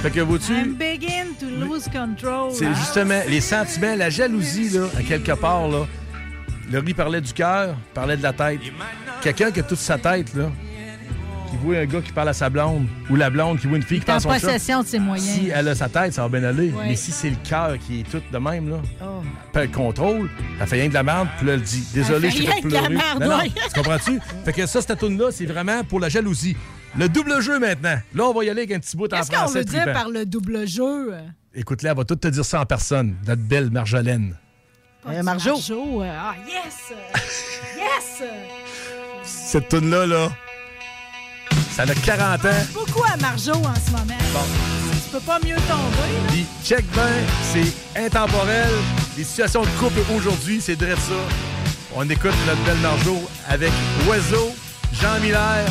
[0.01, 2.51] Fait que, vois-tu, I'm begin to lose control.
[2.53, 5.85] c'est justement les sentiments, la jalousie, là, à quelque part, là.
[6.71, 8.59] Le riz parlait du cœur, parlait de la tête.
[9.21, 10.49] Quelqu'un qui a toute sa tête, là,
[11.51, 13.83] qui voit un gars qui parle à sa blonde, ou la blonde qui voit une
[13.83, 15.27] fille qui parle à son possession de ses moyens.
[15.29, 16.69] Si elle a sa tête, ça va bien aller.
[16.71, 16.85] Ouais.
[16.87, 19.21] Mais si c'est le cœur qui est tout de même, là, Oh.
[19.53, 20.29] pas le contrôle,
[20.59, 22.69] elle fait rien de la merde, puis là, elle dit Désolé, je fait rien de
[22.73, 22.95] la pleurer.
[22.95, 24.19] merde, Non, tu comprends-tu?
[24.45, 26.55] Fait que ça, cette tune-là, c'est vraiment pour la jalousie.
[26.97, 27.97] Le double jeu maintenant.
[28.13, 29.59] Là, on va y aller avec un petit bout en Qu'est-ce qu'on français.
[29.59, 31.13] veut dire par le double jeu?
[31.53, 34.35] Écoute-la, elle va tout te dire ça en personne, notre belle Marjolaine.
[35.03, 35.55] Pas Marjo.
[36.03, 36.93] euh, Ah, yes!
[37.77, 38.23] yes!
[39.23, 40.29] Cette tune-là, là,
[41.71, 42.49] ça a 40 ans.
[42.73, 44.17] Beaucoup à Marjo en ce moment.
[45.03, 46.27] Tu peux pas mieux tomber, là.
[46.29, 47.09] Puis check bien,
[47.51, 48.69] c'est intemporel.
[49.17, 51.35] Les situations de couple aujourd'hui, c'est direct ça.
[51.95, 53.17] On écoute notre belle Marjo
[53.49, 53.71] avec
[54.07, 54.51] Oiseau,
[55.01, 55.65] Jean Miller,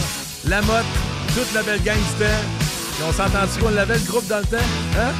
[0.46, 0.84] Lamotte,
[1.34, 2.40] toute la belle gang du.
[2.94, 4.56] Puis on s'entend-tu qu'on l'avait le groupe dans le temps?
[4.98, 5.12] Hein?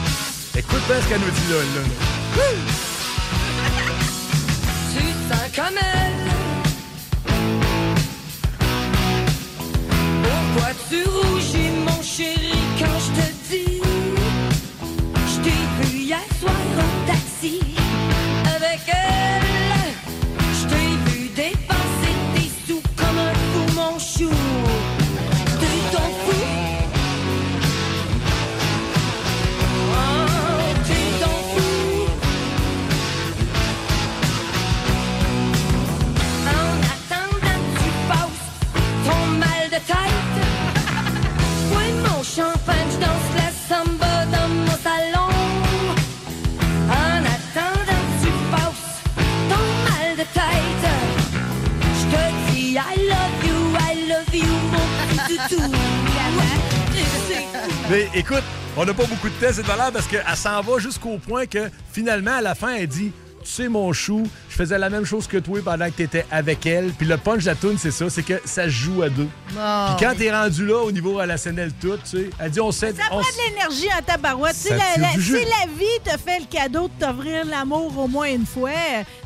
[0.57, 1.57] Écoute bien ce qu'elle nous dit là.
[1.75, 1.83] là.
[4.93, 6.21] Tu sens elle.
[57.91, 58.45] Mais écoute,
[58.77, 61.69] on n'a pas beaucoup de temps cette valeur parce qu'elle s'en va jusqu'au point que
[61.93, 63.11] finalement, à la fin, elle dit
[63.43, 64.29] Tu sais, mon chou,
[64.61, 66.93] faisais la même chose que toi pendant que tu étais avec elle.
[66.93, 69.29] Puis le punch de la toune, c'est ça c'est que ça se joue à deux.
[69.53, 69.87] Oh.
[69.87, 72.93] Puis quand t'es rendu là, au niveau relationnel tout, tu sais, elle dit On sait.
[72.93, 74.55] Ça on prend de l'énergie en tabarouette.
[74.55, 78.45] Si la, si la vie te fait le cadeau de t'offrir l'amour au moins une
[78.45, 78.71] fois,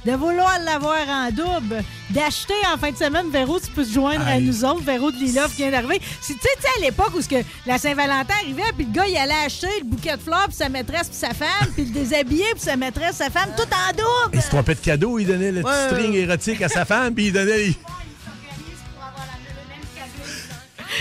[0.05, 4.27] de vouloir l'avoir en double, d'acheter en fin de semaine, Véro, tu peux te joindre
[4.27, 4.83] à nous autres.
[4.85, 6.01] Véro de Lila qui vient d'arriver.
[6.25, 9.69] Tu sais, à l'époque où que la Saint-Valentin arrivait, puis le gars, il allait acheter
[9.81, 12.77] le bouquet de fleurs pour sa maîtresse puis sa femme, puis le déshabiller pour sa
[12.77, 14.35] maîtresse, sa femme, tout en double.
[14.35, 17.29] Il se trompait de cadeau, il donnait le petit string érotique à sa femme, puis
[17.29, 17.75] il donnait.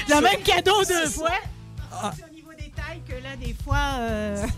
[0.09, 1.29] Le même cadeau deux fois.
[1.91, 2.11] Ah.
[2.15, 4.45] C'est au niveau des tailles que là, des fois, euh,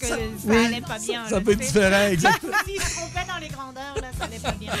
[0.00, 1.24] que ça, allait pas bien.
[1.28, 2.52] ça là, peut être différent, exactement.
[2.66, 4.72] Se trompait dans les grandeurs, là, ça allait pas bien.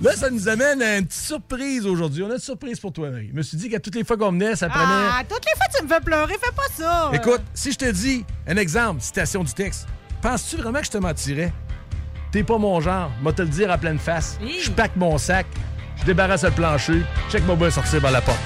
[0.00, 2.22] Là, ça nous amène à une petite surprise aujourd'hui.
[2.22, 3.28] On a une surprise pour toi, Marie.
[3.30, 4.84] Je me suis dit qu'à toutes les fois qu'on venait, ça prenait.
[4.86, 7.10] Ah, toutes les fois que tu me fais pleurer, fais pas ça.
[7.14, 9.86] Écoute, si je te dis un exemple, citation du texte,
[10.20, 11.52] penses-tu vraiment que je te mentirais?
[12.34, 14.40] T'es pas mon genre, moi te le dire à pleine face.
[14.60, 15.46] Je pack mon sac,
[16.00, 18.40] je débarrasse le plancher, check mon bois sortir par la porte.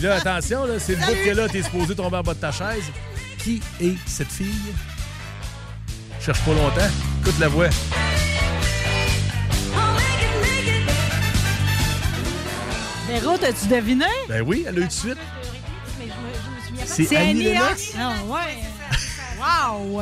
[0.00, 2.38] Puis là, attention, là, c'est le bout que là, t'es supposé tomber en bas de
[2.38, 2.84] ta chaise.
[3.36, 4.72] Qui est cette fille?
[6.18, 6.90] Cherche pas longtemps.
[7.20, 7.68] Écoute la voix.
[13.08, 14.06] Véro, t'as-tu deviné?
[14.26, 15.18] Ben oui, elle a eu de suite.
[16.86, 17.92] C'est C'est Annie Annie Lennox?
[17.98, 18.58] Ah, ouais.
[19.92, 20.00] Wow!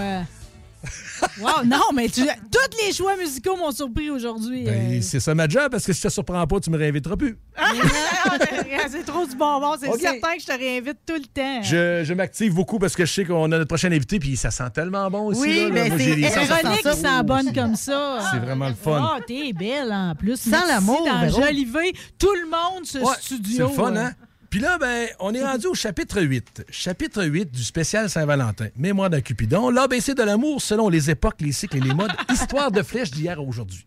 [1.41, 2.23] Wow, non, mais tu...
[2.23, 4.65] tous les choix musicaux m'ont surpris aujourd'hui.
[4.65, 5.01] Ben, euh.
[5.03, 7.39] c'est ça ma job, parce que si ça te surprend pas, tu me réinviteras plus.
[8.91, 9.75] C'est trop du bonbon.
[9.79, 11.63] C'est certain que je te réinvite tout le temps.
[11.63, 14.51] Je, je m'active beaucoup parce que je sais qu'on a notre prochain invité, puis ça
[14.51, 15.41] sent tellement bon aussi.
[15.41, 16.93] Oui, là, mais c'est sortir.
[16.93, 18.21] qui sent bonne comme ça.
[18.33, 19.17] C'est vraiment le fun.
[19.17, 20.41] Oh, t'es belle en plus.
[20.41, 23.57] Sans l'amour, d'enjoliver tout le monde, ce Ouais, studio.
[23.57, 24.07] C'est le fun, euh.
[24.07, 24.13] hein?
[24.51, 26.65] Puis là, ben, on est rendu au chapitre 8.
[26.71, 28.69] Chapitre 8 du spécial Saint-Valentin.
[28.77, 29.69] Mémoire d'un Cupidon.
[29.71, 32.13] L'ABC de l'amour selon les époques, les cycles et les modes.
[32.33, 33.87] Histoire de flèche d'hier à aujourd'hui.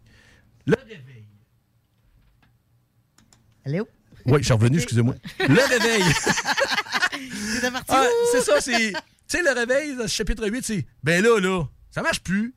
[0.66, 1.26] Le réveil.
[3.66, 3.88] Allô?
[4.26, 5.16] Oui, je suis revenu, excusez-moi.
[5.40, 6.04] Le réveil.
[7.60, 7.86] C'est parti.
[7.90, 8.94] Ah, c'est ça, c'est.
[8.94, 8.98] Tu
[9.28, 10.86] sais, le réveil, dans ce chapitre 8, c'est.
[11.04, 12.54] Ben là, là, ça marche plus.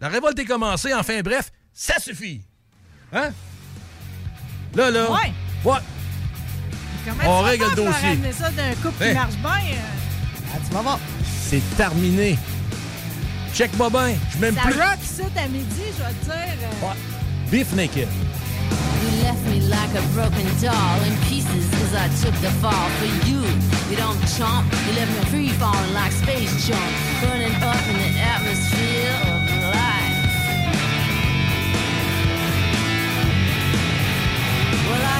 [0.00, 2.42] La révolte est commencée, enfin, bref, ça suffit.
[3.12, 3.30] Hein?
[4.74, 5.12] Là, là.
[5.12, 5.32] Ouais.
[5.64, 5.78] Ouais.
[7.26, 8.08] On règle le dossier.
[8.08, 9.08] ramener ça d'un couple Hey.
[9.10, 9.50] qui marche bien?
[9.50, 10.52] euh?
[10.54, 10.98] Ah, tu vas voir.
[11.48, 12.38] C'est terminé.
[13.54, 14.14] Check-moi bien.
[14.32, 14.80] Je m'aime Ça plus.
[14.80, 14.98] rock
[15.36, 16.68] à midi, je vais te dire.
[16.84, 16.94] euh.
[17.50, 18.08] Beef naked.
[19.02, 23.06] You left me like a broken doll in pieces cause I took the fall for
[23.28, 23.40] you.
[23.90, 28.20] You don't chomp, you left me free falling like space junk, burning up in the
[28.20, 29.40] atmosphere of
[29.74, 31.30] life.
[34.86, 35.19] Well, I sound like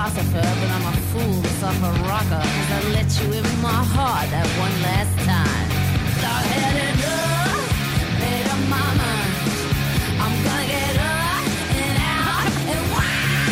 [0.00, 4.48] philosopher, but I'm a fool, suffer rocker, cause I let you in my heart that
[4.56, 5.68] one last time.
[6.24, 6.46] Love,
[7.04, 7.60] uh,
[8.18, 9.32] made up my mind.
[10.24, 11.44] I'm gonna get up
[11.84, 13.44] and out and wild.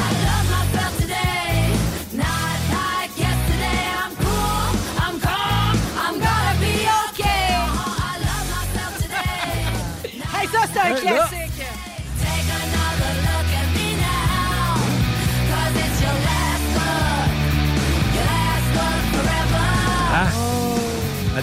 [0.00, 1.76] I love myself today,
[2.24, 3.84] not like yesterday.
[4.00, 4.64] I'm cool,
[5.04, 5.74] I'm calm,
[6.04, 7.52] I'm gonna be okay.
[7.52, 9.52] I love myself today.
[10.32, 11.37] Hey,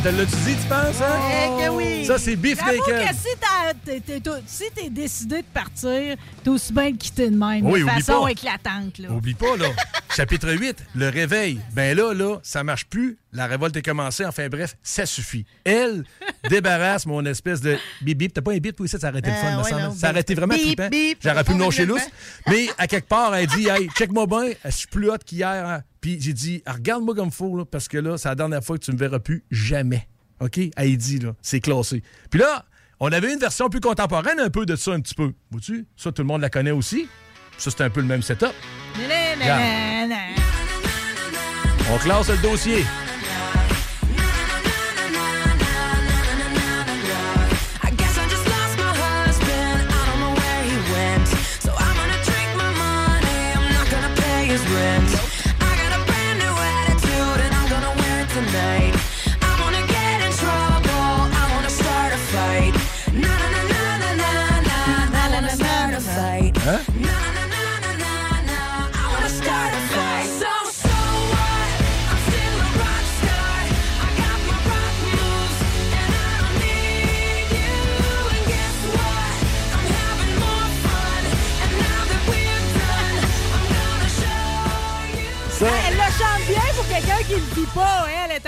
[0.06, 1.18] te l'a-tu dit, tu penses, hein?
[1.32, 2.06] Eh que oui.
[2.06, 2.80] Ça, c'est Beef naked.
[2.84, 7.80] que si t'es- si décidé de partir, t'es aussi bien de quitter de même, Oui,
[7.80, 8.30] de oublie façon pas.
[8.32, 9.00] éclatante.
[9.00, 9.10] Là.
[9.12, 9.66] Oublie pas, là.
[10.16, 11.60] Chapitre 8, le réveil.
[11.74, 13.18] Ben là, là, ça marche plus.
[13.34, 14.26] La révolte est commencée.
[14.26, 15.46] Enfin, bref, ça suffit.
[15.64, 16.04] Elle
[16.50, 18.34] débarrasse mon espèce de bip bip.
[18.34, 19.92] T'as pas un bip pour ça a arrêté le Euh, fun, ouais, non, Ça a
[19.92, 20.90] bip, arrêté vraiment bip, trippant.
[21.22, 22.08] J'aurais pu me lâcher lousse.
[22.48, 24.52] Mais à quelque part, elle dit, hey, check-moi bien.
[24.64, 25.48] Je suis plus haute qu'hier.
[25.68, 25.82] hein?
[26.06, 28.84] Puis j'ai dit, regarde-moi comme faut, là, parce que là, c'est la dernière fois que
[28.84, 30.08] tu me verras plus jamais.
[30.40, 30.60] OK?
[30.76, 32.04] Elle dit, là, c'est classé.
[32.30, 32.64] Puis là,
[33.00, 35.34] on avait une version plus contemporaine un peu de ça, un petit peu.
[35.50, 35.88] Vois-tu?
[35.98, 37.08] Ça, tout le monde la connaît aussi.
[37.58, 38.54] Ça, c'est un peu le même setup.
[41.92, 42.84] On classe le dossier.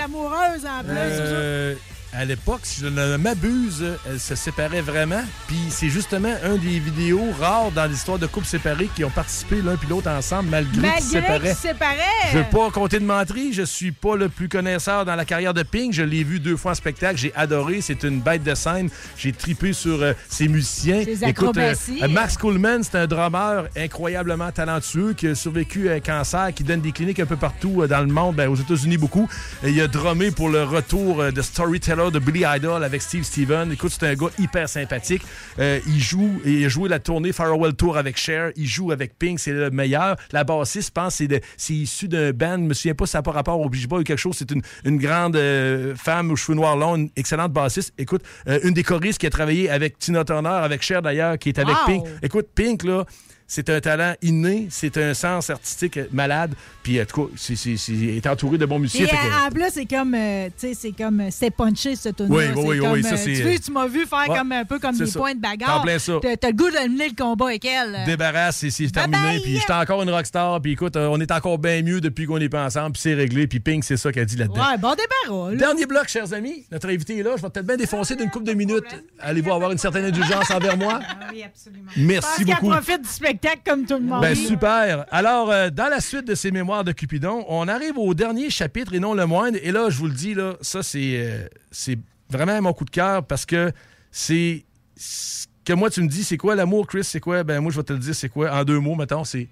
[0.08, 0.94] Amoureuse en plus.
[0.94, 1.74] Euh,
[2.18, 5.22] à l'époque, si je ne m'abuse, elle se séparait vraiment.
[5.46, 9.62] Puis c'est justement un des vidéos rares dans l'histoire de couples séparés qui ont participé
[9.62, 11.54] l'un puis l'autre ensemble malgré, qu'ils se Malgré séparaient.
[11.54, 12.32] se séparaient.
[12.32, 15.54] Je veux pas compter de menterie, je suis pas le plus connaisseur dans la carrière
[15.54, 15.92] de Pink.
[15.92, 17.80] Je l'ai vu deux fois en spectacle, j'ai adoré.
[17.82, 18.90] C'est une bête de scène.
[19.16, 21.04] J'ai tripé sur euh, ses musiciens.
[21.04, 21.74] Ses Écoute, euh,
[22.08, 26.80] Max Coleman, c'est un drummer incroyablement talentueux qui a survécu à un cancer, qui donne
[26.80, 29.28] des cliniques un peu partout euh, dans le monde, ben, aux États-Unis beaucoup.
[29.62, 33.22] Et il a drummé pour le retour euh, de Storyteller de Billy Idol avec Steve
[33.22, 33.72] Steven.
[33.72, 35.22] Écoute, c'est un gars hyper sympathique.
[35.58, 38.50] Euh, il joue il a joué la tournée Farewell Tour avec Cher.
[38.56, 40.16] Il joue avec Pink, c'est le meilleur.
[40.32, 41.22] La bassiste, je pense,
[41.56, 42.56] c'est issu d'un band.
[42.58, 44.36] Je me souviens pas si ça n'a pas rapport au Beach Boy ou quelque chose.
[44.38, 47.92] C'est une, une grande euh, femme aux cheveux noirs longs, une excellente bassiste.
[47.98, 51.50] Écoute, euh, une des choristes qui a travaillé avec Tina Turner, avec Cher d'ailleurs, qui
[51.50, 51.86] est avec Wow!
[51.86, 52.06] Pink.
[52.22, 53.04] Écoute, Pink, là,
[53.50, 56.52] c'est un talent inné, c'est un sens artistique malade.
[56.82, 59.06] Puis, en tout cas, c'est, c'est- c'est- il est entouré de bons musiciens.
[59.06, 61.50] Et fait que- euh, en plus, c'est comme, euh, tu sais, c'est comme, euh, c'est
[61.50, 64.52] punché, ce tune Oui, oui, oui, oui, ça, c'est- Tu, m'as vu faire Ouais, comme
[64.52, 65.18] un peu comme des ça.
[65.18, 65.78] points de bagarre.
[65.78, 66.12] T'en plein ça.
[66.22, 67.94] T'as t'as le goût de mener le combat avec elle.
[67.96, 68.04] euh.
[68.06, 69.40] débarrasse, c'est, c'est terminé.
[69.42, 70.60] Puis j'étais encore une rockstar.
[70.60, 72.92] Puis écoute, euh, on est encore bien mieux depuis qu'on n'est pas ensemble.
[72.92, 73.46] Puis c'est réglé.
[73.46, 74.60] Puis Pink, c'est ça qu'elle dit là-dedans.
[74.60, 75.54] Ouais, bon débarras.
[75.54, 76.66] Dernier bloc, chers amis.
[76.70, 77.30] Notre invité est là.
[77.36, 78.84] Je vais peut-être bien défoncer d'une couple de minutes.
[79.20, 81.00] Allez-vous avoir une certaine indulgence envers moi?
[81.32, 81.90] Oui, absolument.
[81.96, 82.60] Merci beaucoup.
[82.60, 84.20] qu'elle profite du spectacle comme tout le monde.
[84.22, 85.04] Ben super.
[85.10, 88.94] Alors, euh, dans la suite de ces mémoires de Cupidon, on arrive au dernier chapitre
[88.94, 89.58] et non le moindre.
[89.62, 91.98] Et là, je vous le dis, là, ça, c'est euh, c'est
[92.30, 93.72] vraiment mon coup de cœur parce que
[94.10, 94.64] c'est
[94.96, 97.04] ce que moi, tu me dis, c'est quoi l'amour, Chris?
[97.04, 97.44] C'est quoi?
[97.44, 98.50] Ben, moi, je vais te le dire, c'est quoi?
[98.52, 99.48] En deux mots, mettons, c'est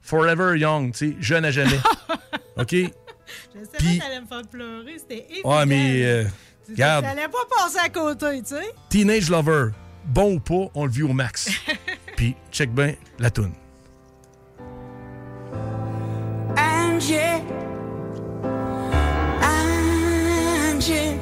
[0.00, 1.78] forever young, tu sais, jeune à jamais.
[2.56, 2.72] OK?
[2.72, 2.78] Je
[3.54, 5.58] savais Puis- que t'allais me faire pleurer, c'était évident.
[5.58, 6.24] Ouais, mais, euh,
[6.66, 8.72] Tu regarde, T'allais pas passer à côté, tu sais.
[8.88, 9.68] Teenage Lover,
[10.06, 11.50] bon ou pas, on le vit au max.
[12.20, 13.54] Puis, check bien la toune.
[16.54, 17.16] Angie,
[19.40, 21.16] Angie,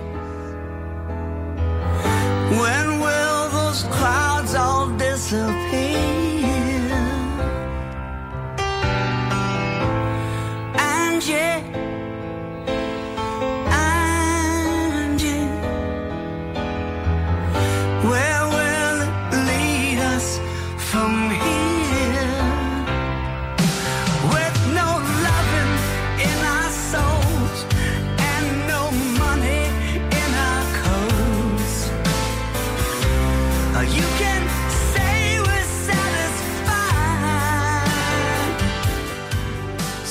[2.50, 6.00] when will those clouds all disappear?
[10.74, 11.77] Angie, Angie,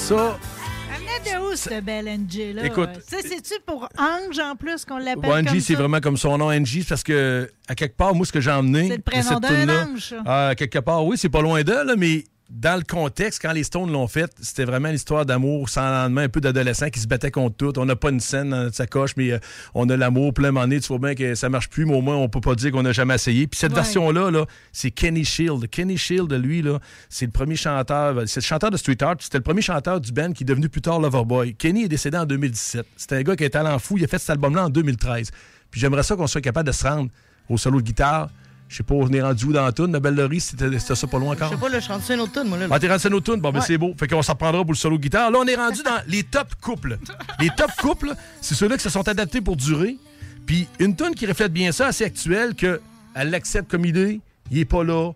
[0.08, 0.38] Ça,
[0.98, 2.66] venait de où, cette belle Angie, là?
[2.66, 5.80] Écoute- Tu sais, c'est-tu pour Ange, en plus, qu'on l'appelle Ouais, Angie, c'est ça?
[5.80, 8.88] vraiment comme son nom, Angie, parce que, à quelque part, moi, ce que j'ai emmené.
[8.88, 10.24] C'est le prénom d'un ange, ça.
[10.26, 13.64] ah, quelque part, oui, c'est pas loin d'eux, là, mais dans le contexte, quand les
[13.64, 17.30] Stones l'ont fait, c'était vraiment l'histoire d'amour sans lendemain, un peu d'adolescents qui se battaient
[17.30, 17.78] contre tout.
[17.78, 19.40] On n'a pas une scène dans notre sacoche, mais euh,
[19.74, 20.80] on a l'amour plein moment donné.
[20.80, 22.84] Tu vois bien que ça marche plus, mais au moins, on peut pas dire qu'on
[22.84, 23.48] n'a jamais essayé.
[23.48, 23.76] Puis cette Ouais.
[23.82, 25.70] version-là, là, c'est Kenny Shield.
[25.70, 26.80] Kenny Shield, lui, là,
[27.10, 29.16] c'est le premier chanteur, c'est le chanteur de Street Art.
[29.20, 31.54] C'était le premier chanteur du band qui est devenu plus tard Loverboy.
[31.56, 32.86] Kenny est décédé en 2017.
[32.96, 33.98] C'était un gars qui un talent fou.
[33.98, 35.32] Il a fait cet album-là en 2013.
[35.70, 37.10] Puis j'aimerais ça qu'on soit capable de se rendre
[37.50, 38.30] au solo de guitare.
[38.70, 39.92] Je sais pas, on est rendu où dans la tune.
[39.94, 41.50] La belle Laurie, c'était c'était ça pas loin Je encore.
[41.52, 42.68] sais pas, là, je suis rendu sur une autre tune, moi, là.
[42.70, 43.36] Ah, t'es rendu sur une autre?
[43.38, 43.66] Bon, ben Ouais.
[43.66, 43.94] c'est beau.
[43.98, 45.32] Fait qu'on s'en reprendra pour le solo guitare.
[45.32, 46.98] Là, on est rendu dans les top couples.
[47.40, 49.96] Les top couples, c'est ceux-là qui se sont adaptés pour durer.
[50.46, 52.82] Puis une tune qui reflète bien ça, assez actuelle, que
[53.16, 54.20] elle l'accepte comme est,
[54.52, 55.12] il est pas là.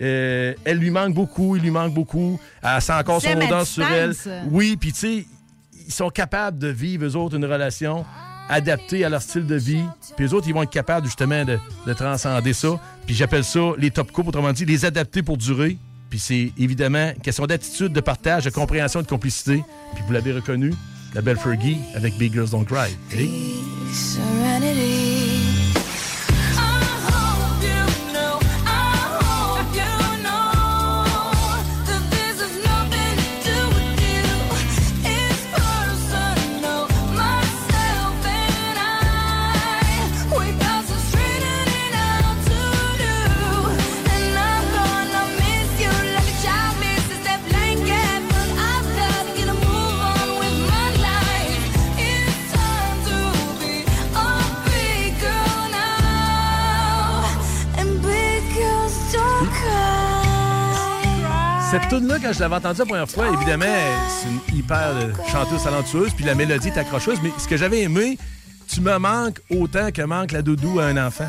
[0.00, 2.40] Euh, elle lui manque beaucoup, il lui manque beaucoup.
[2.62, 4.14] Elle sent encore son odeur sur elle.
[4.50, 5.26] Oui, puis tu sais,
[5.86, 8.04] ils sont capables de vivre, eux autres, une relation
[8.48, 9.82] adaptée à leur style de vie.
[10.16, 12.80] Puis eux autres, ils vont être capables, justement, de, de transcender ça.
[13.06, 15.78] Puis j'appelle ça les top couples, autrement dit, les adapter pour durer.
[16.10, 19.64] Puis c'est évidemment question d'attitude, de partage, de compréhension de complicité.
[19.94, 20.74] Puis vous l'avez reconnu,
[21.14, 22.94] la belle Fergie avec Big Girls Don't Cry.
[61.92, 63.66] Tune-là, quand je l'avais entendue la première fois, évidemment,
[64.08, 67.82] c'est une hyper euh, chanteuse talentueuse, puis la mélodie est accrocheuse, mais ce que j'avais
[67.82, 68.16] aimé,
[68.66, 71.28] tu me manques autant que manque la doudou à un enfant.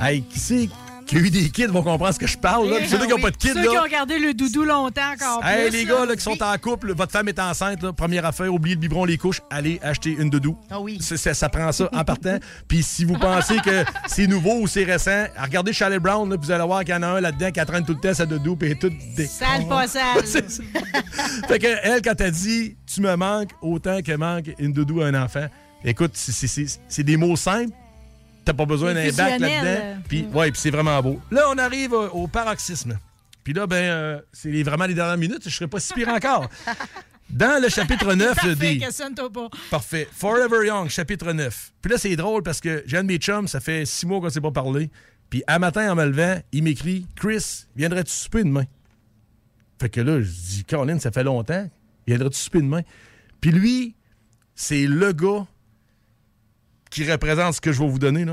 [0.00, 0.68] Hey, qui c'est
[1.10, 2.76] qui a eu des kids vont comprendre ce que je parle, là.
[2.78, 5.44] Puis ceux qui n'ont pas de kids, Ceux qui ont gardé le doudou longtemps encore
[5.44, 8.24] Hey, plus, les gars là, qui sont en couple, votre femme est enceinte, là, première
[8.24, 10.56] affaire, oubliez le biberon, les couches, allez acheter une doudou.
[10.70, 11.00] Ah oui.
[11.00, 12.38] Ça prend ça en partant.
[12.68, 16.46] Puis si vous pensez que c'est nouveau ou c'est récent, regardez Charlie Brown, là, puis
[16.46, 18.26] vous allez voir qu'il y en a un là-dedans qui traîne tout le temps sa
[18.26, 19.26] doudou, puis toute des.
[19.26, 20.24] Sale pas sale.
[21.48, 25.06] Fait que elle, quand elle dit tu me manques autant que manque une doudou à
[25.06, 25.46] un enfant,
[25.84, 27.72] écoute, c'est des mots simples.
[28.44, 30.02] T'as pas besoin d'un bac là-dedans.
[30.08, 31.20] Puis ouais, puis c'est vraiment beau.
[31.30, 32.98] Là, on arrive euh, au paroxysme.
[33.44, 35.42] Puis là, ben, euh, c'est les- vraiment les dernières minutes.
[35.44, 36.48] Je serais pas si pire encore.
[37.30, 38.80] Dans le chapitre 9 Parfait, des.
[39.32, 39.48] pas.
[39.70, 40.08] Parfait.
[40.10, 41.72] Forever Young, chapitre 9.
[41.80, 44.18] Puis là, c'est drôle parce que j'ai un de mes chums, ça fait six mois
[44.18, 44.90] qu'on ne s'est pas parlé.
[45.28, 48.64] Puis un matin, en me levant, il m'écrit Chris, viendrais-tu souper demain?
[49.80, 51.70] Fait que là, je dis Caroline, ça fait longtemps.
[52.06, 52.82] Viendrais-tu souper demain?
[53.40, 53.94] Puis lui,
[54.56, 55.46] c'est le gars
[56.90, 58.26] qui représente ce que je vais vous donner.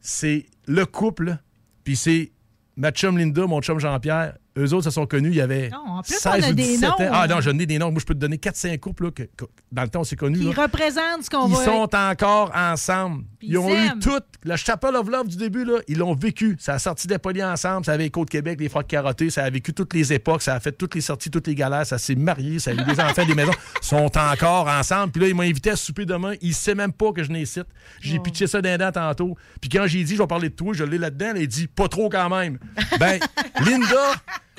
[0.00, 1.36] C'est le couple,
[1.84, 2.32] puis c'est
[2.76, 4.36] ma chum Linda, mon chum Jean-Pierre.
[4.60, 6.52] Eux autres se sont connus, il y avait Non, en plus, 16 on a ou
[6.54, 7.10] des 17 noms, ans.
[7.12, 7.90] Ah non, j'en ai des noms.
[7.90, 10.16] Moi, je peux te donner 4-5 couples là, que, que- dans le temps, on s'est
[10.16, 10.38] connus.
[10.38, 10.62] Qui là.
[10.62, 11.64] représente ce qu'on Ils va...
[11.64, 13.24] sont encore ensemble.
[13.38, 14.20] Puis Ils ont ils eu tout.
[14.44, 16.56] La Chapel of Love du début, là, ils l'ont vécu.
[16.58, 17.84] Ça a sorti des polis ensemble.
[17.84, 19.30] Ça avait les Côte-Québec, les Frères Carottés.
[19.30, 20.42] Ça a vécu toutes les époques.
[20.42, 21.86] Ça a fait toutes les sorties, toutes les galères.
[21.86, 22.58] Ça s'est marié.
[22.58, 23.52] Ça a eu des enfants, des maisons.
[23.82, 25.12] Ils sont encore ensemble.
[25.12, 26.32] Puis là, ils m'ont invité à souper demain.
[26.40, 27.66] Ils ne savent même pas que je n'ai cite.
[28.00, 29.36] J'ai pitché ça d'un dent tantôt.
[29.60, 31.32] Puis quand j'ai dit, je vais parler de toi, je l'ai là-dedans.
[31.36, 32.58] Elle a dit, pas trop quand même.
[32.98, 33.18] Ben,
[33.66, 34.14] Linda,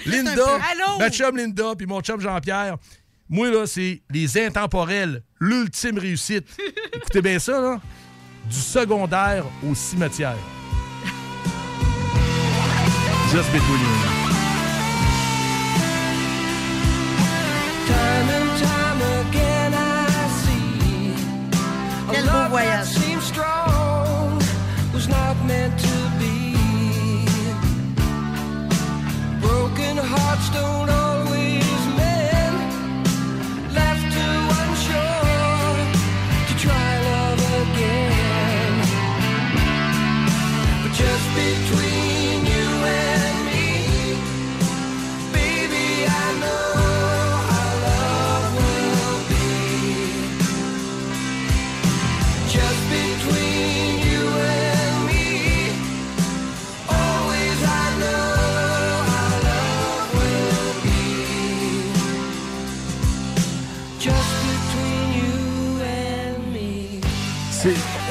[0.05, 0.31] Linda,
[0.71, 0.99] Allô?
[0.99, 2.77] ma chum Linda, puis mon chum Jean-Pierre.
[3.29, 6.45] Moi, là, c'est les intemporels, l'ultime réussite.
[6.93, 7.79] Écoutez bien ça, là.
[8.49, 10.35] Du secondaire au cimetière.
[13.31, 13.87] Just between you.
[17.87, 21.13] Time and time again I see
[22.09, 22.87] a Quel beau love that voyage.
[22.87, 24.41] seems strong
[24.93, 25.90] was not meant to
[30.03, 31.00] hearts don't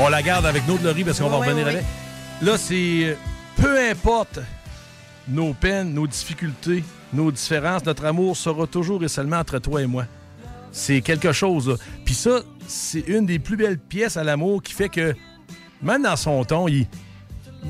[0.01, 1.85] On la garde avec nous de Laurie parce qu'on va Ouais, revenir avec.
[2.43, 3.15] Là, c'est euh,
[3.57, 4.39] peu importe
[5.29, 9.87] nos peines, nos difficultés, nos différences, notre amour sera toujours et seulement entre toi et
[9.87, 10.05] moi.
[10.73, 11.69] C'est quelque chose.
[11.69, 11.75] là.
[12.05, 15.15] Puis ça, c'est une des plus belles pièces à l'amour qui fait que,
[15.83, 16.87] même dans son ton, il,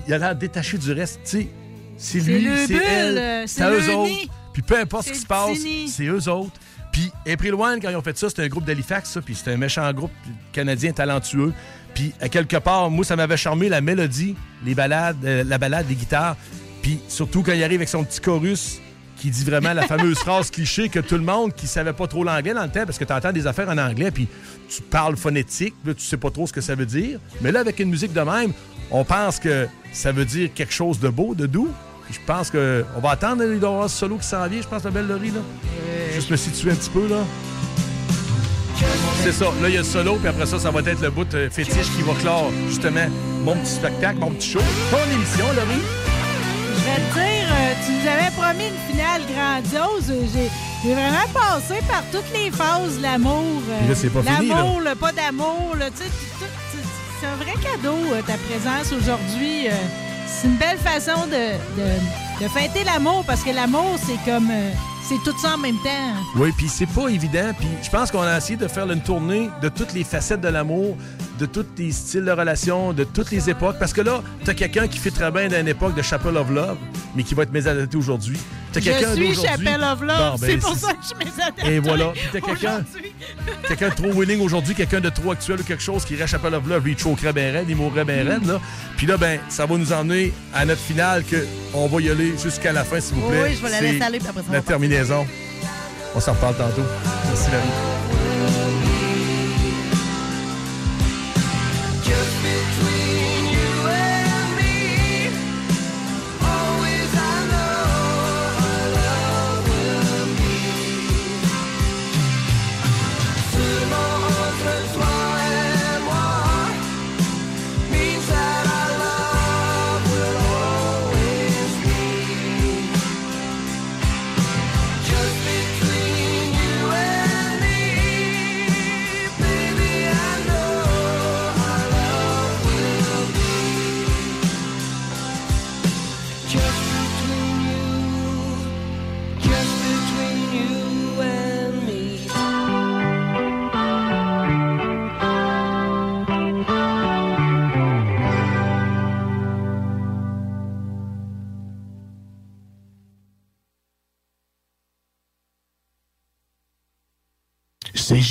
[0.07, 1.21] il a l'air détaché du reste.
[1.25, 1.49] Tu sais,
[1.97, 4.13] c'est lui, c'est elle, euh, c'est eux autres.
[4.53, 5.59] Puis peu importe ce qui se passe,
[5.89, 6.53] c'est eux autres.
[6.93, 9.91] Puis April quand ils ont fait ça, c'était un groupe d'Halifax, puis c'était un méchant
[9.93, 10.13] groupe
[10.53, 11.53] canadien talentueux.
[11.95, 15.87] Puis à quelque part, moi, ça m'avait charmé la mélodie, les balades, euh, la balade,
[15.89, 16.37] les guitares.
[16.83, 18.81] Puis surtout quand il arrive avec son petit chorus
[19.17, 22.25] qui dit vraiment la fameuse phrase cliché que tout le monde qui savait pas trop
[22.25, 24.29] l'anglais dans le temps, parce que tu entends des affaires en anglais, puis
[24.69, 27.21] tu parles phonétique, là, tu sais pas trop ce que ça veut dire.
[27.43, 28.53] Mais là, avec une musique de même,
[28.91, 31.71] on pense que ça veut dire quelque chose de beau, de doux.
[32.13, 34.61] Je pense que on va attendre, il doit y avoir ce solo qui s'en vient,
[34.63, 35.41] je pense, la belle Laurie, là.
[36.15, 37.19] Juste me situer un petit peu, là.
[39.23, 39.47] C'est ça.
[39.61, 41.51] Là, il y a le solo, puis après ça, ça va être le bout euh,
[41.51, 43.07] fétiche qui va clore, justement,
[43.45, 44.61] mon petit spectacle, mon petit show.
[44.91, 45.83] Ton émission, Laurie?
[46.77, 50.11] Je vais te dire, euh, tu nous avais promis une finale grandiose.
[50.11, 50.49] Euh,
[50.83, 53.45] J'ai vraiment passé par toutes les phases de l'amour.
[53.71, 54.49] euh, c'est pas fini.
[54.49, 55.75] L'amour, le pas d'amour.
[55.75, 56.11] tu sais,
[57.21, 59.69] C'est un vrai cadeau, euh, ta présence aujourd'hui.
[60.31, 64.51] C'est une belle façon de fêter l'amour parce que l'amour, c'est comme.
[64.51, 64.71] euh,
[65.09, 66.15] c'est tout ça en même temps.
[66.37, 67.51] Oui, puis c'est pas évident.
[67.59, 70.49] Puis je pense qu'on a essayé de faire une tournée de toutes les facettes de
[70.49, 70.97] l'amour,
[71.41, 73.77] de tous les styles de relation, de toutes les époques.
[73.79, 76.77] Parce que là, t'as quelqu'un qui fait très bien d'une époque de Chapel of Love,
[77.17, 78.39] mais qui va être mésadapté aujourd'hui.
[78.73, 80.41] T'as Je quelqu'un suis d'aujourd'hui- Chapelle of Love.
[80.41, 82.13] Ben, c'est pour ça que je mets ça Et voilà.
[82.33, 82.85] T'as quelqu'un
[83.69, 86.27] quelqu'un de trop winning aujourd'hui, quelqu'un de trop actuel ou quelque chose qui irait à
[86.27, 88.61] Chapel of Love, il choquerait bien raide, il mourrait bien raide, là.
[88.99, 92.35] Puis là, ben, ça va nous emmener à notre finale que on va y aller
[92.41, 93.45] jusqu'à la fin, s'il vous plaît.
[93.45, 95.27] oui, je vais la laisser aller, puis après ça, La terminaison.
[96.15, 96.83] On s'en reparle tantôt.
[97.29, 98.20] Merci, Laurie.
[102.11, 102.80] Just between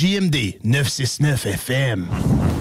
[0.00, 2.59] JMD 969 FM.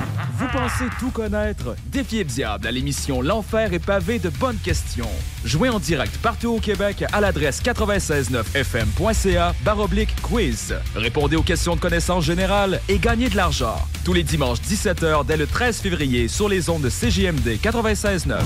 [0.51, 1.75] Vous pensez tout connaître?
[1.87, 5.09] Défiez le diable à l'émission L'Enfer est pavé de bonnes questions.
[5.45, 10.75] Jouez en direct partout au Québec à l'adresse 969fm.ca baroblique quiz.
[10.95, 13.77] Répondez aux questions de connaissances générales et gagnez de l'argent.
[14.03, 18.39] Tous les dimanches 17h dès le 13 février sur les ondes de CJMD 96.9.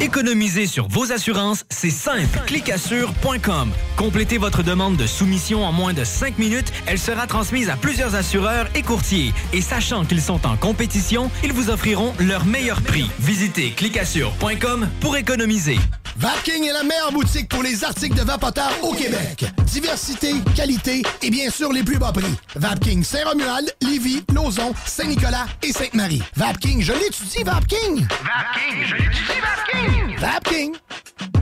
[0.00, 2.40] Économiser sur vos assurances, c'est simple.
[2.46, 3.70] Clicassure.com.
[3.96, 6.72] Complétez votre demande de soumission en moins de 5 minutes.
[6.86, 9.32] Elle sera transmise à plusieurs assureurs et courtiers.
[9.52, 13.10] Et sachant qu'ils sont en compétition, ils vous offriront leur meilleur prix.
[13.18, 15.78] Visitez clicassure.com pour économiser.
[16.16, 19.44] Vapking est la meilleure boutique pour les articles de vapoteurs au Québec.
[19.64, 22.34] Diversité, qualité et bien sûr les plus bas prix.
[22.54, 26.22] Vapking Saint-Romuald, Lévis, Lauson, Saint-Nicolas et Sainte-Marie.
[26.36, 28.06] Vapking, je l'étudie, Vapking!
[28.06, 30.18] Vapking, je l'étudie, Vapking!
[30.18, 31.41] Vapking!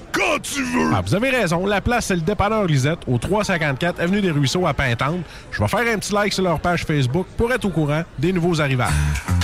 [0.11, 0.91] quand tu veux!
[0.93, 1.65] Ah, vous avez raison.
[1.65, 5.21] La place, c'est le dépanneur Lisette, au 354 Avenue des Ruisseaux à Pintante.
[5.51, 8.33] Je vais faire un petit like sur leur page Facebook pour être au courant des
[8.33, 8.91] nouveaux arrivages.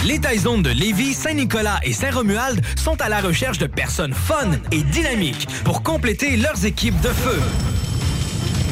[0.05, 4.83] Les Taizones de Lévis, Saint-Nicolas et Saint-Romuald sont à la recherche de personnes fun et
[4.83, 7.41] dynamiques pour compléter leurs équipes de feu.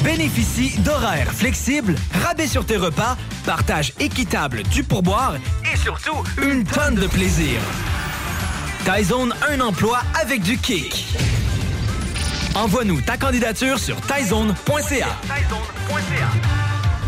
[0.04, 5.36] Bénéficie d'horaires flexibles, rabais sur tes repas, partage équitable du pourboire
[5.74, 7.60] et surtout une tonne de plaisir.
[8.86, 11.08] Taizone, un emploi avec du kick.
[12.56, 15.08] Envoie-nous ta candidature sur taizone.ca.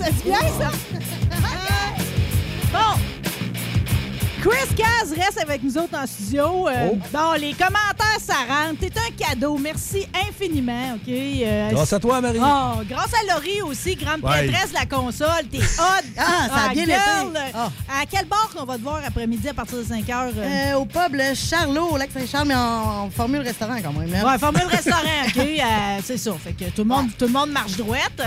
[0.00, 0.70] ça se ça!
[2.72, 3.09] Bon!
[4.40, 6.66] Chris Caz reste avec nous autres en studio.
[6.68, 8.80] Euh, Bon, les commentaires, ça rentre.
[8.80, 9.58] T'es un cadeau.
[9.58, 11.08] Merci infiniment, OK?
[11.08, 12.38] Euh, Grâce à toi, Marie.
[12.40, 14.48] Oh, grâce à Laurie aussi, grande Ouais.
[14.48, 15.44] prêtresse de la console.
[15.50, 16.06] T'es hot.
[16.16, 16.94] Ah, ça a bien été.
[17.54, 17.70] Ah.
[18.00, 20.32] À quel bar qu'on va te voir après-midi à partir de 5 heures?
[20.36, 24.10] Euh, au pub le Charlot, au lac Saint-Charles, mais en, en formule restaurant quand même.
[24.10, 24.24] là.
[24.26, 25.36] Ouais, formule restaurant, OK?
[25.38, 26.32] Euh, c'est ça.
[26.42, 28.22] Fait que tout le monde, tout le monde marche droite.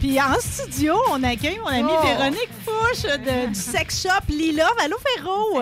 [0.00, 2.06] Puis en studio, on accueille mon amie Oh.
[2.06, 4.66] Véronique Fouche de- du sex shop Lila.
[4.82, 5.57] Allô, Véro?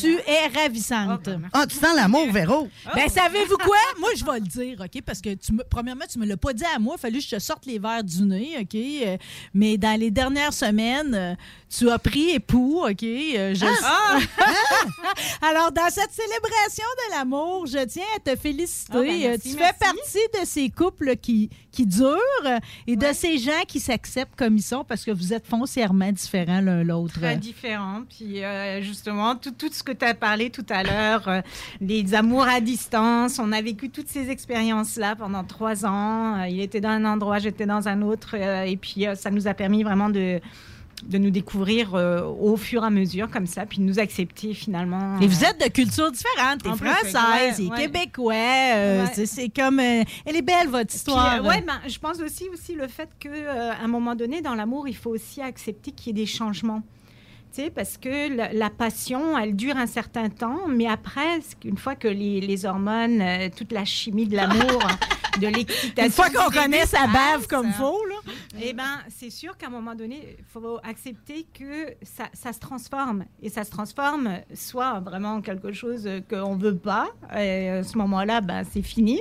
[0.00, 1.28] Tu es ravissante.
[1.52, 2.68] Ah, tu sens l'amour, Véro?
[2.94, 3.76] Ben, savez-vous quoi?
[3.98, 5.02] Moi, je vais le dire, OK?
[5.02, 6.94] Parce que, tu me, premièrement, tu me l'as pas dit à moi.
[6.98, 8.74] Il fallu que je te sorte les verres du nez, OK?
[8.74, 9.16] Euh,
[9.52, 11.34] mais dans les dernières semaines, euh,
[11.76, 13.02] tu as pris époux, OK?
[13.02, 14.18] Euh, je- Ah!
[15.42, 18.92] Alors, dans cette célébration de l'amour, je tiens à te féliciter.
[18.94, 19.58] Ah, ben, merci, Euh, tu merci.
[19.58, 24.36] fais partie de ces couples qui, qui durent euh, et de ces gens qui s'acceptent
[24.36, 27.14] comme ils sont parce que vous êtes foncièrement différents l'un l'autre.
[27.20, 28.02] Très différent.
[28.08, 31.40] Puis euh, justement, tout, tout ce que tu as parlé tout à l'heure, euh,
[31.80, 36.40] les amours à distance, on a vécu toutes ces expériences-là pendant trois ans.
[36.40, 38.34] Euh, il était dans un endroit, j'étais dans un autre.
[38.34, 40.40] euh, et puis, ça nous a permis vraiment de
[41.08, 44.54] de nous découvrir euh, au fur et à mesure comme ça, puis de nous accepter
[44.54, 45.18] finalement.
[45.20, 46.62] Et vous êtes de cultures différentes.
[46.62, 47.76] T'es française, ouais, ouais.
[47.76, 48.32] québécois.
[48.34, 49.26] euh, Ouais.
[49.26, 49.80] c'est- comme...
[49.80, 51.44] euh, elle est belle, votre histoire.
[51.44, 53.28] ouais, ben, je pense aussi, aussi le fait qu'à
[53.82, 56.82] un moment donné, dans l'amour, il faut aussi accepter qu'il y ait des changements.
[57.74, 62.08] Parce que la, la passion, elle dure un certain temps, mais après, une fois que
[62.08, 64.82] les, les hormones, euh, toute la chimie de l'amour,
[65.40, 66.04] de l'excitation...
[66.04, 68.32] Une fois qu'on connaît sa bave comme faut, là.
[68.60, 72.58] eh ben, c'est sûr qu'à un moment donné, il faut accepter que ça, ça se
[72.60, 73.24] transforme.
[73.42, 77.82] Et ça se transforme soit vraiment en quelque chose qu'on ne veut pas, et à
[77.84, 79.20] ce moment-là, ben, c'est fini.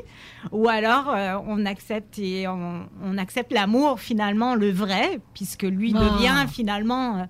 [0.52, 5.94] Ou alors, euh, on accepte et on, on accepte l'amour, finalement, le vrai, puisque lui
[5.96, 6.00] Ah.
[6.00, 7.18] devient finalement...
[7.20, 7.24] euh,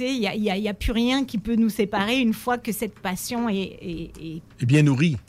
[0.00, 2.32] il n'y a, y a- il y a plus rien qui peut nous séparer une
[2.34, 4.84] fois que cette passion est, est- est- Et bien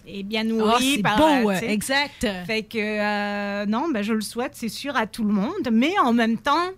[0.07, 0.93] est bien Ah, nourrie.
[0.97, 2.27] c'est par, beau, exact.
[2.45, 5.69] Fait que, euh, non, ben, je le souhaite, c'est sûr, à tout le monde.
[5.71, 6.69] Mais en même temps,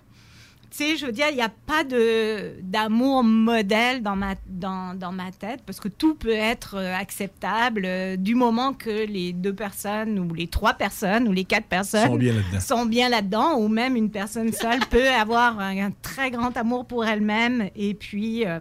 [0.69, 4.97] tu sais, je veux dire, il n'y a pas de d'amour modèle dans ma, dans,
[4.97, 9.31] dans ma tête parce que tout peut être euh, acceptable euh, du moment que les
[9.33, 12.59] deux personnes ou les trois personnes ou les quatre personnes Sont bien là-dedans.
[12.59, 16.85] sont bien là-dedans ou même une personne seule peut avoir un, un très grand amour
[16.85, 18.59] pour elle-même et puis euh,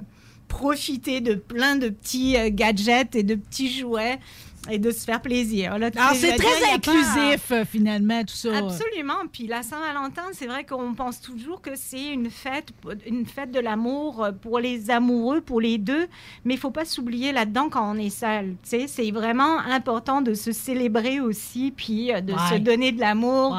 [0.48, 4.18] profiter de plein de petits gadgets et de petits jouets
[4.70, 5.78] et de se faire plaisir.
[5.78, 8.56] Là, Alors, je c'est dire, très pas- inclusif, euh, finalement, tout ça.
[8.56, 9.26] Absolument.
[9.32, 12.68] Puis la Saint-Valentin, c'est vrai qu'on pense toujours que c'est une fête,
[13.06, 16.06] une fête de l'amour euh, pour les amoureux, pour les deux.
[16.44, 18.55] Mais il faut pas s'oublier là-dedans quand on est seul.
[18.62, 22.38] C'est vraiment important de se célébrer aussi, puis euh, de Ouais.
[22.52, 23.56] se donner de l'amour.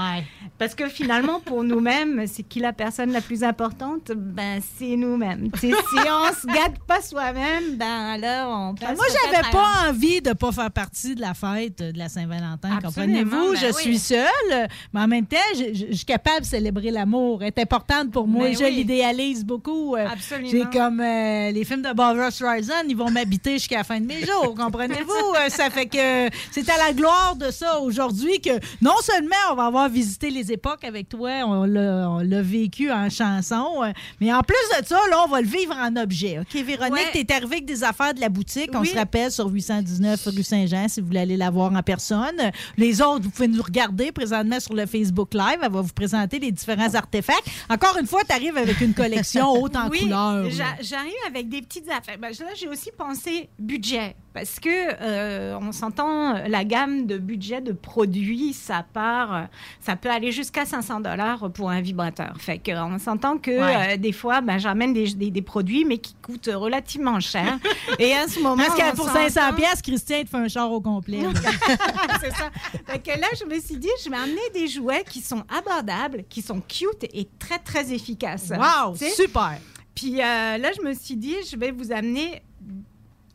[0.59, 4.11] Parce que finalement, pour nous-mêmes, c'est qui la personne la plus importante?
[4.15, 5.49] Ben, c'est nous-mêmes.
[5.59, 10.21] Si on se gâte pas soi-même, ben là, on passe Ben, moi, j'avais pas envie
[10.21, 13.53] de pas faire partie de la fête de la Saint-Valentin, comprenez-vous?
[13.53, 13.81] ben je oui.
[13.81, 17.41] suis seule, mais en même temps, je, je- je suis capable de célébrer l'amour.
[17.41, 18.45] Elle est importante pour moi.
[18.45, 18.75] Ben je oui.
[18.75, 19.95] l'idéalise beaucoup.
[19.95, 20.49] Euh, Absolument.
[20.49, 24.05] J'ai comme euh, les films de Barbara Streisand, ils vont m'habiter jusqu'à la fin de
[24.05, 25.07] mes jours, comprenez-vous?
[25.37, 28.49] Euh, ça fait que c'est à la gloire de ça aujourd'hui que
[28.81, 33.81] non seulement on va avoir visité les époques avec toi, on l'a vécu en chanson,
[34.19, 36.39] mais en plus de ça, là, on va le vivre en objet.
[36.39, 37.23] OK, Véronique, Ouais.
[37.23, 38.69] t'es arrivée avec des affaires de la boutique.
[38.73, 42.51] On se rappelle sur 819 rue Saint-Jean si vous voulez aller la voir en personne.
[42.77, 45.59] Les autres, vous pouvez nous regarder présentement sur le Facebook Live.
[45.61, 47.47] Elle va vous présenter les différents artefacts.
[47.69, 50.47] Encore une fois, tu arrives avec une collection haute en oui, couleurs.
[50.81, 52.17] J'arrive avec des petites affaires.
[52.19, 54.15] Ben, là, j'ai aussi pensé budget.
[54.37, 59.41] Parce que euh, on s'entend, la gamme de budget de produits, ça part, euh,
[59.81, 62.35] ça peut aller jusqu'à 500 dollars pour un vibrateur.
[62.39, 63.93] Fait que, on s'entend que Ouais.
[63.93, 67.57] euh, des fois, ben, j'amène des, des- des produits, mais qui coûtent relativement cher.
[67.99, 70.71] Et à ce moment, Parce que pour s'entend- 500 pièces, Christian te fait un char
[70.71, 71.19] au complet.
[72.21, 72.49] c'est ça.
[72.85, 76.23] Fait que là, je me suis dit, je vais amener des jouets qui sont abordables,
[76.29, 78.51] qui sont cute et très, très efficaces.
[78.51, 79.09] Wow, Tu sais?
[79.11, 79.57] super.
[79.95, 82.43] Puis euh, là, je me suis dit, je vais vous amener,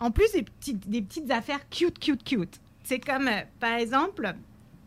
[0.02, 2.60] en plus, des petites, des petites affaires cute, cute, cute.
[2.84, 4.34] C'est comme, euh, par exemple,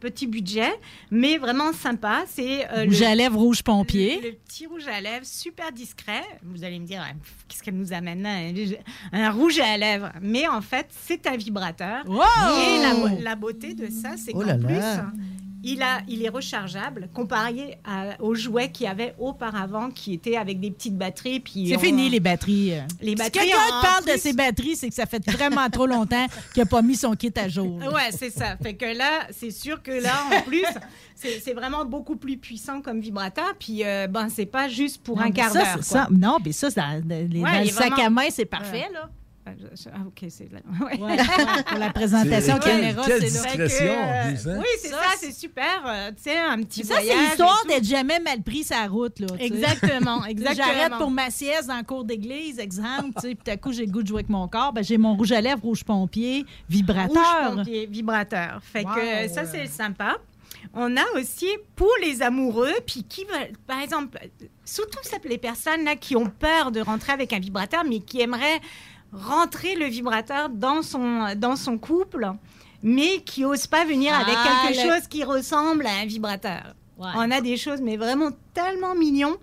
[0.02, 0.70] petit budget,
[1.10, 2.26] mais vraiment sympa.
[2.28, 4.20] C'est euh, Rouge le- à lèvres, rouge pompier.
[4.22, 6.22] le, le petit rouge à lèvres, super discret.
[6.44, 8.38] Vous allez me dire, ah, pff, qu'est-ce qu'elle nous amène là
[9.14, 10.12] Un rouge à lèvres.
[10.22, 12.04] Mais en fait, c'est un vibrateur.
[12.08, 12.20] Wow!
[12.22, 15.08] Et la, la beauté de ça, c'est Oh qu'en plus, là.
[15.66, 20.38] Il, a, il est rechargeable comparé à- aux jouets qu'il y avait auparavant qui étaient
[20.38, 21.40] avec des petites batteries.
[21.40, 22.74] puis C'est on- fini, les batteries.
[23.02, 25.70] Les Si batteries, quelqu'un en te parle de ses batteries, c'est que ça fait vraiment
[25.70, 27.78] trop longtemps qu'il n'a pas mis son kit à jour.
[27.78, 28.56] Ouais, c'est ça.
[28.62, 30.66] Fait que là, c'est sûr que là, en plus,
[31.16, 33.54] c'est vraiment beaucoup plus puissant comme vibrateur.
[33.60, 35.84] Puis, euh, ben, c'est pas juste pour Non, un quart ça, d'heure.
[35.84, 36.08] ça.
[36.12, 38.94] Non, mais ça, dans les- Ouais, dans le sac à main, c'est parfait, Ouais.
[38.94, 39.10] là.
[39.48, 39.52] Ah,
[40.08, 40.60] OK, c'est là.
[40.82, 40.98] Ouais.
[41.68, 43.44] Pour la présentation C'est- caméra, quelle c'est là.
[43.44, 44.58] discrétion, que, hein?
[44.60, 45.84] Oui, c'est ça, c'est super.
[45.86, 47.16] euh, tu sais, un petit Mais ça, voyage.
[47.18, 49.20] c'est l'histoire d'être jamais mal pris sa route.
[49.20, 49.28] Là.
[49.40, 50.66] Exactement, exactement.
[50.66, 53.72] J'arrête pour ma sieste dans le cours d'église, exemple, tu sais, puis tout à coup,
[53.72, 54.74] j'ai le goût de jouer avec mon corps.
[54.74, 57.16] Ben, j'ai mon rouge à lèvres, rouge pompier, vibrateur.
[57.50, 58.60] Rouge pompier, vibrateur.
[58.64, 60.16] Fait Wow, que ça, c'est sympa.
[60.74, 64.18] On a aussi pour les amoureux, puis qui veulent, par exemple,
[64.66, 68.60] surtout les personnes là qui ont peur de rentrer avec un vibrateur, mais qui aimeraient
[69.16, 72.30] rentrer le vibrateur dans son, dans son couple,
[72.84, 76.76] mais qui n'osent pas venir avec Ah, quelque le- chose qui ressemble à un vibrateur.
[76.98, 79.36] On a des choses, mais vraiment tellement mignons.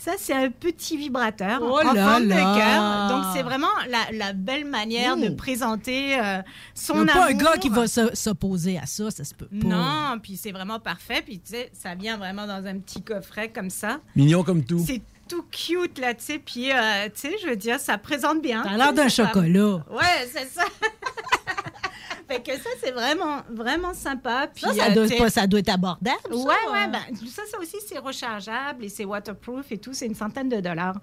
[0.00, 3.08] Ça, c'est un petit vibrateur Oh en forme de cœur.
[3.08, 5.34] Donc, c'est vraiment la, la belle manière de Ouh.
[5.36, 6.38] présenter euh,
[6.76, 7.42] Il son n'y a pas un amour.
[7.42, 9.66] gars qui va se- s'opposer à ça, ça se peut pas.
[9.66, 11.20] Non, puis c'est vraiment parfait.
[11.24, 13.98] Puis tu sais, ça vient vraiment dans un petit coffret comme ça.
[14.14, 14.84] Mignon comme tout.
[14.86, 16.38] C'est tout cute là, tu sais.
[16.38, 18.62] Puis euh, tu sais, je veux dire, ça présente bien.
[18.64, 19.84] Ça a l'air d'un chocolat.
[19.90, 20.64] Ouais, c'est ça.
[22.28, 24.48] fait que ça, c'est vraiment, vraiment sympa.
[24.52, 26.16] Puis, Ça, ça euh, doit, pas- ça doit être abordable.
[26.30, 26.36] ça.
[26.36, 29.92] Ouais, ouais, ben, ça, ça aussi, c'est rechargeable et c'est waterproof et tout.
[29.94, 30.96] C'est une centaine de dollars.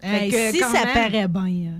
[0.00, 1.72] Fait que si ça même- paraît bien.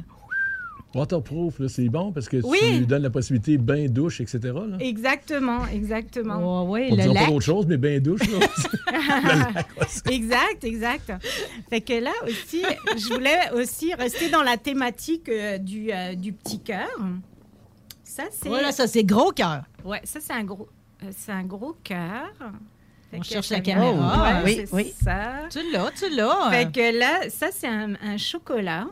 [0.94, 2.58] Waterproof, là, c'est bon parce que Oui.
[2.60, 4.38] tu lui donnes la possibilité bain, douche, etc.
[4.44, 4.76] Là.
[4.80, 6.62] Exactement, exactement.
[6.64, 7.28] Oh, ouais, On le dira pas lac.
[7.30, 8.20] d'autre chose, mais bain, douche.
[8.28, 9.48] Là.
[10.10, 11.12] exact, exact.
[11.68, 12.62] Fait que là aussi,
[12.96, 16.88] je voulais aussi rester dans la thématique euh, du, euh, du petit cœur.
[18.04, 18.48] Ça, c'est.
[18.48, 19.64] Voilà, ça, c'est gros cœur.
[19.84, 20.68] Ouais, ça, c'est un gros,
[21.02, 22.30] euh, c'est un gros cœur.
[23.14, 23.92] Fait On cherche la caméra.
[23.92, 24.92] Ouais, Oui, c'est oui.
[25.02, 25.32] ça.
[25.50, 26.50] Tu l'as, tu l'as.
[26.50, 28.86] Fait que là, ça, c'est un, un chocolat,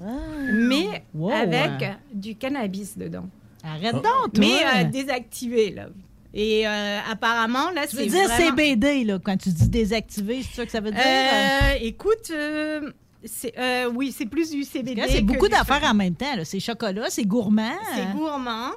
[0.52, 0.98] mais Ah.
[1.14, 1.30] Wow.
[1.32, 1.70] avec
[2.12, 3.26] du cannabis dedans.
[3.64, 4.38] Arrête donc, toi.
[4.38, 5.86] Mais euh, désactivé, là.
[6.34, 8.56] Et euh, apparemment, là, Tu c'est veux dire vraiment...
[8.56, 11.00] CBD, là, quand tu dis désactiver, c'est ça que ça veut dire?
[11.04, 12.90] Euh, écoute, euh,
[13.24, 14.96] C'est, euh, oui, c'est plus du CBD.
[15.00, 16.34] Là, C'est beaucoup d'affaires en même temps.
[16.36, 16.44] là.
[16.44, 17.70] C'est chocolat, c'est gourmand.
[17.94, 18.70] C'est gourmand.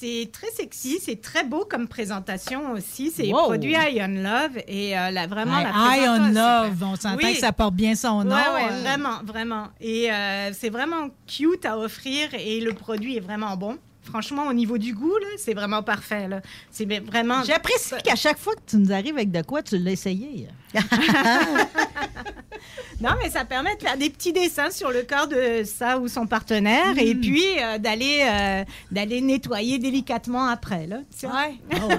[0.00, 3.10] C'est très sexy, c'est très beau comme présentation aussi.
[3.14, 3.44] C'est Wow.
[3.44, 7.34] produit Ion Love et euh, la, vraiment Ouais, la Ion Love, on s'entend Oui.
[7.34, 8.34] que ça porte bien son nom.
[8.34, 8.80] Ouais, euh.
[8.80, 9.66] vraiment, vraiment.
[9.78, 13.76] Et euh, c'est vraiment cute à offrir et le produit est vraiment bon.
[14.02, 16.26] Franchement, au niveau du goût, c'est vraiment parfait.
[16.70, 17.44] C'est vraiment.
[17.44, 20.48] J'apprécie qu'à chaque fois que tu nous arrives avec de quoi, tu l'as essayé.
[23.00, 26.06] Non, mais ça permet de faire des petits dessins sur le corps de ça ou
[26.08, 27.20] son partenaire et Mm.
[27.20, 30.86] puis euh, d'aller euh, d'aller nettoyer délicatement après.
[30.86, 30.98] Là.
[31.22, 31.54] Ouais.
[31.72, 31.96] Ah ouais.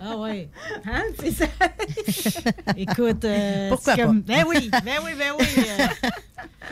[0.00, 0.48] Ah ouais.
[0.86, 1.46] Hein, c'est ça.
[2.76, 4.02] Écoute, euh, Pourquoi pas?
[4.04, 5.46] comme- Ben oui, ben oui, ben oui.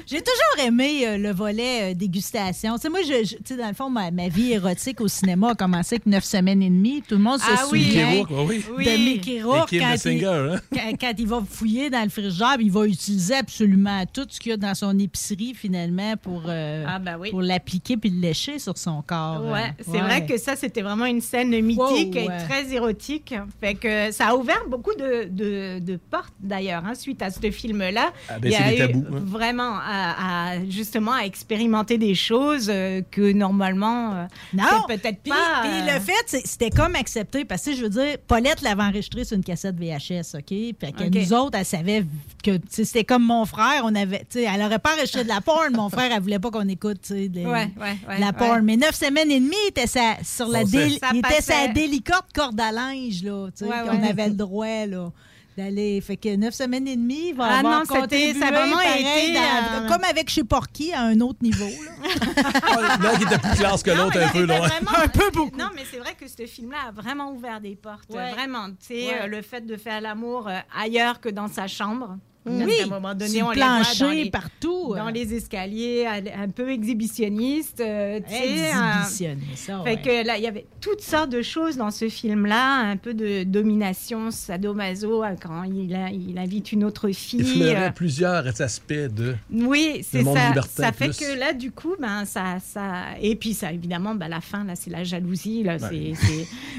[0.07, 2.75] J'ai toujours aimé euh, le volet euh, dégustation.
[2.77, 5.09] Tu sais, moi, je, je- tu sais, dans le fond, ma, ma vie érotique au
[5.09, 7.03] cinéma a commencé avec neuf semaines et demie.
[7.07, 8.65] Tout le monde se Ah oui, souvient Mickey Rourke, oui.
[8.77, 8.85] Oui.
[8.85, 10.61] de Mickey Rourke quand, hein?
[10.73, 14.51] quand, quand il va fouiller dans le frigidaire, il va utiliser absolument tout ce qu'il
[14.51, 17.31] y a dans son épicerie, finalement, pour, euh, Ah, ben oui.
[17.31, 19.45] pour l'appliquer puis le lécher sur son corps.
[19.45, 20.01] Ouais, Euh, c'est ouais.
[20.01, 22.45] vrai que ça, c'était vraiment une scène mythique Wow, et ouais.
[22.49, 23.35] très érotique.
[23.61, 27.51] Fait que ça a ouvert beaucoup de, de- de portes, d'ailleurs, hein, suite à ce
[27.51, 28.13] film-là.
[28.29, 29.21] À Il y a eu tabous, hein.
[29.25, 34.25] vraiment à, à, justement à expérimenter des choses euh, que normalement, euh,
[34.55, 35.63] Non, c'est peut-être Puis, pas.
[35.63, 37.45] puis euh, le fait, c'était comme accepté.
[37.45, 40.49] Parce que, je veux dire, Paulette l'avait enregistré sur une cassette VHS, OK?
[40.49, 41.15] Fait que OK.
[41.15, 42.05] nous autres, elle savait
[42.43, 43.83] que c'était comme mon frère.
[43.85, 45.73] On avait, tu sais, elle aurait pas enregistré de la porn.
[45.75, 48.27] mon frère, elle voulait pas qu'on écoute tu sais, de, Ouais, ouais, ouais, de la
[48.29, 48.33] ouais.
[48.33, 48.63] porn.
[48.63, 52.27] Mais neuf semaines et demie, il était sa, sur la, On il était sa délicate
[52.35, 53.49] corde à linge, là.
[53.57, 54.09] Tu sais, Ouais, qu'on ouais.
[54.09, 55.11] avait le droit, là.
[55.57, 56.01] D'aller.
[56.01, 58.77] Fait que neuf semaines et demie, il va Ah avoir non, contribué ça a vraiment
[58.77, 61.65] pareil été, dans- euh, Comme avec chez Porky, à un autre niveau.
[61.65, 62.99] Là.
[63.03, 64.61] L'un qui était plus classe que l'autre, un peu, là.
[64.61, 64.67] ouais.
[64.69, 65.57] Vraiment, un peu beaucoup.
[65.57, 68.11] Non, mais c'est vrai que ce film-là a vraiment ouvert des portes.
[68.11, 68.33] Ouais.
[68.33, 68.69] Vraiment.
[68.71, 69.21] Tu sais, Ouais.
[69.23, 72.17] euh, le fait de faire l'amour euh, ailleurs que dans sa chambre.
[72.47, 74.95] Oui, qu'à un moment donné, sur on le les voit plancher, dans les, partout.
[74.95, 77.81] dans les escaliers, un peu exhibitionniste.
[77.81, 79.97] euh, Exhibitionniste, ça, euh, ouais.
[79.97, 83.15] Fait que là, il y avait toutes sortes de choses dans ce film-là, un peu
[83.15, 87.41] de domination sadomaso euh, quand il, a- il invite une autre fille.
[87.41, 89.35] Effleurait euh, plusieurs aspects de.
[89.53, 90.53] oui, c'est ça.
[90.69, 91.19] Ça fait plus.
[91.19, 93.05] que là, du coup, ben, ça, ça...
[93.21, 95.63] Et puis, ça, évidemment, ben, la fin, là, c'est la jalousie.
[95.63, 96.13] Là, Ouais.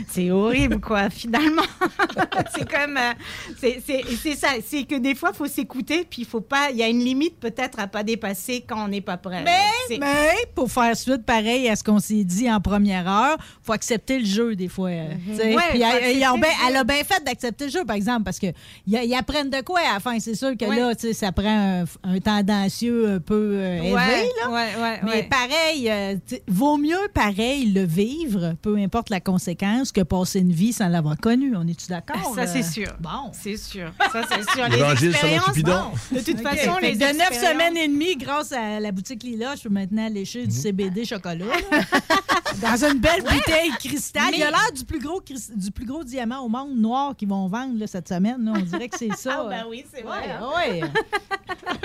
[0.09, 1.61] c'est, horrible, quoi, finalement.
[2.55, 2.97] c'est comme...
[2.97, 3.13] euh,
[3.59, 4.49] c'est, c'est, c'est ça.
[4.65, 6.69] C'est que des fois, il faut s'écouter, puis il faut pas...
[6.71, 9.43] Il y a une limite, peut-être, à pas dépasser quand on n'est pas prêt.
[9.43, 13.73] Mais, mais pour faire suite pareil à ce qu'on s'est dit en première heure, faut
[13.73, 14.89] accepter le jeu des fois.
[14.89, 15.09] euh.
[15.29, 18.47] Ouais, Puis elle, ben- elle a bien fait d'accepter le jeu, par exemple, parce que
[18.87, 20.19] ils apprennent de quoi à la fin.
[20.19, 20.79] C'est sûr que Ouais.
[20.79, 23.93] là, ça prend un, un tendancieux un peu euh, élevé.
[23.93, 24.49] Ouais, là.
[24.49, 25.29] ouais, ouais, Mais ouais.
[25.29, 26.15] pareil, euh,
[26.47, 31.17] vaut mieux pareil le vivre, peu importe la conséquence, que passer une vie sans l'avoir
[31.17, 31.55] connu.
[31.55, 32.33] On est-tu d'accord?
[32.35, 32.63] Ça, c'est euh?
[32.63, 32.95] sûr.
[32.99, 33.31] Bon.
[33.33, 33.91] C'est sûr.
[34.11, 34.67] Ça, c'est sûr.
[34.69, 35.91] Les expériences, Cupidon.
[36.11, 39.55] De toute façon, les de neuf expériences- semaines et demie, grâce à la boutique Lila,
[39.55, 41.45] je peux maintenant lécher du CBD chocolat.
[42.61, 44.29] Dans une belle bouteille cristal.
[44.33, 45.21] Il a Mais- l'air du plus gros
[45.55, 48.45] du plus gros diamant au monde noir qu'ils vont vendre là, cette semaine.
[48.45, 48.53] là.
[48.55, 49.41] On dirait que c'est ça.
[49.45, 50.19] Ah, ben oui, c'est vrai.
[50.19, 50.49] Ouais, hein.
[50.55, 50.81] ouais.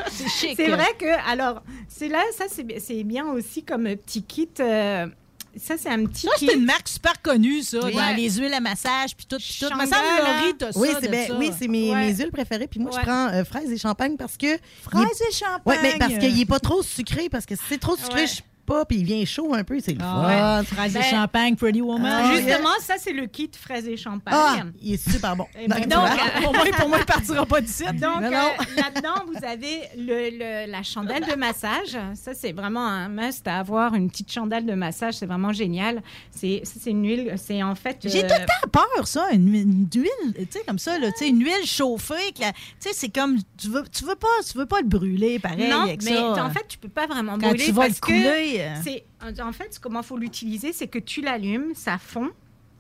[0.11, 0.55] c'est chic.
[0.57, 4.23] C'est vrai que, alors, c'est là, ça, c'est bi- c'est bien aussi comme euh, petit
[4.23, 4.49] kit.
[4.61, 5.07] euh,
[5.57, 7.93] ça, c'est un petit Ça, c'est une marque super connue, ça, Oui.
[7.95, 8.15] dans Ouais.
[8.17, 9.37] les huiles à massage puis tout.
[9.39, 9.67] puis tout.
[9.67, 12.07] Me Chandelle, semble, Oui, ça, c'est ben- oui, c'est mes, Ouais.
[12.07, 12.67] mes huiles préférées.
[12.69, 12.99] Puis moi, Ouais.
[13.01, 14.59] je prends euh, fraises et champagne parce que.
[14.83, 15.61] Fraises est- et champagne.
[15.67, 17.29] Oui, mais parce qu'il n'est pas trop sucré.
[17.29, 18.27] Parce que si c'est trop sucré, Ouais.
[18.27, 18.41] je
[18.71, 18.85] pas.
[18.85, 19.79] Puis il vient chaud un peu.
[19.81, 20.59] C'est le Ah, fun.
[20.61, 20.65] ouais.
[20.67, 22.23] Fraises et Ben, champagne, Pretty Woman.
[22.25, 24.35] Ah, Justement, ça, c'est le kit fraises et champagne.
[24.37, 25.47] Ah, il est super bon.
[25.61, 26.09] Eh ben, Donc, vois.
[26.11, 27.85] euh, pour, moi, pour moi, il partira pas d'ici.
[27.95, 28.31] Donc, euh,
[28.77, 30.31] là-dedans, vous avez le,
[30.67, 31.97] le- la chandelle de massage.
[32.15, 33.95] Ça, c'est vraiment un must à avoir.
[33.95, 36.03] Une petite chandelle de massage, c'est vraiment génial.
[36.31, 37.99] C'est ça, c'est une huile, c'est en fait...
[38.05, 41.11] J'ai euh, tout le temps peur, ça, une, une huile, tu sais, comme ça, là,
[41.13, 42.43] tu sais, une huile chauffée, tu
[42.79, 45.83] sais, c'est comme, tu veux, tu veux pas, tu veux pas le brûler, pareil, non,
[45.83, 46.45] avec mais ça.
[46.45, 48.21] en fait, tu peux pas vraiment Quand brûler tu vas parce le couler,
[48.57, 48.60] que.
[48.83, 49.05] C'est
[49.43, 52.31] en fait comment faut l'utiliser, c'est que tu l'allumes, ça fond,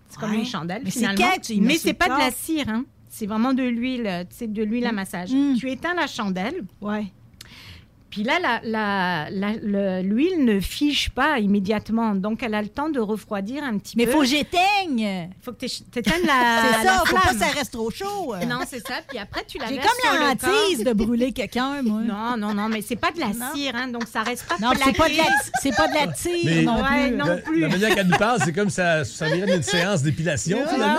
[0.09, 1.36] c'est comme une chandelle Mais c'est finalement.
[1.61, 2.85] mais pas de la cire, hein.
[3.12, 5.32] C'est vraiment de l'huile, c'est de l'huile à massage.
[5.32, 5.57] Mm.
[5.57, 6.65] Tu éteins la chandelle.
[6.81, 7.07] Ouais.
[8.11, 12.69] Puis là, la- la- la- le- l'huile ne fige pas immédiatement, donc elle a le
[12.69, 14.12] temps de refroidir un petit Mais peu.
[14.12, 15.31] faut que j'éteigne.
[15.43, 16.62] faut que tu éteignes la.
[16.81, 18.35] C'est la ça, faut pas que ça reste trop chaud.
[18.49, 18.95] Non, c'est ça.
[19.09, 22.01] Puis après, tu la J'ai comme la hantise de brûler quelqu'un, moi.
[22.05, 24.70] Non, non, non, mais c'est pas de la cire, hein, donc ça reste pas Non,
[24.74, 25.24] c'est pas de la,
[25.62, 27.16] c'est pas de la tire Mais- non Ouais, plus.
[27.16, 27.61] non La, plus.
[27.61, 30.97] la manière qu'elle nous parle, c'est comme ça, ça virait d'une séance d'épilation, ouais, non,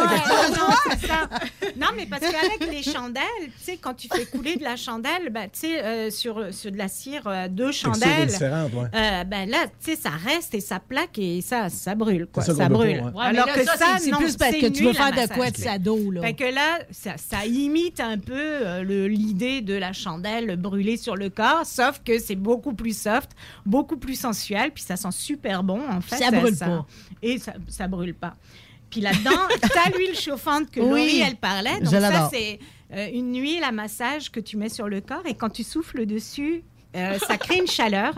[0.92, 1.30] c'est ça.
[1.76, 3.22] Non, mais parce qu'avec les chandelles,
[3.58, 6.72] tu sais, quand tu fais couler de la chandelle, ben, tu sais, euh, sur, sur
[6.72, 6.88] de la
[7.26, 8.88] euh, deux chandelles, ouais.
[8.94, 12.44] euh, ben là, tu sais, ça reste et ça plaque et ça, ça brûle, quoi.
[12.44, 13.02] Ça brûle.
[13.02, 13.24] ouais.
[13.24, 15.58] Alors là, que ça, ça, c'est- plus parce que tu veux faire de quoi de
[15.58, 16.22] sa dos, là.
[16.22, 21.16] Fait que là, ça, ça imite un peu euh, l'idée de la chandelle brûlée sur
[21.16, 23.32] le corps, sauf que c'est beaucoup plus soft,
[23.66, 26.18] beaucoup plus sensuel, puis ça sent super bon, en fait.
[26.18, 26.86] Ça brûle pas.
[27.22, 28.36] Et ça, ça brûle pas.
[28.90, 30.88] Puis là-dedans, t'as l'huile chauffante que Oui.
[30.90, 31.76] Laurie, elle parlait.
[31.80, 32.60] Je Donc ça, c'est
[32.94, 36.06] euh, une huile à massage que tu mets sur le corps et quand tu souffles
[36.06, 38.14] dessus, ça crée une chaleur.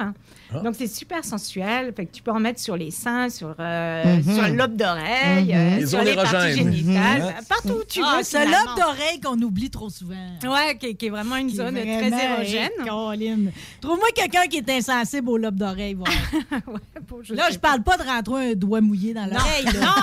[0.56, 0.60] Ah.
[0.60, 1.94] Donc c'est super sensuel.
[1.96, 4.34] Fait que tu peux en mettre sur les seins, sur, euh, Mhm.
[4.36, 5.84] sur le lobe d'oreille, Mhm.
[5.84, 7.28] euh, sur les parties génitales, Mhm.
[7.28, 8.24] euh, partout où tu ah, veux.
[8.24, 8.58] ce finalement.
[8.66, 10.16] lobe d'oreille qu'on oublie trop souvent.
[10.44, 12.70] Ouais, qui, qui est vraiment une Qui zone vraiment, très érogène.
[12.86, 13.52] Caroline.
[13.82, 15.94] Trouve-moi quelqu'un qui est insensible au lobe d'oreille.
[15.94, 16.10] voir.
[17.30, 19.66] là, je parle pas de rentrer un doigt mouillé dans l'oreille.
[19.80, 19.96] là.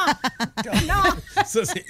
[1.47, 1.85] Ça, c'est.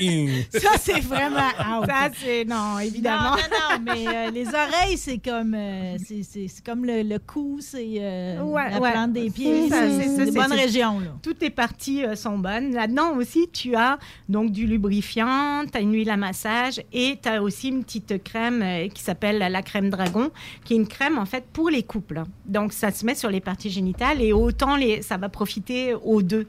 [0.59, 1.49] Ça, c'est vraiment
[1.81, 1.87] out.
[1.87, 2.45] Ça, c'est.
[2.45, 3.31] Non, évidemment.
[3.31, 7.59] Non, non, non, mais euh, les oreilles, c'est comme, euh, c'est- comme le, le cou,
[7.61, 8.93] c'est euh, Ouais, la ouais.
[8.93, 9.69] plante des pieds.
[9.69, 11.01] C'est des bonnes régions.
[11.01, 11.07] Là.
[11.23, 12.73] Toutes les parties euh, sont bonnes.
[12.73, 13.99] Là-dedans aussi, tu as
[14.29, 18.23] donc du lubrifiant, tu as une huile à massage et tu as aussi une petite
[18.23, 20.31] crème euh, qui s'appelle la crème dragon,
[20.65, 22.23] qui est une crème en fait pour les couples.
[22.47, 26.23] Donc ça se met sur les parties génitales et autant les, ça va profiter aux
[26.23, 26.47] deux.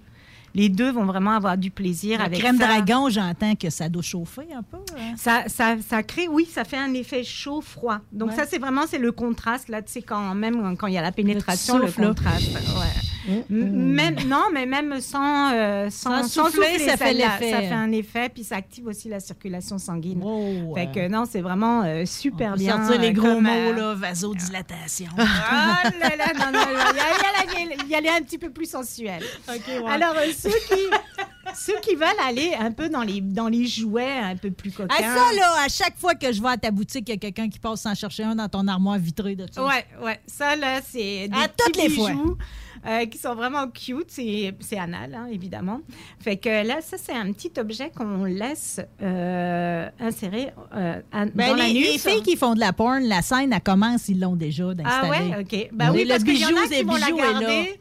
[0.54, 2.68] Les deux vont vraiment avoir du plaisir La avec crème ça.
[2.68, 4.78] dragon, j'entends que ça doit chauffer un peu.
[5.00, 5.14] hein.
[5.18, 8.00] Ça, ça, ça crée, oui, ça fait un effet chaud-froid.
[8.12, 8.36] Donc Ouais.
[8.36, 11.02] ça, c'est vraiment, c'est le contraste, là, tu sais, quand même, quand il y a
[11.02, 12.52] la pénétration, le, souffle, contraste.
[12.54, 13.11] Ouais.
[13.50, 17.20] Même, non, mais même sans, euh, sans, Sans souffler, ça fait.
[17.20, 20.22] Ça fait un effet, puis ça active aussi la circulation sanguine.
[20.24, 22.78] Wow, fait euh, que non, c'est vraiment euh, super on peut bien.
[22.86, 25.08] sortir les euh, gros comme, mots, euh, là, vasodilatation.
[25.18, 28.02] Ah là là, non, non, il y, a- il y a la- il y a
[28.02, 29.24] les un petit peu plus sensuel.
[29.88, 30.82] Alors, euh, ceux qui,
[31.56, 34.94] ceux qui veulent aller un peu dans les, dans les jouets un peu plus coquins.
[34.98, 37.18] Ah, ça, là, à chaque fois que je vais à ta boutique, il y a
[37.18, 39.66] quelqu'un qui passe sans chercher un dans ton armoire vitrée de ça.
[39.66, 40.20] Ouais, ouais.
[40.28, 42.12] Ça, là, c'est À toutes les fois.
[42.88, 44.10] Euh, qui sont vraiment cute.
[44.10, 45.82] C'est c'est anal, hein, évidemment.
[46.20, 51.50] Fait que là, ça, c'est un petit objet qu'on laisse euh, insérer euh, à- Ben,
[51.50, 54.20] dans les, la les filles qui font de la porn, la scène, elle commence, ils
[54.20, 55.70] l'ont déjà Ah ouais, OK.
[55.74, 57.80] Ben Oui, oui, le parce qu'il y en bijou, a qui vont la bijou garder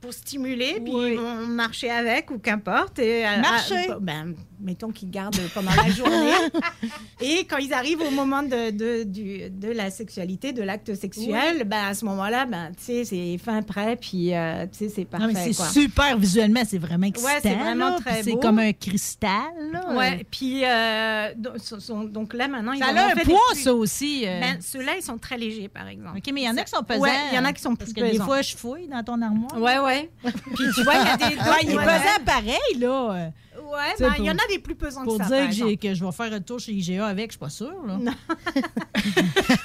[0.00, 2.98] pour stimuler, puis ils vont marcher avec ou qu'importe.
[3.40, 3.86] Marcher.
[4.00, 6.32] ben, mettons qu'ils gardent pendant la journée.
[7.20, 11.56] et quand ils arrivent au moment de, de, du- de la sexualité, de l'acte sexuel,
[11.58, 11.64] Oui.
[11.64, 13.04] ben, à ce moment-là, ben, c'est
[13.38, 15.52] fin prêt, puis euh, tu sais, c'est parfait.
[15.52, 17.28] C'est super visuellement, c'est vraiment excitant.
[17.32, 19.30] Ouais, c'est vraiment là, très C'est comme un cristal.
[19.72, 19.94] Là.
[19.96, 24.24] Ouais, puis euh, donc, là maintenant ils Ça ont a un fait poids, ça aussi.
[24.26, 24.40] euh.
[24.40, 26.18] Ben, ceux-là ils sont très légers par exemple.
[26.18, 27.04] OK, mais il y en a qui sont pesants.
[27.32, 28.24] Il y en a qui sont Parce plus que des pesants.
[28.24, 29.56] fois, je fouille dans ton armoire.
[29.60, 30.10] Ouais, ouais.
[30.54, 31.36] Puis tu vois, il y a des.
[31.42, 33.30] Ouais, il est pesant pareil, là.
[33.70, 35.46] Ouais, ben, il y pour- en a des plus pesants Pour que ça.
[35.46, 37.72] dire par que, je vais faire un tour chez IGA avec, je suis pas sûre.
[37.86, 37.98] Là.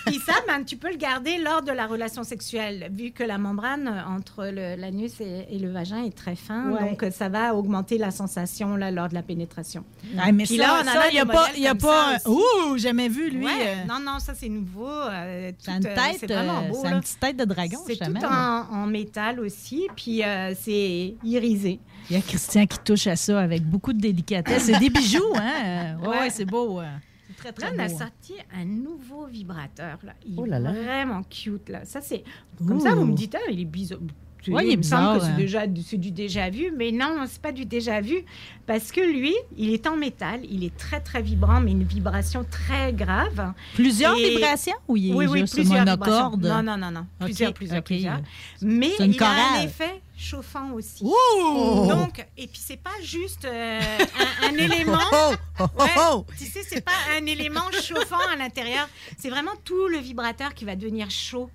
[0.05, 3.37] Puis ça, ben, tu peux le garder lors de la relation sexuelle, vu que la
[3.37, 4.45] membrane euh, entre
[4.77, 6.69] l'anus et, et le vagin est très fin.
[6.71, 6.89] Ouais.
[6.89, 9.83] Donc, euh, ça va augmenter la sensation là, lors de la pénétration.
[10.17, 11.47] Ah, mais Puis ça, là, il n'y a pas.
[11.55, 13.45] y a pas ça ouh, jamais vu, lui.
[13.45, 14.87] Ouais, euh, Non, non, ça, c'est nouveau.
[14.87, 16.85] euh, a tout, une euh, tête, c'est vraiment euh, beau.
[16.85, 21.79] une petite tête de dragon, C'est tout en, en métal aussi, puis euh, c'est irisé.
[22.09, 24.63] Il y a Christian qui touche à ça avec beaucoup de délicatesse.
[24.63, 25.97] C'est des bijoux, hein?
[26.01, 26.79] Ouais, ouais, c'est beau.
[27.27, 27.89] C'est très, très Là, on a hein.
[27.89, 29.97] sorti un nouveau vibrateur.
[30.03, 30.13] Là.
[30.25, 30.71] Il Oh est là là.
[30.71, 31.69] vraiment cute.
[31.69, 31.81] Là.
[31.83, 32.23] Ça, c'est...
[32.65, 33.99] Comme ça, vous me dites, ah, il est bizarre.
[34.47, 35.35] Ouais, il est me semble bizarre, que c'est, hein.
[35.35, 38.19] déjà, c'est du déjà vu, mais non, c'est pas du déjà vu,
[38.65, 42.45] parce que lui, il est en métal, il est très, très vibrant, mais une vibration
[42.49, 43.51] très grave.
[43.75, 46.35] Plusieurs Et- vibrations ou il est oui, oui, juste plusieurs monocorde?
[46.39, 46.63] vibrations.
[46.63, 47.05] Non, non, non, non.
[47.19, 48.21] Plusieurs, plusieurs, plusieurs.
[48.61, 51.03] Mais C'est une il a un effet chauffant aussi.
[51.03, 51.85] Ouh!
[51.87, 53.79] Donc, et puis c'est pas juste euh,
[54.43, 54.97] un, un élément.
[55.13, 55.81] Oh, oh, oh,
[56.27, 58.89] Ouais, tu sais, c'est pas un élément chauffant à l'intérieur.
[59.17, 61.49] C'est vraiment tout le vibrateur qui va devenir chaud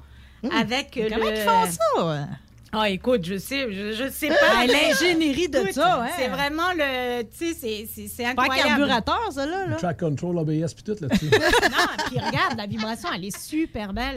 [0.56, 1.36] avec euh, Comment le.
[1.36, 2.28] ils font ça?
[2.74, 4.34] Ah, écoute, je sais, je, je sais pas.
[4.50, 6.08] Ah, l'ingénierie de Écoute, ça, hein.
[6.16, 7.22] C'est vraiment le.
[7.24, 8.68] Tu sais, c'est- c'est c'est Pas un incroyable.
[8.68, 9.66] carburateur, ça, là.
[9.66, 9.76] là.
[9.76, 11.26] Track control, ABS, puis tout là-dessus.
[11.30, 14.16] non, puis regarde, la vibration, elle est super belle.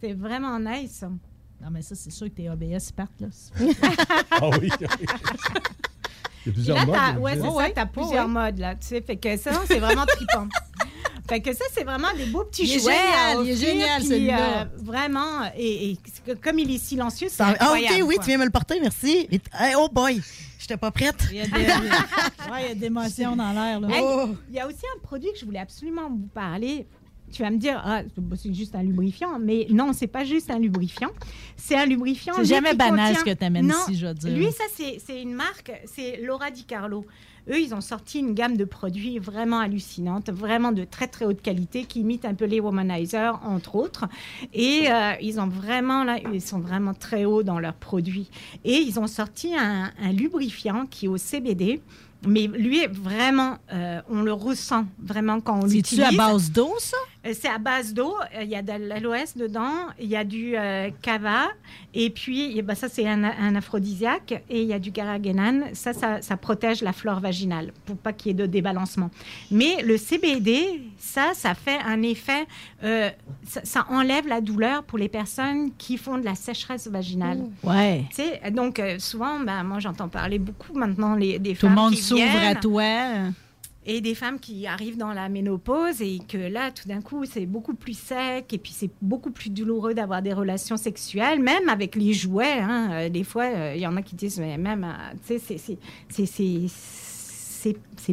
[0.00, 1.02] C'est vraiment nice.
[1.64, 3.28] Non, mais ça, c'est sûr que tes ABS partent, là.
[4.30, 4.68] Ah oui.
[6.46, 7.30] Il y a plusieurs là, modes.
[7.34, 8.74] je c'est ça, t'as plusieurs modes, là.
[8.74, 10.46] Tu sais, fait que ça, c'est vraiment trippant.
[11.26, 12.92] Fait que ça, c'est vraiment des beaux petits Il est jouets.
[12.92, 14.60] à génial, il est génial, puis, celui-là.
[14.60, 15.96] euh, vraiment, et,
[16.42, 17.94] comme il est silencieux, c'est Ah, incroyable.
[18.02, 18.24] OK, oui, quoi.
[18.24, 19.26] tu viens me le porter, merci.
[19.30, 20.20] Et- Hey, oh boy,
[20.58, 21.16] j'étais pas prête.
[21.30, 21.50] Il y a des,
[22.52, 23.88] ouais, il y a des émotions dans l'air, là.
[23.88, 24.36] Hey, Oh!
[24.50, 26.86] Il y a aussi un produit que je voulais absolument vous parler.
[27.34, 28.02] Tu vas me dire, ah,
[28.36, 29.38] c'est juste un lubrifiant.
[29.40, 31.10] Mais non, c'est pas juste un lubrifiant.
[31.56, 32.34] C'est un lubrifiant.
[32.36, 34.36] C'est jamais banal contient- ce que t'amènes Non, ici, je veux dire.
[34.36, 37.04] Lui, ça, c'est une marque, c'est Laura Di Carlo.
[37.50, 41.42] Eux, ils ont sorti une gamme de produits vraiment hallucinante, vraiment de très très haute
[41.42, 44.06] qualité, qui imitent un peu les Womanizer, entre autres.
[44.54, 48.30] Et euh, ils ont vraiment là, ils sont vraiment très hauts dans leurs produits.
[48.64, 51.82] Et ils ont sorti un, un lubrifiant qui est au CBD.
[52.26, 56.04] Mais lui, est vraiment, euh, on le ressent vraiment quand on C'est-tu l'utilise.
[56.04, 56.96] à base d'eau, ça?
[57.26, 58.14] Euh, C'est à base d'eau.
[58.36, 59.72] Euh, Il y a de l'aloès dedans.
[60.00, 61.48] Il y a du euh, cava.
[61.94, 64.42] Et puis, eh ben, ça, c'est un, un aphrodisiaque.
[64.50, 65.64] Et il y a du carragénane.
[65.72, 69.10] Ça, ça, ça protège la flore vaginale pour pas qu'il y ait de débalancement.
[69.50, 72.46] Mais le CBD, ça, ça fait un effet.
[72.82, 73.10] euh,
[73.46, 77.44] ça, ça enlève la douleur pour les personnes qui font de la sécheresse vaginale.
[77.62, 78.04] Ouais.
[78.10, 81.72] Tu sais, donc, euh, souvent, ben, moi, j'entends parler beaucoup maintenant les, des Tout le
[81.72, 82.82] femmes monde qui s'ouvre à toi.
[83.86, 87.46] Et des femmes qui arrivent dans la ménopause et que là, tout d'un coup, c'est
[87.46, 91.94] beaucoup plus sec et puis c'est beaucoup plus douloureux d'avoir des relations sexuelles, même avec
[91.96, 92.58] les jouets.
[92.60, 92.88] hein.
[92.92, 95.58] Euh, des fois, euh, il y en a qui disent, mais même, euh, tu sais,
[95.58, 95.78] c'est-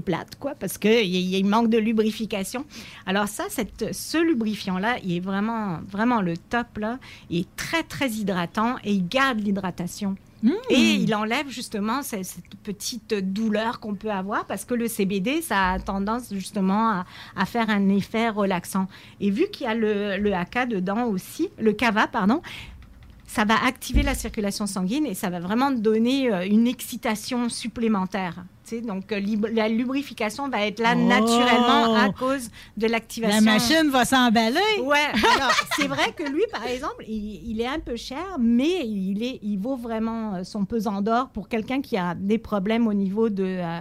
[0.05, 2.65] plate, quoi, parce qu'il y, y manque de lubrification.
[3.05, 6.99] Alors ça, cette, ce lubrifiant-là, il est vraiment, vraiment le top, là.
[7.29, 10.15] Il est très, très hydratant et il garde l'hydratation.
[10.69, 15.41] Et il enlève justement cette, cette petite douleur qu'on peut avoir parce que le CBD,
[15.41, 17.05] ça a tendance justement à,
[17.35, 18.87] à faire un effet relaxant.
[19.19, 22.41] Et vu qu'il y a le, le AK dedans aussi, le cava, pardon,
[23.27, 28.43] ça va activer la circulation sanguine et ça va vraiment donner euh, une excitation supplémentaire.
[28.79, 29.19] Donc, euh,
[29.51, 31.07] la lubrification va être là Oh!
[31.07, 33.43] naturellement à cause de l'activation.
[33.43, 34.59] La machine va s'emballer.
[34.81, 34.97] Ouais,
[35.35, 39.23] alors c'est vrai que lui, par exemple, il, il est un peu cher, mais il,
[39.23, 42.93] est, il vaut vraiment euh, son pesant d'or pour quelqu'un qui a des problèmes au
[42.93, 43.79] niveau de, euh,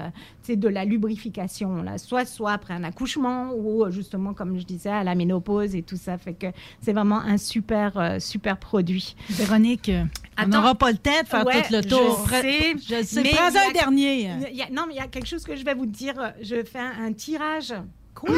[0.56, 1.98] de la lubrification, là.
[1.98, 5.96] Soit, soit après un accouchement ou justement, comme je disais, à la ménopause et tout
[5.96, 6.18] ça.
[6.18, 6.46] Fait que
[6.80, 9.14] c'est vraiment un super, euh, super produit.
[9.28, 10.04] Véronique, euh,
[10.42, 12.24] on n'aura pas le temps de faire Ouais, tout le tour.
[12.26, 12.74] Je sais.
[12.78, 13.22] Je sais.
[13.22, 14.30] mais un dernier.
[14.50, 16.14] il y a- non, mais il y a quelque chose que je vais vous dire.
[16.42, 17.74] Je fais un, un tirage.
[18.14, 18.34] Quoi?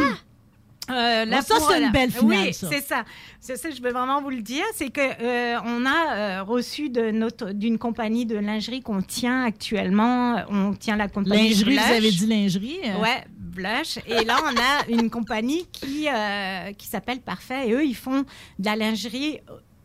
[0.90, 3.04] Euh, Bon, ça, c'est une belle finale, Oui, c'est ça.
[3.40, 4.64] C'est ça, je veux vraiment vous le dire.
[4.74, 9.44] C'est que euh, on a euh, reçu de notre d'une compagnie de lingerie qu'on tient
[9.44, 10.42] actuellement.
[10.48, 11.86] On tient la compagnie Lingerie, Blush.
[11.86, 12.78] vous avez dit lingerie.
[12.84, 13.00] euh.
[13.00, 13.98] Ouais, Blush.
[14.08, 17.68] Et là, on a une compagnie qui, euh, qui s'appelle Parfait.
[17.68, 18.22] Et eux, ils font
[18.58, 19.38] de la lingerie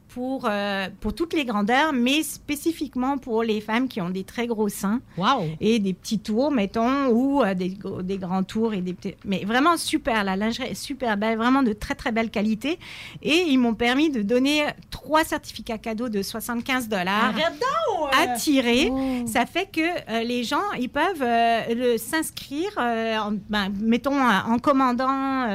[0.09, 4.47] pour, euh, pour toutes les grandeurs, mais spécifiquement pour les femmes qui ont des très
[4.47, 5.01] gros seins.
[5.59, 8.73] Et des petits tours, mettons, ou euh, des, des grands tours.
[8.73, 9.15] Et des petits...
[9.25, 12.79] Mais vraiment super, la lingerie est super belle, vraiment de très très belle qualité.
[13.21, 17.33] Et ils m'ont permis de donner trois certificats cadeaux de 75 dollars
[18.17, 18.91] à tirer.
[19.27, 25.45] Ça fait que euh, les gens, ils peuvent s'inscrire, en- ben, mettons, en commandant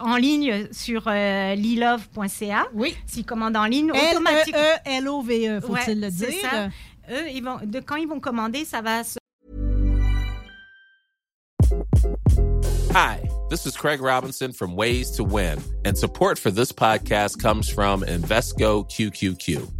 [0.00, 2.66] en ligne sur euh, lilove.ca.
[2.74, 2.96] Oui.
[3.06, 4.60] S'ils commandent en ligne, L-E-E, automatiquement.
[4.84, 6.28] L-O-V-E, faut-il le dire?
[6.42, 6.68] ça.
[7.10, 9.18] Eux, ils vont, de, quand ils vont commander, ça va se
[12.92, 17.68] Hi, this is Craig Robinson from Ways to Win, and support for this podcast comes
[17.68, 19.79] from Invesco QQQ.